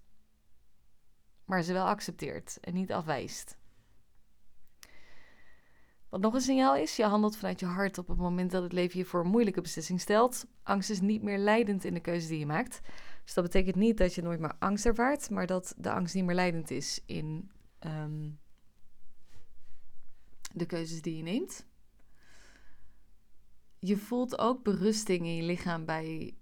maar 1.45 1.61
ze 1.61 1.73
wel 1.73 1.85
accepteert 1.85 2.57
en 2.61 2.73
niet 2.73 2.91
afwijst. 2.91 3.57
Wat 6.09 6.21
nog 6.21 6.33
een 6.33 6.41
signaal 6.41 6.75
is, 6.75 6.95
je 6.95 7.03
handelt 7.03 7.37
vanuit 7.37 7.59
je 7.59 7.65
hart 7.65 7.97
op 7.97 8.07
het 8.07 8.17
moment 8.17 8.51
dat 8.51 8.63
het 8.63 8.73
leven 8.73 8.99
je 8.99 9.05
voor 9.05 9.19
een 9.19 9.29
moeilijke 9.29 9.61
beslissing 9.61 10.01
stelt. 10.01 10.45
Angst 10.63 10.89
is 10.89 11.01
niet 11.01 11.23
meer 11.23 11.37
leidend 11.37 11.83
in 11.83 11.93
de 11.93 11.99
keuze 11.99 12.27
die 12.27 12.39
je 12.39 12.45
maakt. 12.45 12.81
Dus 13.23 13.33
dat 13.33 13.43
betekent 13.43 13.75
niet 13.75 13.97
dat 13.97 14.15
je 14.15 14.21
nooit 14.21 14.39
meer 14.39 14.55
angst 14.59 14.85
ervaart, 14.85 15.29
maar 15.29 15.45
dat 15.45 15.73
de 15.77 15.91
angst 15.91 16.15
niet 16.15 16.25
meer 16.25 16.35
leidend 16.35 16.71
is 16.71 17.01
in 17.05 17.51
um, 17.79 18.39
de 20.51 20.65
keuzes 20.65 21.01
die 21.01 21.17
je 21.17 21.23
neemt. 21.23 21.67
Je 23.79 23.97
voelt 23.97 24.39
ook 24.39 24.63
berusting 24.63 25.25
in 25.25 25.35
je 25.35 25.43
lichaam 25.43 25.85
bij 25.85 26.37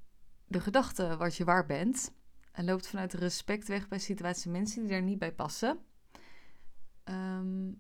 de 0.48 0.60
gedachte 0.60 1.18
wat 1.18 1.36
je 1.36 1.44
waar 1.44 1.66
bent. 1.66 2.16
En 2.52 2.66
loopt 2.66 2.88
vanuit 2.88 3.14
respect 3.14 3.68
weg 3.68 3.88
bij 3.88 4.00
situaties 4.00 4.46
en 4.46 4.52
mensen 4.52 4.82
die 4.82 4.90
daar 4.90 5.02
niet 5.02 5.20
bij 5.20 5.34
passen. 5.34 5.80
Ehm, 7.04 7.72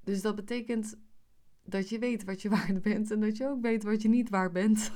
dus 0.00 0.22
dat 0.22 0.34
betekent 0.34 0.98
dat 1.62 1.88
je 1.88 1.98
weet 1.98 2.24
wat 2.24 2.42
je 2.42 2.48
waard 2.48 2.82
bent 2.90 3.10
en 3.10 3.20
dat 3.20 3.36
je 3.36 3.48
ook 3.48 3.62
weet 3.62 3.82
wat 3.82 4.02
je 4.02 4.08
niet 4.08 4.28
waar 4.28 4.52
bent. 4.52 4.92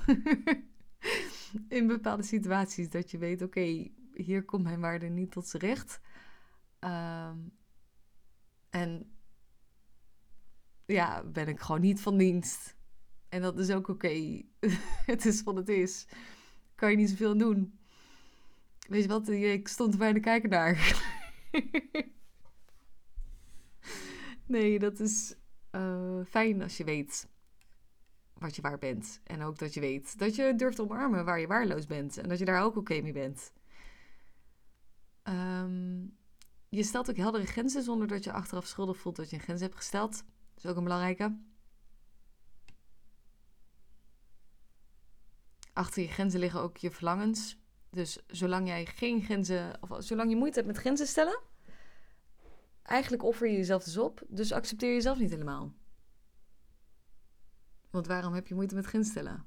in 1.69 1.87
bepaalde 1.87 2.23
situaties. 2.23 2.91
Dat 2.91 3.11
je 3.11 3.19
weet, 3.19 3.43
oké, 3.43 3.89
hier 4.15 4.45
komt 4.45 4.63
mijn 4.63 4.81
waarde 4.81 5.07
niet 5.07 5.31
tot 5.31 5.47
z'n 5.47 5.57
recht. 5.57 6.01
Ehm, 6.79 7.39
en 8.71 9.13
ja, 10.91 11.25
ben 11.25 11.49
ik 11.49 11.61
gewoon 11.61 11.81
niet 11.81 12.01
van 12.01 12.17
dienst. 12.17 12.77
En 13.29 13.43
dat 13.43 13.59
is 13.59 13.71
ook 13.71 13.89
oké. 13.89 14.43
het 15.13 15.27
is 15.27 15.43
wat 15.43 15.57
het 15.57 15.69
is. 15.69 16.07
Kan 16.75 16.91
je 16.91 16.97
niet 16.97 17.11
zoveel 17.11 17.37
doen. 17.37 17.79
Weet 18.89 19.03
je 19.03 19.09
wat? 19.09 19.29
Ik 19.29 19.69
stond 19.69 19.93
er 19.93 19.99
bijna 19.99 20.21
kijken 20.21 20.51
naar. 20.51 21.03
nee, 24.47 24.79
dat 24.79 25.01
is 25.01 25.35
eh, 25.71 26.21
fijn 26.29 26.63
als 26.63 26.77
je 26.77 26.85
weet 26.85 27.29
wat 28.35 28.57
je 28.57 28.63
waar 28.63 28.79
bent. 28.79 29.21
En 29.25 29.43
ook 29.43 29.59
dat 29.59 29.75
je 29.75 29.81
weet 29.81 30.19
dat 30.19 30.35
je 30.35 30.55
durft 30.57 30.81
omarmen 30.81 31.25
waar 31.25 31.41
je 31.41 31.47
waarloos 31.47 31.87
bent. 31.87 32.17
En 32.17 32.29
dat 32.29 32.39
je 32.39 32.45
daar 32.45 32.63
ook 32.63 32.77
oké 32.77 33.01
mee 33.01 33.13
bent. 33.13 33.53
Ehm, 35.23 36.07
je 36.69 36.83
stelt 36.83 37.11
ook 37.11 37.17
heldere 37.17 37.47
grenzen 37.47 37.83
zonder 37.83 38.09
dat 38.09 38.25
je 38.25 38.33
achteraf 38.33 38.67
schuldig 38.67 38.97
voelt 38.97 39.17
dat 39.17 39.31
je 39.31 39.37
een 39.37 39.43
grens 39.43 39.61
hebt 39.61 39.77
gesteld. 39.77 40.25
Dat 40.61 40.71
is 40.71 40.71
ook 40.71 40.77
een 40.77 40.89
belangrijke. 40.89 41.39
Achter 45.73 46.03
je 46.03 46.09
grenzen 46.09 46.41
liggen 46.41 46.61
ook 46.61 46.77
je 46.77 46.91
verlangens. 46.91 47.59
Dus 47.91 48.19
zolang 48.27 48.67
jij 48.67 48.87
geen 48.87 49.23
grenzen, 49.23 49.83
of 49.83 49.97
zolang 49.99 50.31
je 50.31 50.37
moeite 50.37 50.55
hebt 50.55 50.67
met 50.67 50.81
grenzen 50.81 51.07
stellen, 51.07 51.41
eigenlijk 52.83 53.23
offer 53.23 53.49
je 53.49 53.57
jezelf 53.57 53.85
dus 53.85 53.99
op. 53.99 54.23
Dus 54.29 54.53
accepteer 54.53 54.93
jezelf 54.93 55.19
niet 55.19 55.31
helemaal. 55.31 55.73
Want 57.91 58.07
waarom 58.07 58.33
heb 58.33 58.47
je 58.47 58.55
moeite 58.55 58.75
met 58.75 58.87
grenzen 58.87 59.11
stellen? 59.11 59.47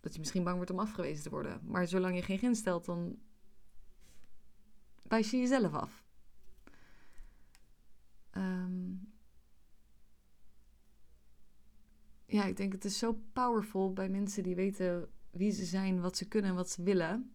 Dat 0.00 0.12
je 0.12 0.18
misschien 0.18 0.44
bang 0.44 0.56
wordt 0.56 0.70
om 0.70 0.78
afgewezen 0.78 1.22
te 1.22 1.30
worden. 1.30 1.60
Maar 1.64 1.86
zolang 1.86 2.14
je 2.14 2.22
geen 2.22 2.38
grens 2.38 2.58
stelt, 2.58 2.84
dan 2.84 3.18
wijs 5.02 5.30
je 5.30 5.36
jezelf 5.36 5.74
af. 5.74 6.05
Ehm, 8.36 8.94
ja, 12.26 12.44
ik 12.44 12.56
denk 12.56 12.72
het 12.72 12.84
is 12.84 12.98
zo 12.98 13.20
powerful 13.32 13.92
bij 13.92 14.08
mensen 14.08 14.42
die 14.42 14.54
weten 14.54 15.08
wie 15.30 15.50
ze 15.50 15.64
zijn, 15.64 16.00
wat 16.00 16.16
ze 16.16 16.28
kunnen 16.28 16.50
en 16.50 16.56
wat 16.56 16.70
ze 16.70 16.82
willen. 16.82 17.30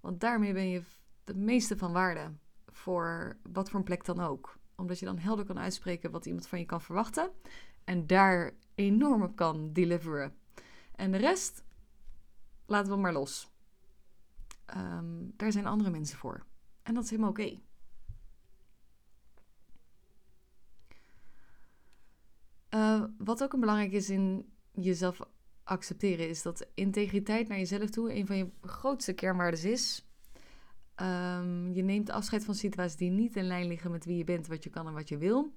Want 0.00 0.20
daarmee 0.20 0.52
ben 0.52 0.68
je 0.68 0.82
de 1.24 1.34
meeste 1.34 1.76
van 1.76 1.92
waarde 1.92 2.32
voor 2.66 3.36
wat 3.52 3.70
voor 3.70 3.78
een 3.78 3.84
plek 3.84 4.04
dan 4.04 4.20
ook. 4.20 4.58
Omdat 4.76 4.98
je 4.98 5.04
dan 5.04 5.18
helder 5.18 5.44
kan 5.44 5.58
uitspreken 5.58 6.10
wat 6.10 6.26
iemand 6.26 6.46
van 6.46 6.58
je 6.58 6.64
kan 6.64 6.80
verwachten. 6.80 7.30
En 7.84 8.06
daar 8.06 8.54
enorm 8.74 9.22
op 9.22 9.36
kan 9.36 9.72
deliveren. 9.72 10.34
En 10.94 11.10
de 11.10 11.18
rest 11.18 11.64
laten 12.66 12.92
we 12.92 12.98
maar 12.98 13.12
los. 13.12 13.50
Ehm, 14.66 15.30
daar 15.36 15.52
zijn 15.52 15.66
andere 15.66 15.90
mensen 15.90 16.18
voor. 16.18 16.46
En 16.82 16.94
dat 16.94 17.04
is 17.04 17.10
helemaal 17.10 17.30
oké. 17.30 17.60
Eh, 22.70 23.04
wat 23.18 23.42
ook 23.42 23.52
een 23.52 23.60
belangrijk 23.60 23.92
is 23.92 24.10
in 24.10 24.52
jezelf 24.72 25.20
accepteren, 25.64 26.28
is 26.28 26.42
dat 26.42 26.66
integriteit 26.74 27.48
naar 27.48 27.58
jezelf 27.58 27.90
toe 27.90 28.14
een 28.14 28.26
van 28.26 28.36
je 28.36 28.50
grootste 28.60 29.12
kernwaarden 29.12 29.70
is. 29.70 30.08
Ehm, 30.94 31.72
je 31.72 31.82
neemt 31.82 32.10
afscheid 32.10 32.44
van 32.44 32.54
situaties 32.54 32.96
die 32.96 33.10
niet 33.10 33.36
in 33.36 33.46
lijn 33.46 33.66
liggen 33.66 33.90
met 33.90 34.04
wie 34.04 34.16
je 34.16 34.24
bent, 34.24 34.46
wat 34.46 34.64
je 34.64 34.70
kan 34.70 34.86
en 34.86 34.92
wat 34.92 35.08
je 35.08 35.18
wil. 35.18 35.52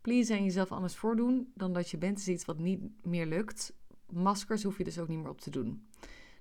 Please 0.00 0.34
en 0.34 0.44
jezelf 0.44 0.72
anders 0.72 0.96
voordoen 0.96 1.52
dan 1.54 1.72
dat 1.72 1.90
je 1.90 1.98
bent 1.98 2.18
is 2.18 2.28
iets 2.28 2.44
wat 2.44 2.58
niet 2.58 2.80
meer 3.02 3.26
lukt. 3.26 3.74
Maskers 4.12 4.62
hoef 4.62 4.78
je 4.78 4.84
dus 4.84 4.98
ook 4.98 5.08
niet 5.08 5.18
meer 5.18 5.28
op 5.28 5.40
te 5.40 5.50
doen. 5.50 5.86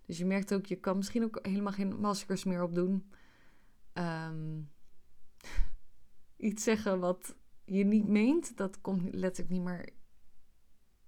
Dus 0.05 0.18
je 0.18 0.26
merkt 0.26 0.53
ook, 0.53 0.66
je 0.66 0.76
kan 0.76 0.97
misschien 0.97 1.24
ook 1.24 1.39
helemaal 1.41 1.74
geen 1.74 1.99
maskers 1.99 2.43
meer 2.43 2.63
opdoen. 2.63 3.11
Um, 3.93 4.70
iets 6.38 6.63
zeggen 6.63 6.99
wat 6.99 7.36
je 7.66 7.84
niet 7.84 8.07
meent, 8.07 8.57
dat 8.57 8.82
komt 8.82 9.13
letterlijk 9.13 9.49
niet 9.49 9.63
meer. 9.63 9.89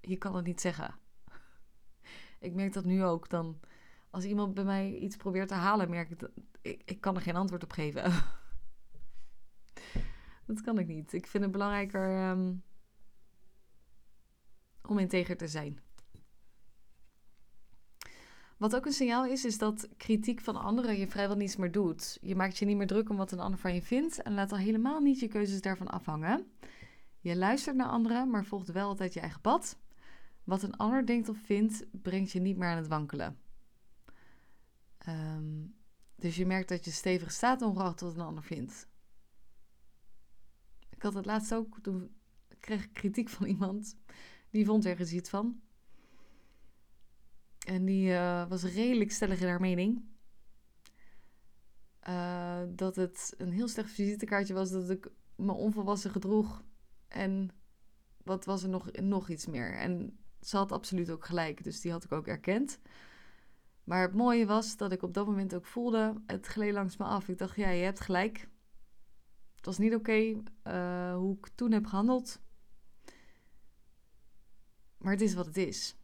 Je 0.07 0.17
kan 0.17 0.35
het 0.35 0.45
niet 0.45 0.61
zeggen. 0.61 0.95
Ik 2.39 2.53
merk 2.53 2.73
dat 2.73 2.85
nu 2.85 3.03
ook. 3.03 3.29
Dan, 3.29 3.59
als 4.09 4.23
iemand 4.23 4.53
bij 4.53 4.63
mij 4.63 4.95
iets 4.95 5.15
probeert 5.15 5.47
te 5.47 5.53
halen, 5.53 5.89
merk 5.89 6.09
ik 6.09 6.19
dat 6.19 6.31
ik, 6.61 7.01
kan 7.01 7.15
er 7.15 7.21
geen 7.21 7.35
antwoord 7.35 7.63
op 7.63 7.71
geven. 7.71 8.03
dat 10.47 10.61
kan 10.61 10.79
ik 10.79 10.87
niet. 10.87 11.13
Ik 11.13 11.27
vind 11.27 11.43
het 11.43 11.51
belangrijker 11.51 12.29
um, 12.29 12.63
om 14.81 14.99
integer 14.99 15.37
te 15.37 15.47
zijn. 15.47 15.79
Wat 18.57 18.75
ook 18.75 18.85
een 18.85 18.91
signaal 18.91 19.25
is, 19.25 19.45
is 19.45 19.57
dat 19.57 19.87
kritiek 19.97 20.41
van 20.41 20.55
anderen 20.55 20.97
je 20.97 21.07
vrijwel 21.07 21.35
niets 21.35 21.55
meer 21.55 21.71
doet. 21.71 22.17
Je 22.21 22.35
maakt 22.35 22.57
je 22.57 22.65
niet 22.65 22.77
meer 22.77 22.87
druk 22.87 23.09
om 23.09 23.17
wat 23.17 23.31
een 23.31 23.39
ander 23.39 23.59
van 23.59 23.73
je 23.73 23.81
vindt 23.81 24.21
en 24.21 24.33
laat 24.33 24.51
al 24.51 24.57
helemaal 24.57 24.99
niet 24.99 25.19
je 25.19 25.27
keuzes 25.27 25.61
daarvan 25.61 25.87
afhangen. 25.87 26.51
Je 27.19 27.35
luistert 27.35 27.75
naar 27.75 27.87
anderen, 27.87 28.29
maar 28.29 28.45
volgt 28.45 28.71
wel 28.71 28.87
altijd 28.87 29.13
je 29.13 29.19
eigen 29.19 29.41
pad. 29.41 29.77
Wat 30.47 30.63
een 30.63 30.77
ander 30.77 31.05
denkt 31.05 31.29
of 31.29 31.37
vindt, 31.37 31.85
brengt 31.91 32.31
je 32.31 32.39
niet 32.39 32.57
meer 32.57 32.67
aan 32.67 32.77
het 32.77 32.87
wankelen. 32.87 33.39
Ehm, 34.97 35.65
dus 36.15 36.35
je 36.35 36.45
merkt 36.45 36.69
dat 36.69 36.85
je 36.85 36.91
stevig 36.91 37.31
staat 37.31 37.61
ongeacht 37.61 37.99
wat 37.99 38.15
een 38.15 38.21
ander 38.21 38.43
vindt. 38.43 38.87
Ik 40.89 41.01
had 41.01 41.13
het 41.13 41.25
laatst 41.25 41.53
ook, 41.53 41.79
toen 41.81 42.15
kreeg 42.59 42.83
ik 42.83 42.93
kritiek 42.93 43.29
van 43.29 43.47
iemand. 43.47 43.97
Die 44.49 44.65
vond 44.65 44.85
ergens 44.85 45.11
iets 45.11 45.29
van. 45.29 45.61
En 47.65 47.85
die 47.85 48.09
uh, 48.09 48.49
was 48.49 48.63
redelijk 48.63 49.11
stellig 49.11 49.39
in 49.39 49.47
haar 49.47 49.61
mening. 49.61 50.05
Uh, 52.07 52.61
dat 52.69 52.95
het 52.95 53.33
een 53.37 53.51
heel 53.51 53.67
slecht 53.67 53.91
visitekaartje 53.91 54.53
was 54.53 54.71
dat 54.71 54.89
ik 54.89 55.09
me 55.35 55.51
onvolwassen 55.51 56.11
gedroeg. 56.11 56.63
En 57.07 57.51
wat 58.23 58.45
was 58.45 58.63
er 58.63 58.69
nog, 58.69 58.91
nog 58.91 59.29
iets 59.29 59.45
meer? 59.45 59.77
En 59.77 60.19
ze 60.41 60.57
had 60.57 60.71
absoluut 60.71 61.09
ook 61.11 61.25
gelijk, 61.25 61.63
dus 61.63 61.81
die 61.81 61.91
had 61.91 62.03
ik 62.03 62.11
ook 62.11 62.27
erkend. 62.27 62.79
Maar 63.83 64.01
het 64.01 64.13
mooie 64.13 64.45
was 64.45 64.77
dat 64.77 64.91
ik 64.91 65.01
op 65.01 65.13
dat 65.13 65.25
moment 65.25 65.55
ook 65.55 65.65
voelde, 65.65 66.21
het 66.25 66.45
gleed 66.45 66.73
langs 66.73 66.97
me 66.97 67.05
af. 67.05 67.27
Ik 67.27 67.37
dacht, 67.37 67.55
ja, 67.55 67.69
je 67.69 67.83
hebt 67.83 67.99
gelijk. 67.99 68.49
Het 69.55 69.65
was 69.65 69.77
niet 69.77 69.95
oké 69.95 70.41
uh, 70.67 71.15
hoe 71.15 71.37
ik 71.37 71.47
toen 71.55 71.71
heb 71.71 71.85
gehandeld. 71.85 72.39
Maar 74.97 75.11
het 75.11 75.21
is 75.21 75.33
wat 75.33 75.45
het 75.45 75.57
is. 75.57 75.95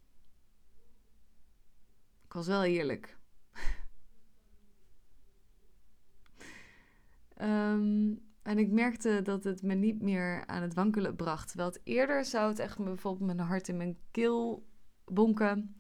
Ik 2.24 2.34
was 2.34 2.48
wel 2.48 2.64
eerlijk. 2.64 3.18
um, 7.42 8.22
en 8.44 8.58
ik 8.58 8.72
merkte 8.72 9.22
dat 9.22 9.44
het 9.44 9.62
me 9.62 9.74
niet 9.74 10.02
meer 10.02 10.46
aan 10.46 10.62
het 10.62 10.74
wankelen 10.74 11.16
bracht. 11.16 11.54
Het 11.54 11.80
eerder 11.84 12.26
zou 12.26 12.50
het 12.50 12.60
echt 12.60 12.78
bijvoorbeeld 12.78 13.36
mijn 13.36 13.48
hart 13.48 13.68
in 13.68 13.78
mijn 13.78 13.98
keel 14.12 14.68
bonken. 15.06 15.76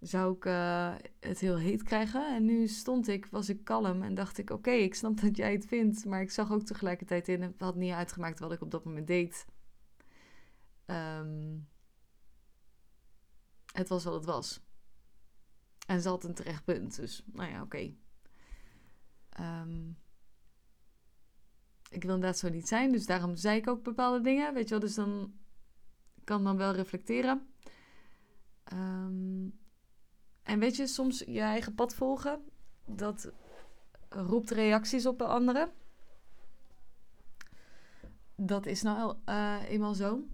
Zou 0.00 0.36
ik 0.36 0.44
uh, 0.44 0.94
het 1.20 1.38
heel 1.38 1.58
heet 1.58 1.82
krijgen. 1.82 2.34
En 2.34 2.44
nu 2.44 2.66
stond 2.68 3.08
ik, 3.08 3.26
was 3.26 3.48
ik 3.48 3.64
kalm 3.64 4.02
en 4.02 4.14
dacht 4.14 4.38
ik: 4.38 4.50
Oké, 4.50 4.70
ik 4.70 4.94
snap 4.94 5.20
dat 5.20 5.36
jij 5.36 5.52
het 5.52 5.66
vindt. 5.66 6.04
Maar 6.04 6.20
ik 6.20 6.30
zag 6.30 6.52
ook 6.52 6.62
tegelijkertijd 6.62 7.28
in, 7.28 7.42
het 7.42 7.60
had 7.60 7.74
niet 7.74 7.92
uitgemaakt 7.92 8.38
wat 8.38 8.52
ik 8.52 8.60
op 8.60 8.70
dat 8.70 8.84
moment 8.84 9.06
deed. 9.06 9.46
Um, 10.86 11.68
het 13.72 13.88
was 13.88 14.04
wat 14.04 14.14
het 14.14 14.24
was. 14.24 14.60
En 15.86 16.00
ze 16.00 16.08
had 16.08 16.24
een 16.24 16.34
terecht 16.34 16.64
punt. 16.64 16.96
Dus, 16.96 17.22
nou 17.26 17.50
ja, 17.50 17.62
oké. 17.62 17.96
Okay. 19.36 19.60
Um, 19.62 19.96
ik 21.94 22.02
wil 22.02 22.14
inderdaad 22.14 22.38
zo 22.38 22.48
niet 22.48 22.68
zijn. 22.68 22.92
Dus 22.92 23.06
daarom 23.06 23.36
zei 23.36 23.58
ik 23.58 23.68
ook 23.68 23.82
bepaalde 23.82 24.20
dingen. 24.20 24.54
Weet 24.54 24.64
je 24.64 24.70
wel, 24.70 24.80
dus 24.80 24.94
dan 24.94 25.32
kan 26.24 26.44
dan 26.44 26.56
wel 26.56 26.72
reflecteren. 26.72 27.48
Um, 28.72 29.58
en 30.42 30.58
weet 30.58 30.76
je, 30.76 30.86
soms 30.86 31.18
je 31.18 31.40
eigen 31.40 31.74
pad 31.74 31.94
volgen, 31.94 32.44
dat 32.86 33.32
roept 34.08 34.50
reacties 34.50 35.06
op 35.06 35.18
bij 35.18 35.26
anderen. 35.26 35.72
Dat 38.36 38.66
is 38.66 38.82
nou 38.82 39.16
uh, 39.28 39.62
eenmaal 39.68 39.94
zo. 39.94 40.26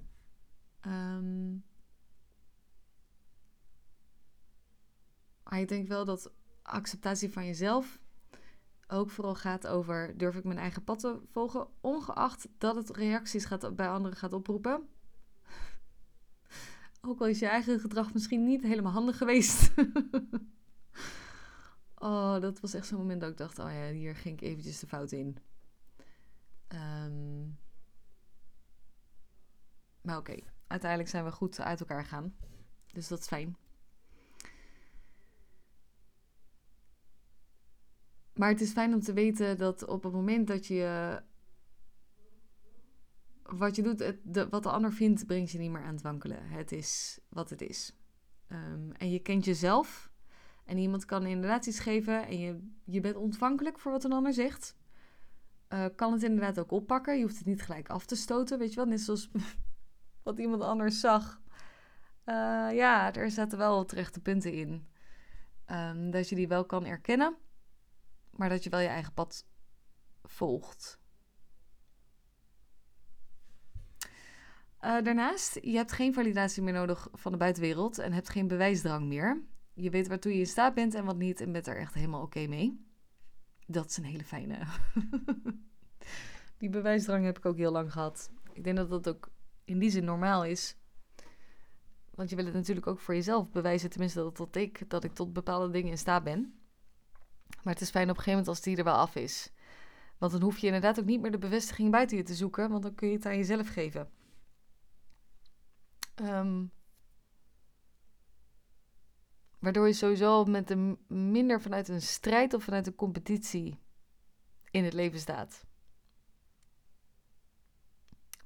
Um, 0.86 1.64
maar 5.42 5.61
ik 5.61 5.68
denk 5.68 5.88
wel 5.88 6.04
dat 6.04 6.32
acceptatie 6.62 7.32
van 7.32 7.46
jezelf 7.46 7.99
ook 8.91 9.11
vooral 9.11 9.34
gaat 9.34 9.66
over 9.66 10.18
durf 10.18 10.36
ik 10.36 10.45
mijn 10.45 10.59
eigen 10.59 10.84
pad 10.84 10.99
te 10.99 11.20
volgen, 11.30 11.66
ongeacht 11.80 12.49
dat 12.59 12.76
het 12.76 12.91
reacties 12.91 13.45
gaat, 13.45 13.76
bij 13.76 13.88
anderen 13.88 14.16
gaat 14.16 14.32
oproepen. 14.32 14.88
Ook 17.01 17.20
al 17.20 17.26
is 17.26 17.38
je 17.38 17.47
eigen 17.47 17.80
gedrag 17.80 18.12
misschien 18.12 18.45
niet 18.45 18.62
helemaal 18.62 18.93
handig 18.93 19.16
geweest. 19.16 19.72
oh, 21.95 22.41
dat 22.41 22.61
was 22.61 22.74
echt 22.74 22.86
zo'n 22.86 22.99
moment 22.99 23.20
dat 23.20 23.30
ik 23.30 23.36
dacht, 23.36 23.59
oh 23.59 23.72
ja, 23.72 23.91
hier 23.91 24.16
ging 24.16 24.41
ik 24.41 24.49
eventjes 24.49 24.80
de 24.80 24.86
fout 24.86 25.12
in. 25.12 25.36
Um, 26.68 27.59
maar 30.03 30.18
oké, 30.18 30.36
uiteindelijk 30.66 31.11
zijn 31.11 31.24
we 31.24 31.32
goed 31.32 31.61
uit 31.61 31.80
elkaar 31.80 32.03
gegaan. 32.03 32.34
Dus 32.93 33.09
dat 33.09 33.18
is 33.18 33.26
fijn. 33.26 33.57
Maar 38.35 38.49
het 38.49 38.61
is 38.61 38.72
fijn 38.72 38.95
om 38.95 39.01
te 39.01 39.12
weten 39.12 39.57
dat 39.57 39.87
op 39.87 40.03
het 40.03 40.12
moment 40.12 40.47
dat 40.47 40.66
je 40.66 41.22
wat 43.43 43.76
je 43.76 43.83
doet, 43.83 43.99
het, 43.99 44.18
de, 44.22 44.49
wat 44.49 44.62
de 44.62 44.70
ander 44.70 44.93
vindt, 44.93 45.26
brengt 45.26 45.51
je 45.51 45.59
niet 45.59 45.70
meer 45.70 45.83
aan 45.83 45.95
het 45.95 46.03
wankelen. 46.03 46.49
Het 46.49 46.72
is 46.72 47.20
wat 47.28 47.51
het 47.51 47.61
is. 47.61 47.97
Um, 48.49 48.93
en 48.93 49.11
je 49.11 49.18
kent 49.18 49.45
jezelf. 49.45 50.11
En 50.64 50.78
iemand 50.78 51.05
kan 51.05 51.26
inderdaad 51.26 51.66
iets 51.66 51.78
geven. 51.78 52.26
En 52.26 52.39
je, 52.39 52.68
je 52.85 53.01
bent 53.01 53.16
ontvankelijk 53.16 53.78
voor 53.78 53.93
wat 53.93 54.05
een 54.05 54.12
ander 54.12 54.33
zegt. 54.33 54.76
uh, 55.68 55.85
kan 55.97 56.12
het 56.12 56.22
inderdaad 56.22 56.59
ook 56.59 56.70
oppakken. 56.70 57.16
Je 57.16 57.22
hoeft 57.22 57.39
het 57.39 57.47
niet 57.47 57.62
gelijk 57.62 57.89
af 57.89 58.07
te 58.07 58.16
stoten, 58.16 58.59
weet 58.59 58.70
je 58.70 58.76
wel. 58.76 58.87
Net 58.87 59.01
zoals 59.01 59.31
wat 60.22 60.39
iemand 60.39 60.62
anders 60.62 61.01
zag. 61.01 61.41
Uh, 62.24 62.35
ja, 62.72 63.14
er 63.14 63.31
zaten 63.31 63.59
wel 63.59 63.85
terechte 63.85 64.20
punten 64.20 64.53
in. 64.53 64.89
Um, 65.66 66.11
dat 66.11 66.28
je 66.28 66.35
die 66.35 66.49
wel 66.49 66.64
kan 66.64 66.85
erkennen, 66.85 67.37
maar 68.41 68.49
dat 68.49 68.64
je 68.64 68.70
wel 68.70 68.80
je 68.80 68.86
eigen 68.86 69.12
pad 69.12 69.47
volgt. 70.22 70.99
Uh, 74.80 75.03
daarnaast, 75.03 75.59
je 75.62 75.76
hebt 75.76 75.93
geen 75.93 76.14
validatie 76.14 76.62
meer 76.62 76.72
nodig 76.72 77.09
van 77.12 77.32
de 77.32 77.38
buitenwereld 77.38 77.99
en 77.99 78.12
hebt 78.12 78.28
geen 78.28 78.49
bewijsdrang 78.49 79.07
meer. 79.07 79.43
Je 79.74 79.91
weet 79.91 80.09
waartoe 80.09 80.32
je 80.32 80.38
in 80.38 80.47
staat 80.47 80.74
bent 80.74 80.95
en 80.95 81.05
wat 81.05 81.16
niet 81.16 81.41
en 81.41 81.53
bent 81.53 81.66
er 81.66 81.76
echt 81.76 81.95
helemaal 81.95 82.22
oké 82.22 82.47
mee. 82.47 82.86
Dat 83.66 83.91
is 83.91 83.97
een 83.97 84.05
hele 84.05 84.24
fijne. 84.24 84.59
die 86.59 86.70
bewijsdrang 86.70 87.24
heb 87.24 87.38
ik 87.38 87.47
ook 87.47 87.57
heel 87.57 87.72
lang 87.72 87.93
gehad. 87.93 88.30
Ik 88.53 88.64
denk 88.64 88.76
dat 88.76 88.91
dat 88.91 89.09
ook 89.09 89.30
in 89.64 89.78
die 89.78 89.91
zin 89.91 90.05
normaal 90.05 90.45
is. 90.45 90.76
Want 92.11 92.30
je 92.30 92.36
wil 92.36 92.45
het 92.45 92.55
natuurlijk 92.55 92.86
ook 92.86 93.01
voor 93.01 93.14
jezelf 93.14 93.51
bewijzen, 93.51 93.91
tenminste 93.91 94.32
dat 94.32 94.57
ik, 94.57 94.91
dat 94.91 95.05
ik 95.05 95.14
tot 95.14 95.32
bepaalde 95.32 95.70
dingen 95.70 95.91
in 95.91 95.99
staat 95.99 96.24
ben. 96.24 96.59
Maar 97.62 97.72
het 97.72 97.82
is 97.82 97.90
fijn 97.90 98.11
op 98.11 98.16
een 98.16 98.22
gegeven 98.22 98.38
moment 98.38 98.48
als 98.48 98.61
die 98.61 98.76
er 98.76 98.84
wel 98.84 98.94
af 98.94 99.14
is. 99.14 99.53
Want 100.18 100.32
dan 100.32 100.42
hoef 100.42 100.59
je 100.59 100.66
inderdaad 100.66 101.01
ook 101.01 101.05
niet 101.05 101.20
meer 101.20 101.30
de 101.30 101.38
bevestiging 101.38 101.90
buiten 101.90 102.16
je 102.16 102.22
te 102.22 102.34
zoeken, 102.34 102.70
want 102.70 102.82
dan 102.82 102.94
kun 102.94 103.09
je 103.09 103.14
het 103.14 103.26
aan 103.26 103.36
jezelf 103.36 103.68
geven. 103.68 104.11
Um, 106.22 106.72
waardoor 109.59 109.86
je 109.86 109.92
sowieso 109.92 110.44
met 110.44 110.70
een 110.70 110.98
minder 111.07 111.61
vanuit 111.61 111.88
een 111.88 112.03
strijd 112.03 112.55
of 112.55 112.64
vanuit 112.64 112.86
een 112.86 112.94
competitie 112.94 113.78
in 114.70 114.84
het 114.84 114.92
leven 114.92 115.18
staat. 115.18 115.64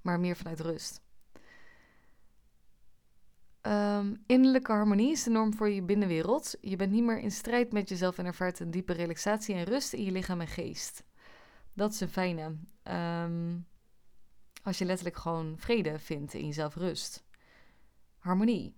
Maar 0.02 0.20
meer 0.20 0.36
vanuit 0.36 0.60
rust. 0.60 1.03
Um, 3.66 4.22
innerlijke 4.26 4.72
harmonie 4.72 5.10
is 5.10 5.22
de 5.22 5.30
norm 5.30 5.54
voor 5.54 5.68
je 5.68 5.82
binnenwereld. 5.82 6.56
Je 6.60 6.76
bent 6.76 6.92
niet 6.92 7.04
meer 7.04 7.18
in 7.18 7.30
strijd 7.30 7.72
met 7.72 7.88
jezelf 7.88 8.18
en 8.18 8.26
ervaart 8.26 8.60
een 8.60 8.70
diepe 8.70 8.92
relaxatie 8.92 9.54
en 9.54 9.64
rust 9.64 9.92
in 9.92 10.04
je 10.04 10.12
lichaam 10.12 10.40
en 10.40 10.46
geest. 10.46 11.04
Dat 11.72 11.92
is 11.92 12.00
een 12.00 12.08
fijne. 12.08 12.56
Um, 13.22 13.66
als 14.62 14.78
je 14.78 14.84
letterlijk 14.84 15.16
gewoon 15.16 15.58
vrede 15.58 15.98
vindt 15.98 16.34
in 16.34 16.46
jezelf, 16.46 16.74
rust. 16.74 17.24
Harmonie. 18.18 18.74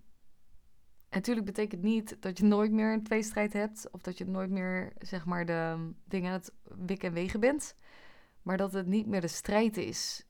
En 1.09 1.17
natuurlijk 1.19 1.47
betekent 1.47 1.83
niet 1.83 2.17
dat 2.21 2.39
je 2.39 2.45
nooit 2.45 2.73
meer 2.73 2.93
een 2.93 3.03
tweestrijd 3.03 3.53
hebt. 3.53 3.91
Of 3.91 4.01
dat 4.01 4.19
je 4.19 4.25
nooit 4.25 4.51
meer, 4.51 4.93
zeg 4.99 5.25
maar, 5.25 5.47
de 5.47 5.91
dingen 6.05 6.33
aan 6.33 6.39
het 6.39 6.53
wikken 6.63 7.09
en 7.09 7.15
wegen 7.15 7.41
bent. 7.41 7.75
Maar 8.43 8.57
dat 8.57 8.73
het 8.73 8.87
niet 8.87 9.07
meer 9.07 9.21
de 9.21 9.29
strijd 9.29 9.77
is. 9.77 10.27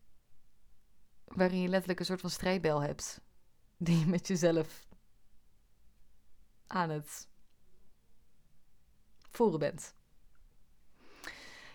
Waarin 1.25 1.61
je 1.61 1.69
letterlijk 1.69 1.99
een 1.99 2.07
soort 2.07 2.21
van 2.21 2.31
strijdbel 2.31 2.83
hebt 2.83 3.25
die 3.77 3.99
je 3.99 4.07
met 4.07 4.27
jezelf 4.27 4.87
aan 6.67 6.91
het 6.91 7.29
voeren 9.31 9.59
bent. 9.59 9.95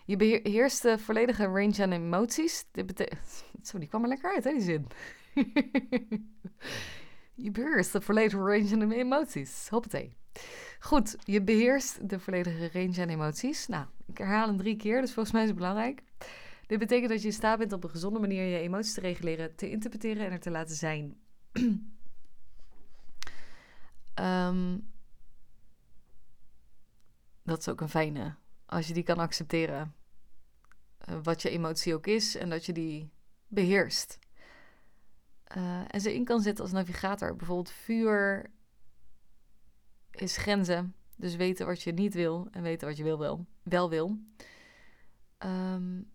Je 0.06 0.16
beheerst 0.16 0.82
de 0.82 0.97
volledige 0.97 1.45
range 1.45 1.82
aan 1.82 1.91
emoties. 1.91 2.66
Dit 2.72 2.86
betekent. 2.86 3.43
Zo, 3.64 3.80
die 3.80 3.88
kwam 3.88 4.04
er 4.04 4.08
lekker 4.08 4.34
uit, 4.34 4.43
hè, 4.43 4.52
die 4.52 4.62
zin. 4.62 4.88
je 7.45 7.52
beheerst 7.52 7.91
de 7.91 8.02
volledige 8.02 8.38
range 8.38 8.72
aan 8.72 8.91
emoties. 8.91 9.68
Hoppatee. 9.70 10.16
Goed, 10.80 11.16
je 11.24 11.41
beheerst 11.41 12.10
de 12.10 12.20
volledige 12.20 12.70
range 12.74 13.02
aan 13.02 13.10
emoties. 13.10 13.68
Nou, 13.68 13.86
ik 14.08 14.18
herhaal 14.18 14.47
hem 14.47 14.58
drie 14.58 14.76
keer, 14.76 15.02
dus 15.02 15.14
volgens 15.14 15.34
mij 15.34 15.41
is 15.43 15.49
het 15.49 15.58
belangrijk. 15.58 16.04
Dit 16.68 16.80
betekent 16.80 17.10
dat 17.10 17.22
je 17.22 17.28
in 17.28 17.34
staat 17.34 17.58
bent 17.58 17.74
op 17.74 17.84
een 17.84 17.89
gezonde 17.89 18.20
manier 18.20 18.43
je 18.43 18.58
emoties 18.58 18.93
te 18.93 19.02
reguleren, 19.02 19.56
te 19.56 19.70
interpreteren 19.70 20.26
en 20.26 20.32
er 20.32 20.39
te 20.39 20.52
laten 20.52 20.76
zijn. 20.76 21.18
Um, 24.16 24.91
dat 27.43 27.60
is 27.60 27.70
ook 27.70 27.82
een 27.82 27.89
fijne. 27.89 28.36
Als 28.66 28.88
je 28.88 28.93
die 28.93 29.04
kan 29.04 29.18
accepteren. 29.18 29.95
Uh, 31.10 31.18
wat 31.24 31.41
je 31.41 31.49
emotie 31.49 31.93
ook 31.93 32.08
is 32.08 32.36
en 32.36 32.49
dat 32.49 32.66
je 32.66 32.74
die 32.74 33.12
beheerst. 33.47 34.20
Uh, 35.58 35.82
en 35.88 36.02
ze 36.02 36.14
in 36.14 36.26
kan 36.26 36.41
zetten 36.41 36.64
als 36.64 36.74
navigator. 36.74 37.36
Bijvoorbeeld 37.36 37.72
vuur 37.72 38.52
is 40.12 40.38
grenzen. 40.38 40.95
Dus 41.16 41.36
weten 41.36 41.66
wat 41.66 41.82
je 41.82 41.91
niet 41.91 42.14
wil 42.14 42.47
en 42.52 42.62
weten 42.62 42.88
wat 42.88 42.97
je 42.97 43.04
wil, 43.04 43.20
wel, 43.20 43.45
wel 43.64 43.89
wil. 43.89 44.18
Um, 45.39 46.12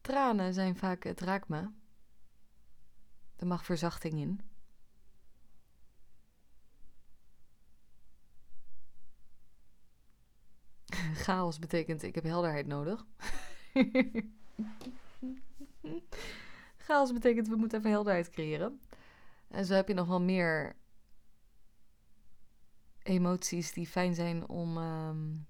tranen 0.00 0.54
zijn 0.54 0.76
vaak 0.76 1.04
het 1.04 1.20
raakt 1.20 1.48
me. 1.48 1.68
Er 3.36 3.46
mag 3.46 3.64
verzachting 3.64 4.14
in. 4.14 4.40
Chaos 11.24 11.58
betekent 11.58 12.02
ik 12.02 12.14
heb 12.14 12.24
helderheid 12.24 12.66
nodig. 12.66 13.06
Chaos 16.76 17.12
betekent 17.12 17.48
we 17.48 17.56
moeten 17.56 17.78
even 17.78 17.90
helderheid 17.90 18.30
creëren. 18.30 18.80
En 19.48 19.64
zo 19.64 19.74
heb 19.74 19.88
je 19.88 19.94
nog 19.94 20.06
wel 20.06 20.20
meer 20.20 20.76
emoties 23.02 23.72
die 23.72 23.86
fijn 23.86 24.14
zijn 24.14 24.48
om. 24.48 24.76
Um, 24.76 25.46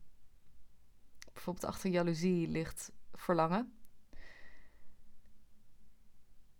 bijvoorbeeld 1.34 1.72
achter 1.72 1.90
jaloezie 1.90 2.48
ligt 2.48 2.92
verlangen. 3.12 3.73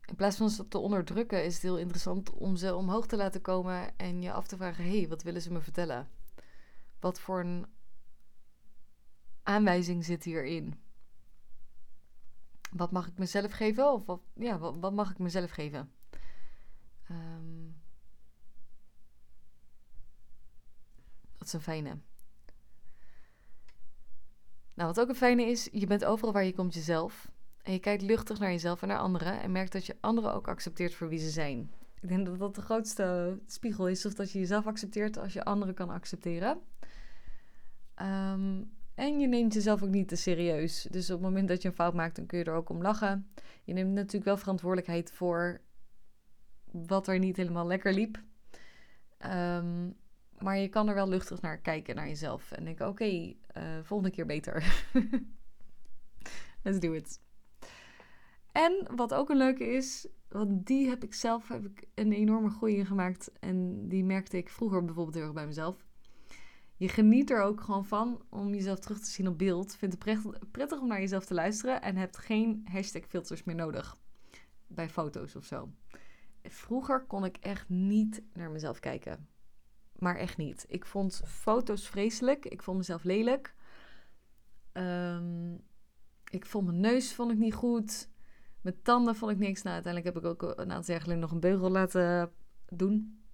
In 0.07 0.15
plaats 0.15 0.37
van 0.37 0.51
ze 0.51 0.69
te 0.69 0.79
onderdrukken, 0.79 1.45
is 1.45 1.55
het 1.55 1.63
heel 1.63 1.79
interessant 1.79 2.31
om 2.31 2.57
ze 2.57 2.75
omhoog 2.75 3.07
te 3.07 3.17
laten 3.17 3.41
komen 3.41 3.99
en 3.99 4.23
je 4.23 4.33
af 4.33 4.47
te 4.47 4.57
vragen: 4.57 4.85
hé, 4.85 4.99
hey, 4.99 5.09
wat 5.09 5.23
willen 5.23 5.43
ze 5.43 5.53
me 5.53 5.61
vertellen? 5.61 6.09
Wat 7.01 7.21
voor 7.21 7.41
een 7.41 7.67
aanwijzing 9.43 10.05
zit 10.05 10.25
hierin? 10.25 10.81
Wat 12.71 12.93
mag 12.93 13.07
ik 13.07 13.19
mezelf 13.19 13.53
geven? 13.53 13.93
Of 13.93 14.07
wat, 14.07 14.21
ja, 14.35 14.59
wat, 14.59 14.93
mag 14.93 15.11
ik 15.11 15.19
mezelf 15.19 15.51
geven? 15.51 15.93
Um, 17.11 17.83
dat 21.39 21.47
is 21.47 21.53
een 21.53 21.61
fijne. 21.61 21.99
Nou, 24.75 24.89
wat 24.89 25.01
ook 25.01 25.09
een 25.09 25.15
fijne 25.15 25.43
is, 25.43 25.69
je 25.73 25.87
bent 25.87 26.05
overal 26.05 26.33
waar 26.33 26.45
je 26.45 26.55
komt 26.55 26.75
jezelf. 26.75 27.33
En 27.65 27.73
je 27.73 27.79
kijkt 27.79 28.03
luchtig 28.03 28.39
naar 28.39 28.51
jezelf 28.51 28.83
en 28.83 28.89
naar 28.89 28.99
anderen 28.99 29.41
en 29.41 29.53
merkt 29.53 29.73
dat 29.73 29.87
je 29.87 29.97
anderen 30.01 30.35
ook 30.35 30.49
accepteert 30.49 30.95
voor 30.95 31.09
wie 31.09 31.19
ze 31.19 31.31
zijn. 31.31 31.71
Ik 32.01 32.09
denk 32.09 32.27
dat 32.27 32.39
dat 32.39 32.55
de 32.55 32.61
grootste 32.61 33.39
spiegel 33.47 33.89
is, 33.89 34.07
of 34.07 34.15
dat 34.15 34.31
je 34.31 34.39
jezelf 34.39 34.67
accepteert 34.67 35.19
als 35.19 35.33
je 35.33 35.45
anderen 35.45 35.75
kan 35.75 35.91
accepteren. 35.91 36.59
Um, 38.03 38.73
en 38.95 39.21
je 39.21 39.27
neemt 39.27 39.55
jezelf 39.55 39.83
ook 39.83 39.89
niet 39.89 40.09
te 40.09 40.17
serieus. 40.17 40.87
Dus 40.91 41.11
op 41.11 41.17
het 41.17 41.29
moment 41.29 41.49
dat 41.49 41.62
je 41.62 41.69
een 41.69 41.75
fout 41.75 41.95
maakt, 41.95 42.17
dan 42.17 42.27
kun 42.27 42.39
je 42.39 42.45
er 42.45 42.55
ook 42.55 42.69
om 42.69 42.83
lachen. 42.83 43.29
Je 43.62 43.73
neemt 43.73 43.93
natuurlijk 43.93 44.25
wel 44.25 44.37
verantwoordelijkheid 44.37 45.12
voor 45.12 45.61
wat 46.71 47.09
er 47.09 47.19
niet 47.19 47.37
helemaal 47.37 47.67
lekker 47.67 47.93
liep. 47.93 48.23
Um, 49.27 49.97
maar 50.39 50.59
je 50.59 50.69
kan 50.69 50.89
er 50.89 50.95
wel 50.95 51.09
luchtig 51.09 51.41
naar 51.41 51.59
kijken, 51.59 51.95
naar 51.95 52.09
jezelf. 52.09 52.53
En 52.53 52.65
denken, 52.65 52.89
oké, 52.89 53.35
eh, 53.47 53.62
volgende 53.83 54.12
keer 54.12 54.27
beter. 54.27 54.87
Let's 56.62 56.79
do 56.79 56.93
it. 56.93 57.24
En 58.55 58.87
wat 58.97 59.15
ook 59.15 59.31
een 59.31 59.37
leuke 59.37 59.65
is, 59.65 60.07
want 60.29 60.67
die 60.67 60.89
heb 60.89 61.03
ik 61.03 61.15
zelf 61.15 61.49
heb 61.49 61.65
ik 61.65 61.85
een 61.95 62.13
enorme 62.13 62.51
groei 62.51 62.77
in 62.77 62.87
gemaakt. 62.87 63.31
En 63.41 63.89
die 63.89 64.05
merkte 64.05 64.37
ik 64.37 64.49
vroeger 64.49 64.85
bijvoorbeeld 64.85 65.15
heel 65.15 65.25
erg 65.25 65.33
bij 65.33 65.47
mezelf. 65.47 65.87
Je 66.77 66.89
geniet 66.89 67.31
er 67.31 67.43
ook 67.43 67.61
gewoon 67.61 67.85
van 67.85 68.23
om 68.29 68.55
jezelf 68.55 68.79
terug 68.79 68.99
te 68.99 69.11
zien 69.11 69.29
op 69.29 69.39
beeld. 69.39 69.77
Vindt 69.77 70.05
het 70.05 70.51
prettig, 70.51 70.81
om 70.81 70.89
naar 70.89 71.01
jezelf 71.01 71.25
te 71.25 71.35
luisteren 71.35 71.83
en 71.83 71.97
hebt 71.97 72.17
geen 72.17 72.67
hashtag 72.71 73.05
filters 73.05 73.45
meer 73.45 73.55
nodig. 73.55 73.97
Bij 74.67 74.89
foto's 74.89 75.37
of 75.37 75.45
zo. 75.45 75.73
Vroeger 76.43 77.05
kon 77.05 77.25
ik 77.25 77.37
echt 77.37 77.69
niet 77.69 78.23
naar 78.33 78.51
mezelf 78.51 78.81
kijken. 78.81 79.29
Maar 79.99 80.17
echt 80.17 80.37
niet. 80.37 80.65
Ik 80.69 80.87
vond 80.87 81.23
foto's 81.27 81.89
vreselijk. 81.89 82.47
Ik 82.47 82.63
vond 82.63 82.77
mezelf 82.77 83.05
lelijk. 83.05 83.55
Um, 84.73 85.61
ik 86.31 86.47
vond 86.47 86.67
mijn 86.67 86.81
neus 86.81 87.15
vond 87.15 87.31
ik 87.31 87.39
niet 87.39 87.55
goed. 87.55 88.13
Mijn 88.65 88.83
tanden 88.83 89.17
vond 89.17 89.33
ik 89.33 89.39
niks. 89.39 89.62
Nou, 89.62 89.75
uiteindelijk 89.75 90.15
heb 90.15 90.25
ik 90.25 90.31
ook 90.31 90.59
een 90.59 90.73
aantal 90.73 90.93
jaar 90.95 91.03
geleden 91.03 91.23
nog 91.23 91.31
een 91.31 91.41
beugel 91.41 91.71
laten 91.71 92.33
doen. 92.69 93.25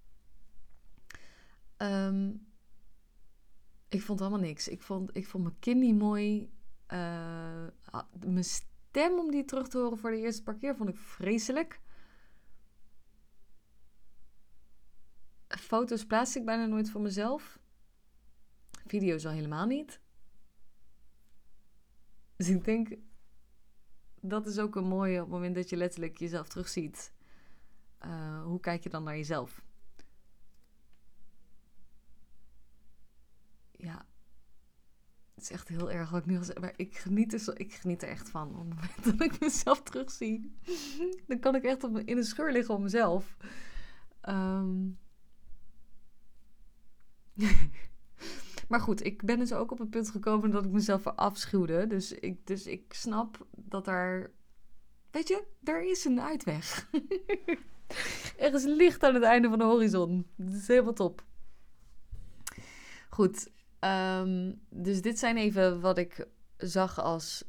Um, 1.77 2.47
ik 3.89 4.03
vond 4.03 4.19
helemaal 4.19 4.41
niks. 4.41 4.69
Ik 4.69 4.83
vond, 4.83 5.17
ik 5.17 5.27
vond 5.27 5.45
mijn 5.45 5.59
kin 5.59 5.79
niet 5.79 5.99
mooi. 5.99 6.53
Uh, 6.93 7.69
mijn 8.27 8.45
stem, 8.45 9.19
om 9.19 9.31
die 9.31 9.45
terug 9.45 9.69
te 9.69 9.79
horen 9.79 9.99
voor 9.99 10.11
de 10.11 10.19
eerste 10.19 10.43
paar 10.43 10.57
keer, 10.57 10.77
vond 10.77 10.89
ik 10.89 10.97
vreselijk. 10.97 11.81
Foto's 15.49 16.07
plaats 16.07 16.37
ik 16.37 16.45
bijna 16.45 16.67
nooit 16.67 16.91
voor 16.91 17.01
mezelf. 17.01 17.59
Video's 18.87 19.27
al 19.27 19.33
helemaal 19.33 19.67
niet. 19.67 20.01
Dus 22.37 22.49
ik 22.49 22.65
denk, 22.65 22.97
dat 24.21 24.47
is 24.47 24.59
ook 24.59 24.77
een 24.77 24.87
mooie 24.89 25.17
op 25.17 25.25
het 25.25 25.31
moment 25.31 25.55
dat 25.55 25.69
je 25.69 25.77
letterlijk 25.77 26.19
jezelf 26.19 26.49
terugziet. 26.49 27.13
Uh, 28.05 28.43
hoe 28.43 28.61
kijk 28.61 28.83
je 28.83 28.89
dan 28.89 29.03
naar 29.03 29.17
jezelf? 29.17 29.63
Ja, 33.77 34.07
het 35.35 35.43
is 35.43 35.51
echt 35.51 35.69
heel 35.69 35.91
erg 35.91 36.11
wat 36.11 36.21
ik 36.21 36.27
nu 36.27 36.37
al 36.37 36.45
zeg, 36.45 36.59
maar 36.59 36.73
ik 36.77 36.97
geniet, 36.97 37.33
er, 37.33 37.39
zo, 37.39 37.53
ik 37.55 37.73
geniet 37.75 38.03
er 38.03 38.09
echt 38.09 38.31
van. 38.31 38.49
Op 38.49 38.69
het 38.69 38.69
moment 38.69 39.05
dat 39.19 39.21
ik 39.21 39.41
mezelf 39.41 39.83
terugzie, 39.83 40.57
dan 41.29 41.39
kan 41.39 41.55
ik 41.55 41.65
echt 41.65 41.85
op, 41.85 41.99
in 41.99 42.17
een 42.17 42.25
scheur 42.25 42.53
liggen 42.53 42.75
op 42.75 42.81
mezelf. 42.81 43.37
Um... 44.29 44.99
maar 48.71 48.81
goed, 48.81 49.05
ik 49.05 49.23
ben 49.23 49.39
dus 49.39 49.53
ook 49.53 49.71
op 49.71 49.79
het 49.79 49.91
punt 49.91 50.11
gekomen 50.11 50.51
dat 50.51 50.65
ik 50.65 50.71
mezelf 50.71 51.07
afschuwde. 51.07 51.87
Dus 51.87 52.13
ik, 52.13 52.47
dus 52.47 52.67
ik 52.67 52.93
snap 52.93 53.47
dat 53.57 53.87
er. 53.87 54.31
Weet 55.11 55.29
je, 55.29 55.45
er 55.65 55.91
is 55.91 56.05
een 56.05 56.21
uitweg. 56.21 56.89
er 58.39 58.55
is 58.55 58.65
licht 58.65 59.03
aan 59.03 59.15
het 59.15 59.23
einde 59.23 59.49
van 59.49 59.59
de 59.59 59.65
horizon. 59.65 60.27
Dat 60.37 60.55
is 60.55 60.69
helemaal 60.69 60.93
top. 60.93 61.25
Goed, 63.09 63.51
um, 63.81 64.61
dus 64.69 65.03
dit 65.03 65.19
zijn 65.19 65.37
even 65.37 65.81
wat 65.81 65.99
ik 65.99 66.27
zag 66.57 67.01
als 67.01 67.45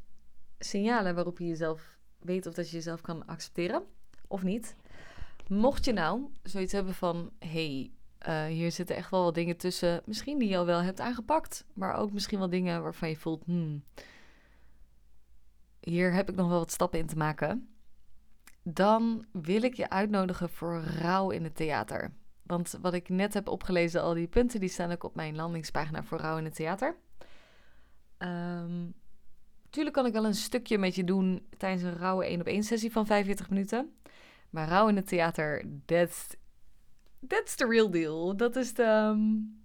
signalen 0.59 1.15
waarop 1.15 1.39
je 1.39 1.47
jezelf 1.47 1.97
weet 2.19 2.45
of 2.45 2.53
dat 2.53 2.69
je 2.69 2.75
jezelf 2.75 3.01
kan 3.01 3.25
accepteren 3.25 3.83
of 4.27 4.43
niet. 4.43 4.75
Mocht 5.47 5.85
je 5.85 5.93
nou 5.93 6.31
zoiets 6.43 6.73
hebben 6.73 6.93
van: 6.93 7.31
hey, 7.39 7.91
uh, 8.27 8.45
hier 8.45 8.71
zitten 8.71 8.95
echt 8.95 9.11
wel 9.11 9.23
wat 9.23 9.35
dingen 9.35 9.57
tussen, 9.57 10.01
misschien 10.05 10.37
die 10.37 10.49
je 10.49 10.57
al 10.57 10.65
wel 10.65 10.81
hebt 10.81 10.99
aangepakt, 10.99 11.65
maar 11.73 11.95
ook 11.95 12.11
misschien 12.11 12.39
wel 12.39 12.49
dingen 12.49 12.83
waarvan 12.83 13.09
je 13.09 13.17
voelt: 13.17 13.43
hmm, 13.45 13.83
hier 15.79 16.13
heb 16.13 16.29
ik 16.29 16.35
nog 16.35 16.47
wel 16.47 16.59
wat 16.59 16.71
stappen 16.71 16.99
in 16.99 17.07
te 17.07 17.17
maken. 17.17 17.69
Dan 18.63 19.25
wil 19.31 19.61
ik 19.61 19.73
je 19.73 19.89
uitnodigen 19.89 20.49
voor 20.49 20.83
rouw 20.83 21.29
in 21.29 21.43
het 21.43 21.55
theater. 21.55 22.13
Want 22.43 22.77
wat 22.81 22.93
ik 22.93 23.09
net 23.09 23.33
heb 23.33 23.47
opgelezen, 23.47 24.01
al 24.01 24.13
die 24.13 24.27
punten, 24.27 24.59
die 24.59 24.69
staan 24.69 24.91
ook 24.91 25.03
op 25.03 25.15
mijn 25.15 25.35
landingspagina 25.35 26.03
voor 26.03 26.17
rouw 26.17 26.37
in 26.37 26.43
het 26.43 26.55
theater. 26.55 26.95
Um, 28.17 28.93
tuurlijk 29.69 29.95
kan 29.95 30.05
ik 30.05 30.13
wel 30.13 30.25
een 30.25 30.33
stukje 30.35 30.77
met 30.77 30.95
je 30.95 31.03
doen 31.03 31.47
tijdens 31.57 31.83
een 31.83 31.97
rauwe 31.97 32.25
1 32.25 32.39
op 32.39 32.47
1 32.47 32.63
sessie 32.63 32.91
van 32.91 33.05
45 33.05 33.49
minuten. 33.49 33.95
Maar 34.49 34.67
rouw 34.67 34.87
in 34.87 34.95
het 34.95 35.07
theater, 35.07 35.65
that's, 35.85 36.27
that's 37.27 37.55
the 37.55 37.67
real 37.67 37.89
deal. 37.89 38.35
Dat 38.37 38.55
is 38.55 38.73
de 38.73 38.83
um, 38.83 39.55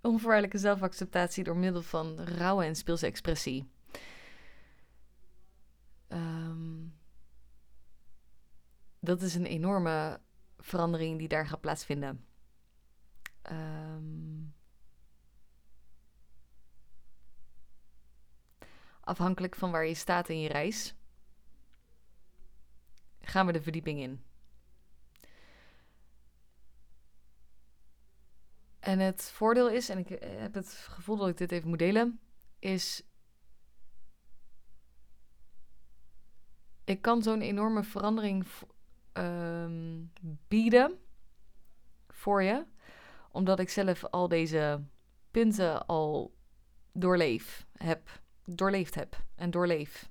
onvoorwaardelijke 0.00 0.58
zelfacceptatie 0.58 1.44
door 1.44 1.56
middel 1.56 1.82
van 1.82 2.20
rauwe 2.20 2.64
en 2.64 2.76
speelse 2.76 3.06
expressie. 3.06 3.70
Um, 6.08 6.94
dat 9.00 9.22
is 9.22 9.34
een 9.34 9.46
enorme 9.46 10.20
verandering 10.58 11.18
die 11.18 11.28
daar 11.28 11.46
gaat 11.46 11.60
plaatsvinden. 11.60 12.24
Um, 13.50 14.54
afhankelijk 19.00 19.54
van 19.54 19.70
waar 19.70 19.86
je 19.86 19.94
staat 19.94 20.28
in 20.28 20.40
je 20.40 20.48
reis, 20.48 20.94
gaan 23.20 23.46
we 23.46 23.52
de 23.52 23.62
verdieping 23.62 24.00
in. 24.00 24.24
En 28.84 28.98
het 28.98 29.22
voordeel 29.22 29.68
is, 29.68 29.88
en 29.88 29.98
ik 29.98 30.08
heb 30.24 30.54
het 30.54 30.68
gevoel 30.68 31.16
dat 31.16 31.28
ik 31.28 31.36
dit 31.36 31.52
even 31.52 31.68
moet 31.68 31.78
delen, 31.78 32.20
is. 32.58 33.02
Ik 36.84 37.02
kan 37.02 37.22
zo'n 37.22 37.40
enorme 37.40 37.82
verandering 37.82 38.46
um, 39.12 40.12
bieden 40.48 40.98
voor 42.08 42.42
je, 42.42 42.66
omdat 43.30 43.58
ik 43.58 43.68
zelf 43.68 44.04
al 44.04 44.28
deze 44.28 44.84
punten 45.30 45.86
al 45.86 46.34
doorleef 46.92 47.66
heb, 47.72 48.20
doorleefd 48.44 48.94
heb 48.94 49.24
en 49.34 49.50
doorleef. 49.50 50.10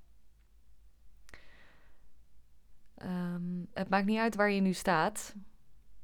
Um, 2.97 3.67
het 3.73 3.89
maakt 3.89 4.05
niet 4.05 4.19
uit 4.19 4.35
waar 4.35 4.51
je 4.51 4.61
nu 4.61 4.73
staat, 4.73 5.35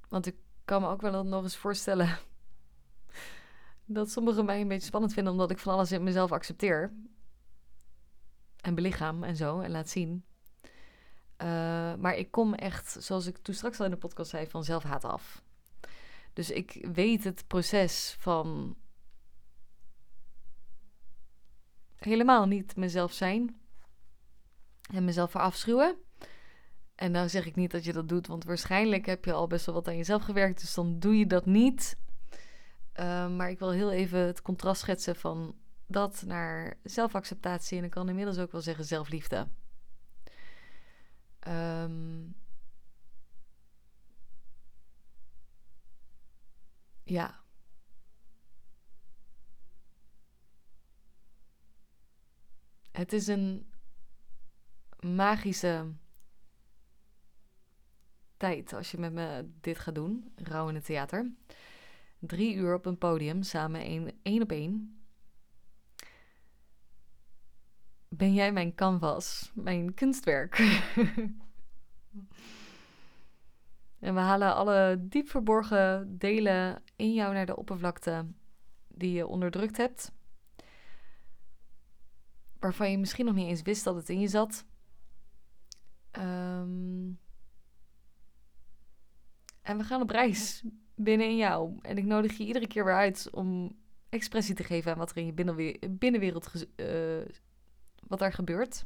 want 0.09 0.26
ik 0.26 0.36
kan 0.65 0.82
me 0.82 0.88
ook 0.88 1.01
wel 1.01 1.24
nog 1.24 1.43
eens 1.43 1.57
voorstellen 1.57 2.17
dat 3.92 4.12
sommigen 4.12 4.46
mij 4.46 4.62
een 4.62 4.68
beetje 4.68 4.88
spannend 4.88 5.14
vinden 5.14 5.32
omdat 5.32 5.52
ik 5.52 5.58
van 5.58 5.74
alles 5.74 5.92
in 5.92 6.04
mezelf 6.04 6.32
accepteer 6.32 6.94
en 8.62 8.76
belichaam 8.76 9.24
en 9.24 9.36
zo 9.36 9.60
en 9.60 9.72
laat 9.72 9.90
zien. 9.90 10.24
Uh, 11.42 11.48
maar 11.96 12.16
ik 12.16 12.32
kom 12.32 12.54
echt, 12.54 12.98
zoals 13.00 13.26
ik 13.26 13.38
toen 13.38 13.56
straks 13.56 13.80
al 13.80 13.86
in 13.86 13.92
de 13.92 13.98
podcast 13.98 14.30
zei, 14.30 14.48
van 14.48 14.64
zelfhaat 14.64 15.04
af. 15.04 15.44
Dus 16.34 16.50
ik 16.50 16.88
weet 16.94 17.24
het 17.24 17.48
proces 17.48 18.16
van 18.20 18.78
helemaal 21.96 22.46
niet 22.46 22.76
mezelf 22.76 23.14
zijn 23.14 23.62
en 24.94 25.06
mezelf 25.06 25.32
verafschuwen. 25.32 25.98
En 26.96 27.12
nou 27.12 27.30
zeg 27.30 27.46
ik 27.46 27.56
niet 27.56 27.72
dat 27.72 27.84
je 27.84 27.94
dat 27.94 28.10
doet, 28.10 28.28
want 28.28 28.44
waarschijnlijk 28.44 29.06
heb 29.06 29.26
je 29.26 29.34
al 29.34 29.48
best 29.48 29.66
wel 29.66 29.76
wat 29.76 29.88
aan 29.88 29.98
jezelf 29.98 30.24
gewerkt, 30.24 30.60
dus 30.62 30.74
dan 30.74 31.00
doe 31.00 31.18
je 31.18 31.28
dat 31.28 31.46
niet. 31.46 31.98
Uh, 33.00 33.30
maar 33.36 33.50
ik 33.50 33.60
wil 33.60 33.72
heel 33.72 33.91
even 33.91 34.20
het 34.20 34.41
contrast 34.41 34.82
schetsen 34.82 35.16
van 35.16 35.56
dat 35.88 36.24
naar 36.26 36.78
zelfacceptatie 36.84 37.78
en 37.78 37.84
ik 37.84 37.89
kan 37.89 38.10
inmiddels 38.10 38.38
ook 38.38 38.52
wel 38.52 38.62
zeggen 38.62 38.86
zelfliefde. 38.86 39.47
Um, 41.47 42.36
ja. 47.04 47.43
Het 52.91 53.14
is 53.14 53.28
een 53.28 53.72
magische 55.00 55.93
tijd 58.38 58.74
als 58.74 58.91
je 58.91 58.97
met 58.97 59.14
me 59.14 59.50
dit 59.62 59.80
gaat 59.80 59.95
doen, 59.95 60.34
rouw 60.36 60.70
in 60.70 60.76
het 60.76 60.86
theater. 60.86 61.32
Drie 62.20 62.55
uur 62.55 62.74
op 62.74 62.86
een 62.86 62.97
podium, 62.97 63.43
samen 63.43 63.82
één, 64.24 64.41
op 64.41 64.51
één. 64.51 64.99
ben 68.09 68.34
jij 68.34 68.51
mijn 68.51 68.76
canvas, 68.76 69.51
mijn 69.53 69.93
kunstwerk. 69.93 70.57
en 73.99 74.13
we 74.13 74.20
halen 74.20 74.55
alle 74.55 74.97
diep 74.99 75.30
verborgen 75.30 76.17
delen 76.17 76.84
in 76.95 77.13
jou 77.13 77.34
naar 77.34 77.45
de 77.45 77.57
oppervlakte 77.57 78.26
die 78.88 79.11
je 79.11 79.28
onderdrukt 79.28 79.78
hebt. 79.78 80.11
Waarvan 82.59 82.91
je 82.91 82.97
misschien 82.97 83.26
nog 83.26 83.36
niet 83.36 83.47
eens 83.47 83.61
wist 83.61 83.84
dat 83.84 83.95
het 83.95 84.09
in 84.09 84.20
je 84.20 84.28
zat. 84.28 84.65
Um, 86.11 87.20
en 89.61 89.78
we 89.78 89.84
gaan 89.84 90.01
op 90.01 90.09
reis 90.09 90.63
binnen 91.00 91.28
in 91.28 91.38
jou. 91.38 91.78
En 91.82 91.97
ik 91.97 92.06
nodig 92.06 92.38
je 92.38 92.45
iedere 92.45 92.68
keer 92.68 92.86
weer 92.86 92.95
uit 92.95 93.28
om 93.32 93.78
expressie 94.10 94.56
te 94.56 94.64
geven 94.64 94.91
aan 94.91 94.97
wat 94.97 95.10
er 95.10 95.18
in 95.18 95.26
je 95.26 95.89
binnenwereld 95.89 96.66
uh, 96.76 97.26
wat 98.08 98.20
daar 98.20 98.34
gebeurt. 98.34 98.86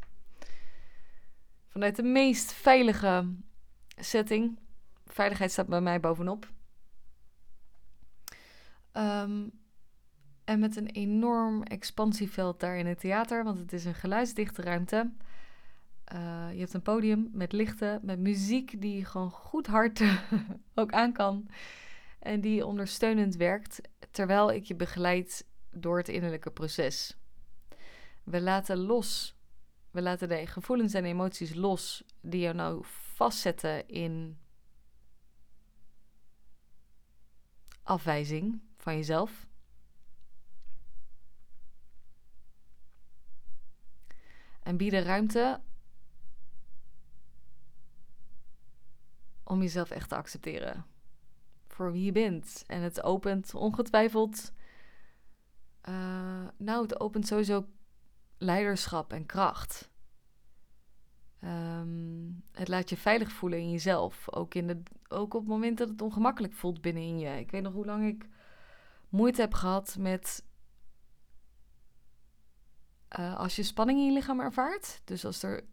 Vanuit 1.67 1.95
de 1.95 2.03
meest 2.03 2.53
veilige 2.53 3.33
setting. 3.95 4.59
Veiligheid 5.05 5.51
staat 5.51 5.67
bij 5.67 5.81
mij 5.81 5.99
bovenop. 5.99 6.51
Um, 8.93 9.51
en 10.43 10.59
met 10.59 10.75
een 10.75 10.87
enorm 10.87 11.63
expansieveld 11.63 12.59
daar 12.59 12.77
in 12.77 12.85
het 12.85 12.99
theater, 12.99 13.43
want 13.43 13.59
het 13.59 13.73
is 13.73 13.85
een 13.85 13.93
geluidsdichte 13.93 14.61
ruimte. 14.61 15.11
Uh, 16.13 16.47
je 16.51 16.59
hebt 16.59 16.73
een 16.73 16.81
podium 16.81 17.29
met 17.31 17.51
lichten, 17.51 17.99
met 18.03 18.19
muziek 18.19 18.81
die 18.81 19.05
gewoon 19.05 19.31
goed 19.31 19.67
hard 19.67 20.03
ook 20.75 20.91
aan 20.91 21.13
kan. 21.13 21.47
En 22.23 22.41
die 22.41 22.65
ondersteunend 22.65 23.35
werkt, 23.35 23.81
terwijl 24.11 24.51
ik 24.51 24.65
je 24.65 24.75
begeleid 24.75 25.47
door 25.71 25.97
het 25.97 26.07
innerlijke 26.07 26.51
proces. 26.51 27.17
We 28.23 28.41
laten 28.41 28.77
los. 28.77 29.35
We 29.91 30.01
laten 30.01 30.29
de 30.29 30.47
gevoelens 30.47 30.93
en 30.93 31.05
emoties 31.05 31.53
los 31.53 32.03
die 32.21 32.41
jou 32.41 32.55
nou 32.55 32.81
vastzetten 33.15 33.87
in 33.87 34.39
afwijzing 37.83 38.61
van 38.77 38.95
jezelf. 38.95 39.47
En 44.61 44.77
bieden 44.77 45.03
ruimte 45.03 45.61
om 49.43 49.61
jezelf 49.61 49.89
echt 49.91 50.09
te 50.09 50.15
accepteren. 50.15 50.92
Voor 51.73 51.91
wie 51.91 52.03
je 52.03 52.11
bent. 52.11 52.63
En 52.67 52.81
het 52.81 53.03
opent 53.03 53.55
ongetwijfeld. 53.55 54.51
Uh, 55.89 56.47
nou, 56.57 56.81
het 56.81 56.99
opent 56.99 57.27
sowieso 57.27 57.65
leiderschap 58.37 59.13
en 59.13 59.25
kracht. 59.25 59.89
Ehm, 61.39 62.31
het 62.51 62.67
laat 62.67 62.89
je 62.89 62.97
veilig 62.97 63.31
voelen 63.31 63.59
in 63.59 63.71
jezelf. 63.71 64.33
Ook, 64.33 64.53
in 64.53 64.67
de, 64.67 64.81
ook 65.07 65.33
op 65.33 65.39
het 65.39 65.49
moment 65.49 65.77
dat 65.77 65.89
het 65.89 66.01
ongemakkelijk 66.01 66.53
voelt 66.53 66.81
binnenin 66.81 67.19
je. 67.19 67.39
Ik 67.39 67.51
weet 67.51 67.61
nog 67.61 67.73
hoe 67.73 67.85
lang 67.85 68.07
ik 68.07 68.27
moeite 69.09 69.41
heb 69.41 69.53
gehad 69.53 69.95
met. 69.99 70.45
Uh, 73.19 73.37
als 73.37 73.55
je 73.55 73.63
spanning 73.63 73.99
in 73.99 74.05
je 74.05 74.11
lichaam 74.11 74.39
ervaart. 74.39 75.01
Dus 75.03 75.25
als, 75.25 75.43
er, 75.43 75.65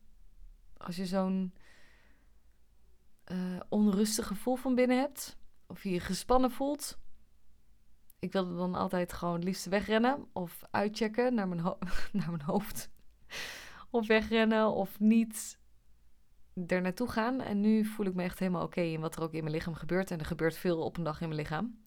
als 0.77 0.97
je 0.97 1.07
zo'n 1.07 1.55
uh, 3.33 3.61
onrustig 3.69 4.27
gevoel 4.27 4.57
van 4.57 4.75
binnen 4.75 4.99
hebt. 4.99 5.39
Of 5.71 5.83
je 5.83 5.91
je 5.91 6.01
gespannen 6.01 6.51
voelt. 6.51 6.99
Ik 8.19 8.33
wilde 8.33 8.57
dan 8.57 8.75
altijd 8.75 9.13
gewoon 9.13 9.43
liefst 9.43 9.67
wegrennen. 9.67 10.29
Of 10.33 10.63
uitchecken 10.71 11.35
naar 11.35 11.49
mijn, 11.49 11.63
naar 12.13 12.31
mijn 12.31 12.43
hoofd. 12.43 12.91
of 13.91 14.07
wegrennen 14.07 14.73
of 14.73 15.01
niet 15.01 15.59
er 16.67 16.81
naartoe 16.81 17.09
gaan. 17.09 17.41
En 17.41 17.61
nu 17.61 17.85
voel 17.85 18.07
ik 18.07 18.15
me 18.15 18.23
echt 18.23 18.39
helemaal 18.39 18.63
oké 18.63 18.81
in 18.81 19.01
wat 19.01 19.17
er 19.17 19.23
ook 19.23 19.33
in 19.33 19.43
mijn 19.43 19.55
lichaam 19.55 19.75
gebeurt. 19.75 20.11
En 20.11 20.19
er 20.19 20.27
gebeurt 20.27 20.57
veel 20.57 20.83
op 20.83 20.97
een 20.97 21.05
dag 21.05 21.21
in 21.21 21.29
mijn 21.29 21.41
lichaam. 21.41 21.79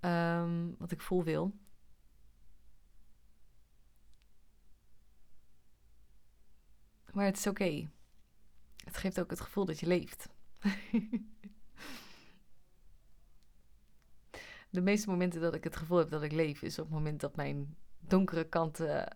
Um, 0.00 0.74
wat 0.78 0.90
ik 0.90 1.00
voel 1.00 1.24
wil. 1.24 1.54
Maar 7.12 7.24
het 7.24 7.36
is 7.36 7.46
oké. 7.46 7.88
Het 8.84 8.96
geeft 8.96 9.20
ook 9.20 9.30
het 9.30 9.40
gevoel 9.40 9.64
dat 9.64 9.80
je 9.80 9.86
leeft. 9.86 10.28
De 14.70 14.80
meeste 14.80 15.10
momenten 15.10 15.40
dat 15.40 15.54
ik 15.54 15.64
het 15.64 15.76
gevoel 15.76 15.98
heb 15.98 16.10
dat 16.10 16.22
ik 16.22 16.32
leef, 16.32 16.62
is 16.62 16.78
op 16.78 16.84
het 16.84 16.94
moment 16.94 17.20
dat 17.20 17.36
mijn 17.36 17.76
donkere 17.98 18.48
kant 18.48 18.80
uh, 18.80 19.06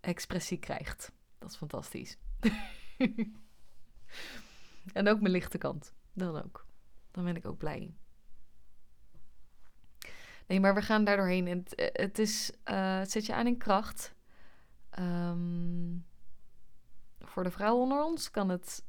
expressie 0.00 0.58
krijgt. 0.58 1.12
Dat 1.38 1.50
is 1.50 1.56
fantastisch. 1.56 2.16
en 4.92 5.08
ook 5.08 5.20
mijn 5.20 5.32
lichte 5.32 5.58
kant. 5.58 5.94
Dan 6.12 6.42
ook. 6.42 6.66
Dan 7.10 7.24
ben 7.24 7.36
ik 7.36 7.46
ook 7.46 7.58
blij. 7.58 7.94
Nee, 10.46 10.60
maar 10.60 10.74
we 10.74 10.82
gaan 10.82 11.04
daar 11.04 11.16
doorheen. 11.16 11.46
Het, 11.46 11.90
het, 11.92 12.18
is, 12.18 12.52
uh, 12.64 12.98
het 12.98 13.10
zet 13.10 13.26
je 13.26 13.34
aan 13.34 13.46
in 13.46 13.58
kracht. 13.58 14.14
Um, 14.98 16.06
voor 17.20 17.42
de 17.42 17.50
vrouwen 17.50 17.82
onder 17.82 18.04
ons 18.04 18.30
kan 18.30 18.48
het 18.48 18.84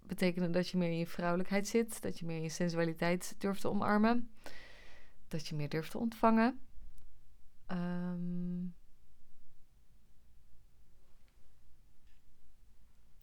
betekenen 0.00 0.52
dat 0.52 0.68
je 0.68 0.78
meer 0.78 0.90
in 0.90 0.98
je 0.98 1.06
vrouwelijkheid 1.06 1.68
zit. 1.68 2.02
Dat 2.02 2.18
je 2.18 2.24
meer 2.24 2.36
in 2.36 2.42
je 2.42 2.48
sensualiteit 2.48 3.34
durft 3.38 3.60
te 3.60 3.68
omarmen. 3.68 4.30
Dat 5.28 5.46
je 5.46 5.54
meer 5.54 5.68
durft 5.68 5.90
te 5.90 5.98
ontvangen. 5.98 6.60
Um, 7.72 8.74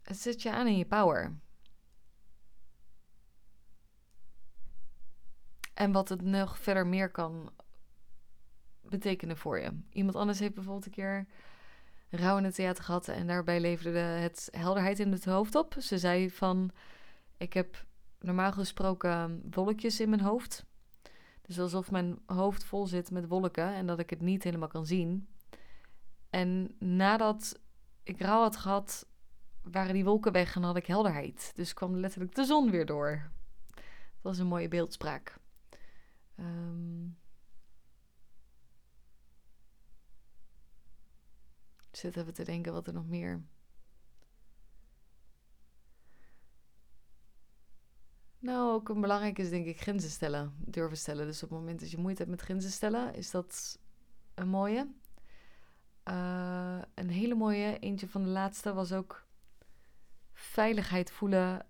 het 0.01 0.18
zet 0.18 0.41
je 0.41 0.51
aan 0.51 0.68
in 0.68 0.78
je 0.78 0.86
power. 0.86 1.38
En 5.74 5.91
wat 5.91 6.10
het 6.10 6.22
nog 6.22 6.60
verder 6.60 6.88
meer 6.88 7.12
kan 7.12 7.53
betekenen 8.82 9.38
voor 9.38 9.60
je. 9.60 9.80
Iemand 9.89 10.16
anders 10.16 10.39
heeft 10.39 10.53
bijvoorbeeld 10.53 10.86
een 10.86 10.91
keer 10.91 11.26
rouw 12.10 12.38
in 12.38 12.43
het 12.43 12.56
theater 12.56 12.84
gehad 12.84 13.08
en 13.08 13.28
daarbij 13.28 13.60
leverde 13.60 13.99
het 13.99 14.47
helderheid 14.51 14.99
in 14.99 15.12
het 15.12 15.26
hoofd 15.26 15.56
op. 15.56 15.76
Ze 15.80 15.97
zei 15.97 16.32
van, 16.32 16.72
ik 17.38 17.53
heb 17.53 17.86
normaal 18.20 18.51
gesproken 18.51 19.41
wolkjes 19.49 19.99
in 19.99 20.10
mijn 20.10 20.22
hoofd. 20.22 20.66
Dus 21.46 21.60
alsof 21.60 21.91
mijn 21.91 22.20
hoofd 22.26 22.64
vol 22.64 22.88
zit 22.88 23.12
met 23.12 23.28
wolken 23.28 23.74
en 23.74 23.86
dat 23.86 24.00
ik 24.00 24.10
het 24.10 24.22
niet 24.22 24.43
helemaal 24.43 24.68
kan 24.68 24.86
zien. 24.86 25.28
En 26.30 26.76
nadat 26.80 27.60
ik 28.04 28.22
rouw 28.22 28.41
had 28.41 28.58
gehad, 28.58 29.08
waren 29.62 29.93
die 29.93 30.06
wolken 30.06 30.32
weg 30.32 30.56
en 30.56 30.64
had 30.64 30.76
ik 30.76 30.86
helderheid. 30.86 31.52
Dus 31.56 31.74
kwam 31.74 31.96
letterlijk 31.96 32.36
de 32.36 32.46
zon 32.46 32.72
weer 32.72 32.86
door. 32.86 33.32
Dat 33.74 33.84
was 34.22 34.38
een 34.38 34.48
mooie 34.48 34.68
beeldspraak. 34.68 35.38
Ik 41.91 42.02
zit 42.02 42.18
even 42.18 42.34
te 42.34 42.43
denken 42.43 42.74
wat 42.74 42.88
er 42.88 42.93
nog 42.93 43.08
meer. 43.08 43.43
Nou, 48.46 48.74
ook 48.74 48.89
een 48.89 49.02
belangrijk 49.02 49.39
is 49.39 49.50
denk 49.50 49.66
ik 49.66 49.82
grenzen 49.82 50.10
stellen, 50.10 50.54
durven 50.58 50.98
stellen. 50.98 51.26
Dus 51.26 51.43
op 51.43 51.50
het 51.50 51.60
moment 51.60 51.80
dat 51.80 51.91
je 51.91 51.98
moeite 51.98 52.18
hebt 52.18 52.32
met 52.36 52.41
grenzen 52.41 52.72
stellen, 52.72 53.14
is 53.16 53.32
dat 53.32 53.80
een 54.34 54.48
mooie. 54.48 54.88
Uh, 56.10 56.82
een 56.93 57.10
hele 57.10 57.36
mooie, 57.36 57.80
eentje 57.80 58.08
van 58.08 58.24
de 58.24 58.30
laatste 58.30 58.74
was 58.74 58.91
ook 58.93 59.26
veiligheid 60.34 61.12
voelen 61.12 61.66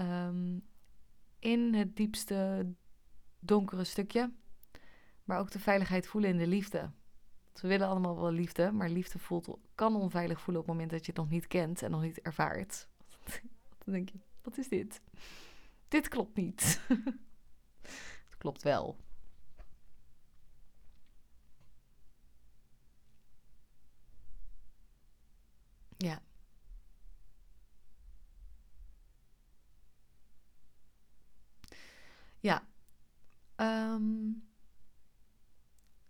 um, 0.00 0.66
in 1.38 1.74
het 1.74 1.96
diepste 1.96 2.66
donkere 3.38 3.84
stukje. 3.84 4.32
Maar 5.24 5.38
ook 5.38 5.50
de 5.50 5.60
veiligheid 5.60 6.06
voelen 6.06 6.30
in 6.30 6.38
de 6.38 6.46
liefde. 6.46 6.90
we 7.52 7.68
willen 7.68 7.88
allemaal 7.88 8.20
wel 8.20 8.32
liefde, 8.32 8.72
maar 8.72 8.88
liefde 8.88 9.18
voelt, 9.18 9.58
kan 9.74 9.96
onveilig 9.96 10.40
voelen 10.40 10.62
op 10.62 10.68
het 10.68 10.76
moment 10.76 10.94
dat 10.94 11.06
je 11.06 11.12
het 11.12 11.20
nog 11.20 11.30
niet 11.30 11.46
kent 11.46 11.82
en 11.82 11.90
nog 11.90 12.02
niet 12.02 12.20
ervaart. 12.20 12.88
Dan 13.84 13.94
denk 13.94 14.08
je, 14.08 14.18
wat 14.42 14.58
is 14.58 14.68
dit? 14.68 15.00
Dit 15.88 16.08
klopt 16.08 16.36
niet. 16.36 16.80
het 18.26 18.36
klopt 18.38 18.62
wel. 18.62 18.96
Ja. 25.96 26.22
Ja, 32.40 32.66
Um, 33.56 34.44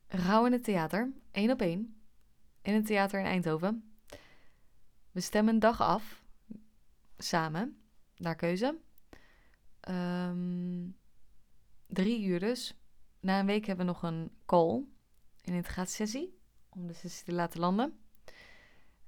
Rauw 0.06 0.46
in 0.46 0.52
het 0.52 0.64
theater, 0.64 1.12
één 1.30 1.50
op 1.50 1.60
één, 1.60 2.00
in 2.62 2.74
het 2.74 2.86
theater 2.86 3.20
in 3.20 3.26
Eindhoven. 3.26 3.96
We 5.10 5.20
stemmen 5.20 5.54
een 5.54 5.60
dag 5.60 5.80
af, 5.80 6.24
samen, 7.18 7.80
naar 8.16 8.34
keuze. 8.36 8.78
Um, 9.88 10.96
drie 11.86 12.24
uur 12.24 12.40
dus. 12.40 12.76
Na 13.20 13.40
een 13.40 13.46
week 13.46 13.66
hebben 13.66 13.86
we 13.86 13.92
nog 13.92 14.02
een 14.02 14.30
call, 14.46 14.84
een 15.42 15.54
integratiesessie, 15.54 16.38
om 16.68 16.86
de 16.86 16.92
sessie 16.92 17.24
te 17.24 17.32
laten 17.32 17.60
landen. 17.60 17.98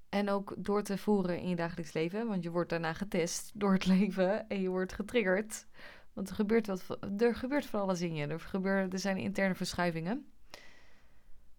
En 0.08 0.30
ook 0.30 0.54
door 0.58 0.82
te 0.82 0.98
voeren 0.98 1.40
in 1.40 1.48
je 1.48 1.56
dagelijks 1.56 1.92
leven, 1.92 2.26
want 2.26 2.42
je 2.42 2.50
wordt 2.50 2.70
daarna 2.70 2.92
getest 2.92 3.50
door 3.54 3.72
het 3.72 3.86
leven 3.96 4.48
en 4.48 4.60
je 4.60 4.68
wordt 4.68 4.92
getriggerd 4.92 5.66
want 6.18 6.30
er 6.30 6.36
gebeurt, 6.36 6.66
wat, 6.66 6.98
er 7.18 7.34
gebeurt 7.34 7.66
van 7.66 7.80
alles 7.80 8.00
in 8.00 8.14
je. 8.14 8.26
Er, 8.26 8.40
gebeuren, 8.40 8.90
er 8.90 8.98
zijn 8.98 9.16
interne 9.16 9.54
verschuivingen. 9.54 10.26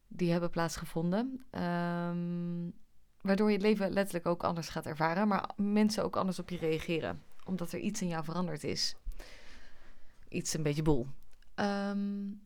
Die 0.07 0.31
hebben 0.31 0.49
plaatsgevonden. 0.49 1.45
Um, 1.51 2.73
waardoor 3.21 3.47
je 3.47 3.53
het 3.53 3.61
leven 3.61 3.91
letterlijk 3.91 4.25
ook 4.25 4.43
anders 4.43 4.69
gaat 4.69 4.85
ervaren. 4.85 5.27
Maar 5.27 5.49
mensen 5.55 6.03
ook 6.03 6.15
anders 6.15 6.39
op 6.39 6.49
je 6.49 6.57
reageren. 6.57 7.23
Omdat 7.45 7.71
er 7.71 7.79
iets 7.79 8.01
in 8.01 8.07
jou 8.07 8.23
veranderd 8.23 8.63
is. 8.63 8.95
Iets 10.29 10.53
een 10.53 10.63
beetje 10.63 10.81
boel. 10.81 11.07
Um, 11.55 12.41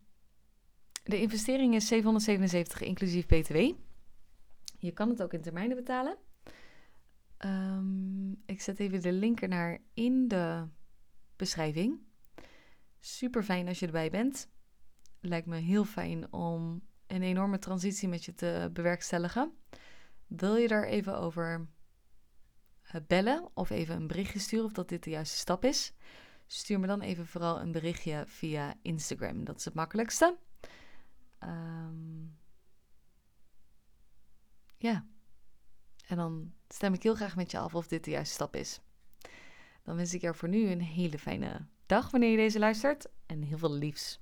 de 1.04 1.22
investering 1.22 1.76
is 1.76 1.88
777 1.88 2.82
inclusief 2.82 3.26
BTW. 3.26 3.56
Je 4.78 4.92
kan 4.92 5.10
het 5.10 5.24
ook 5.24 5.34
in 5.34 5.42
termijnen 5.42 5.76
betalen. 5.76 6.18
Um, 7.46 8.42
ik 8.46 8.62
zet 8.62 8.80
even 8.80 9.02
de 9.02 9.12
link 9.12 9.42
ernaar 9.42 9.80
in 9.94 10.28
de 10.28 10.68
beschrijving. 11.36 12.00
Super 13.00 13.44
fijn 13.44 13.68
als 13.68 13.80
je 13.80 13.86
erbij 13.86 14.10
bent. 14.10 14.50
Lijkt 15.20 15.48
me 15.48 15.58
heel 15.58 15.86
fijn 15.86 16.34
om 16.34 16.82
een 17.08 17.22
enorme 17.22 17.60
transitie 17.60 18.08
met 18.08 18.26
je 18.26 18.34
te 18.34 18.70
bewerkstelligen. 18.74 19.52
Wil 20.28 20.56
je 20.56 20.68
daar 20.68 20.84
even 20.84 21.18
over 21.18 21.68
eh, 22.84 23.02
bellen 23.08 23.50
of 23.54 23.70
even 23.70 23.96
een 23.96 24.08
berichtje 24.08 24.40
sturen 24.40 24.66
of 24.66 24.72
dat 24.72 24.90
dit 24.90 25.04
de 25.04 25.10
juiste 25.10 25.38
stap 25.38 25.66
is? 25.66 25.94
Stuur 26.54 26.80
me 26.80 26.88
dan 26.88 27.02
even 27.02 27.28
vooral 27.28 27.60
een 27.60 27.72
berichtje 27.72 28.24
via 28.28 28.76
Instagram. 28.82 29.44
Dat 29.44 29.58
is 29.58 29.66
het 29.66 29.74
makkelijkste. 29.74 30.38
Um, 31.44 32.38
ja. 34.78 35.06
En 36.08 36.18
dan 36.18 36.54
stem 36.68 36.94
ik 36.94 37.04
heel 37.04 37.16
graag 37.16 37.36
met 37.36 37.52
je 37.52 37.58
af 37.58 37.76
of 37.76 37.88
dit 37.88 38.04
de 38.04 38.12
juiste 38.12 38.34
stap 38.34 38.56
is. 38.56 38.80
Dan 39.84 39.96
wens 39.96 40.14
ik 40.14 40.22
jou 40.22 40.36
voor 40.36 40.50
nu 40.50 40.70
een 40.70 40.82
hele 40.82 41.20
fijne 41.20 41.68
dag 41.86 42.12
wanneer 42.12 42.30
je 42.30 42.38
deze 42.38 42.60
luistert 42.60 43.08
en 43.26 43.42
heel 43.42 43.58
veel 43.58 43.74
liefs. 43.74 44.20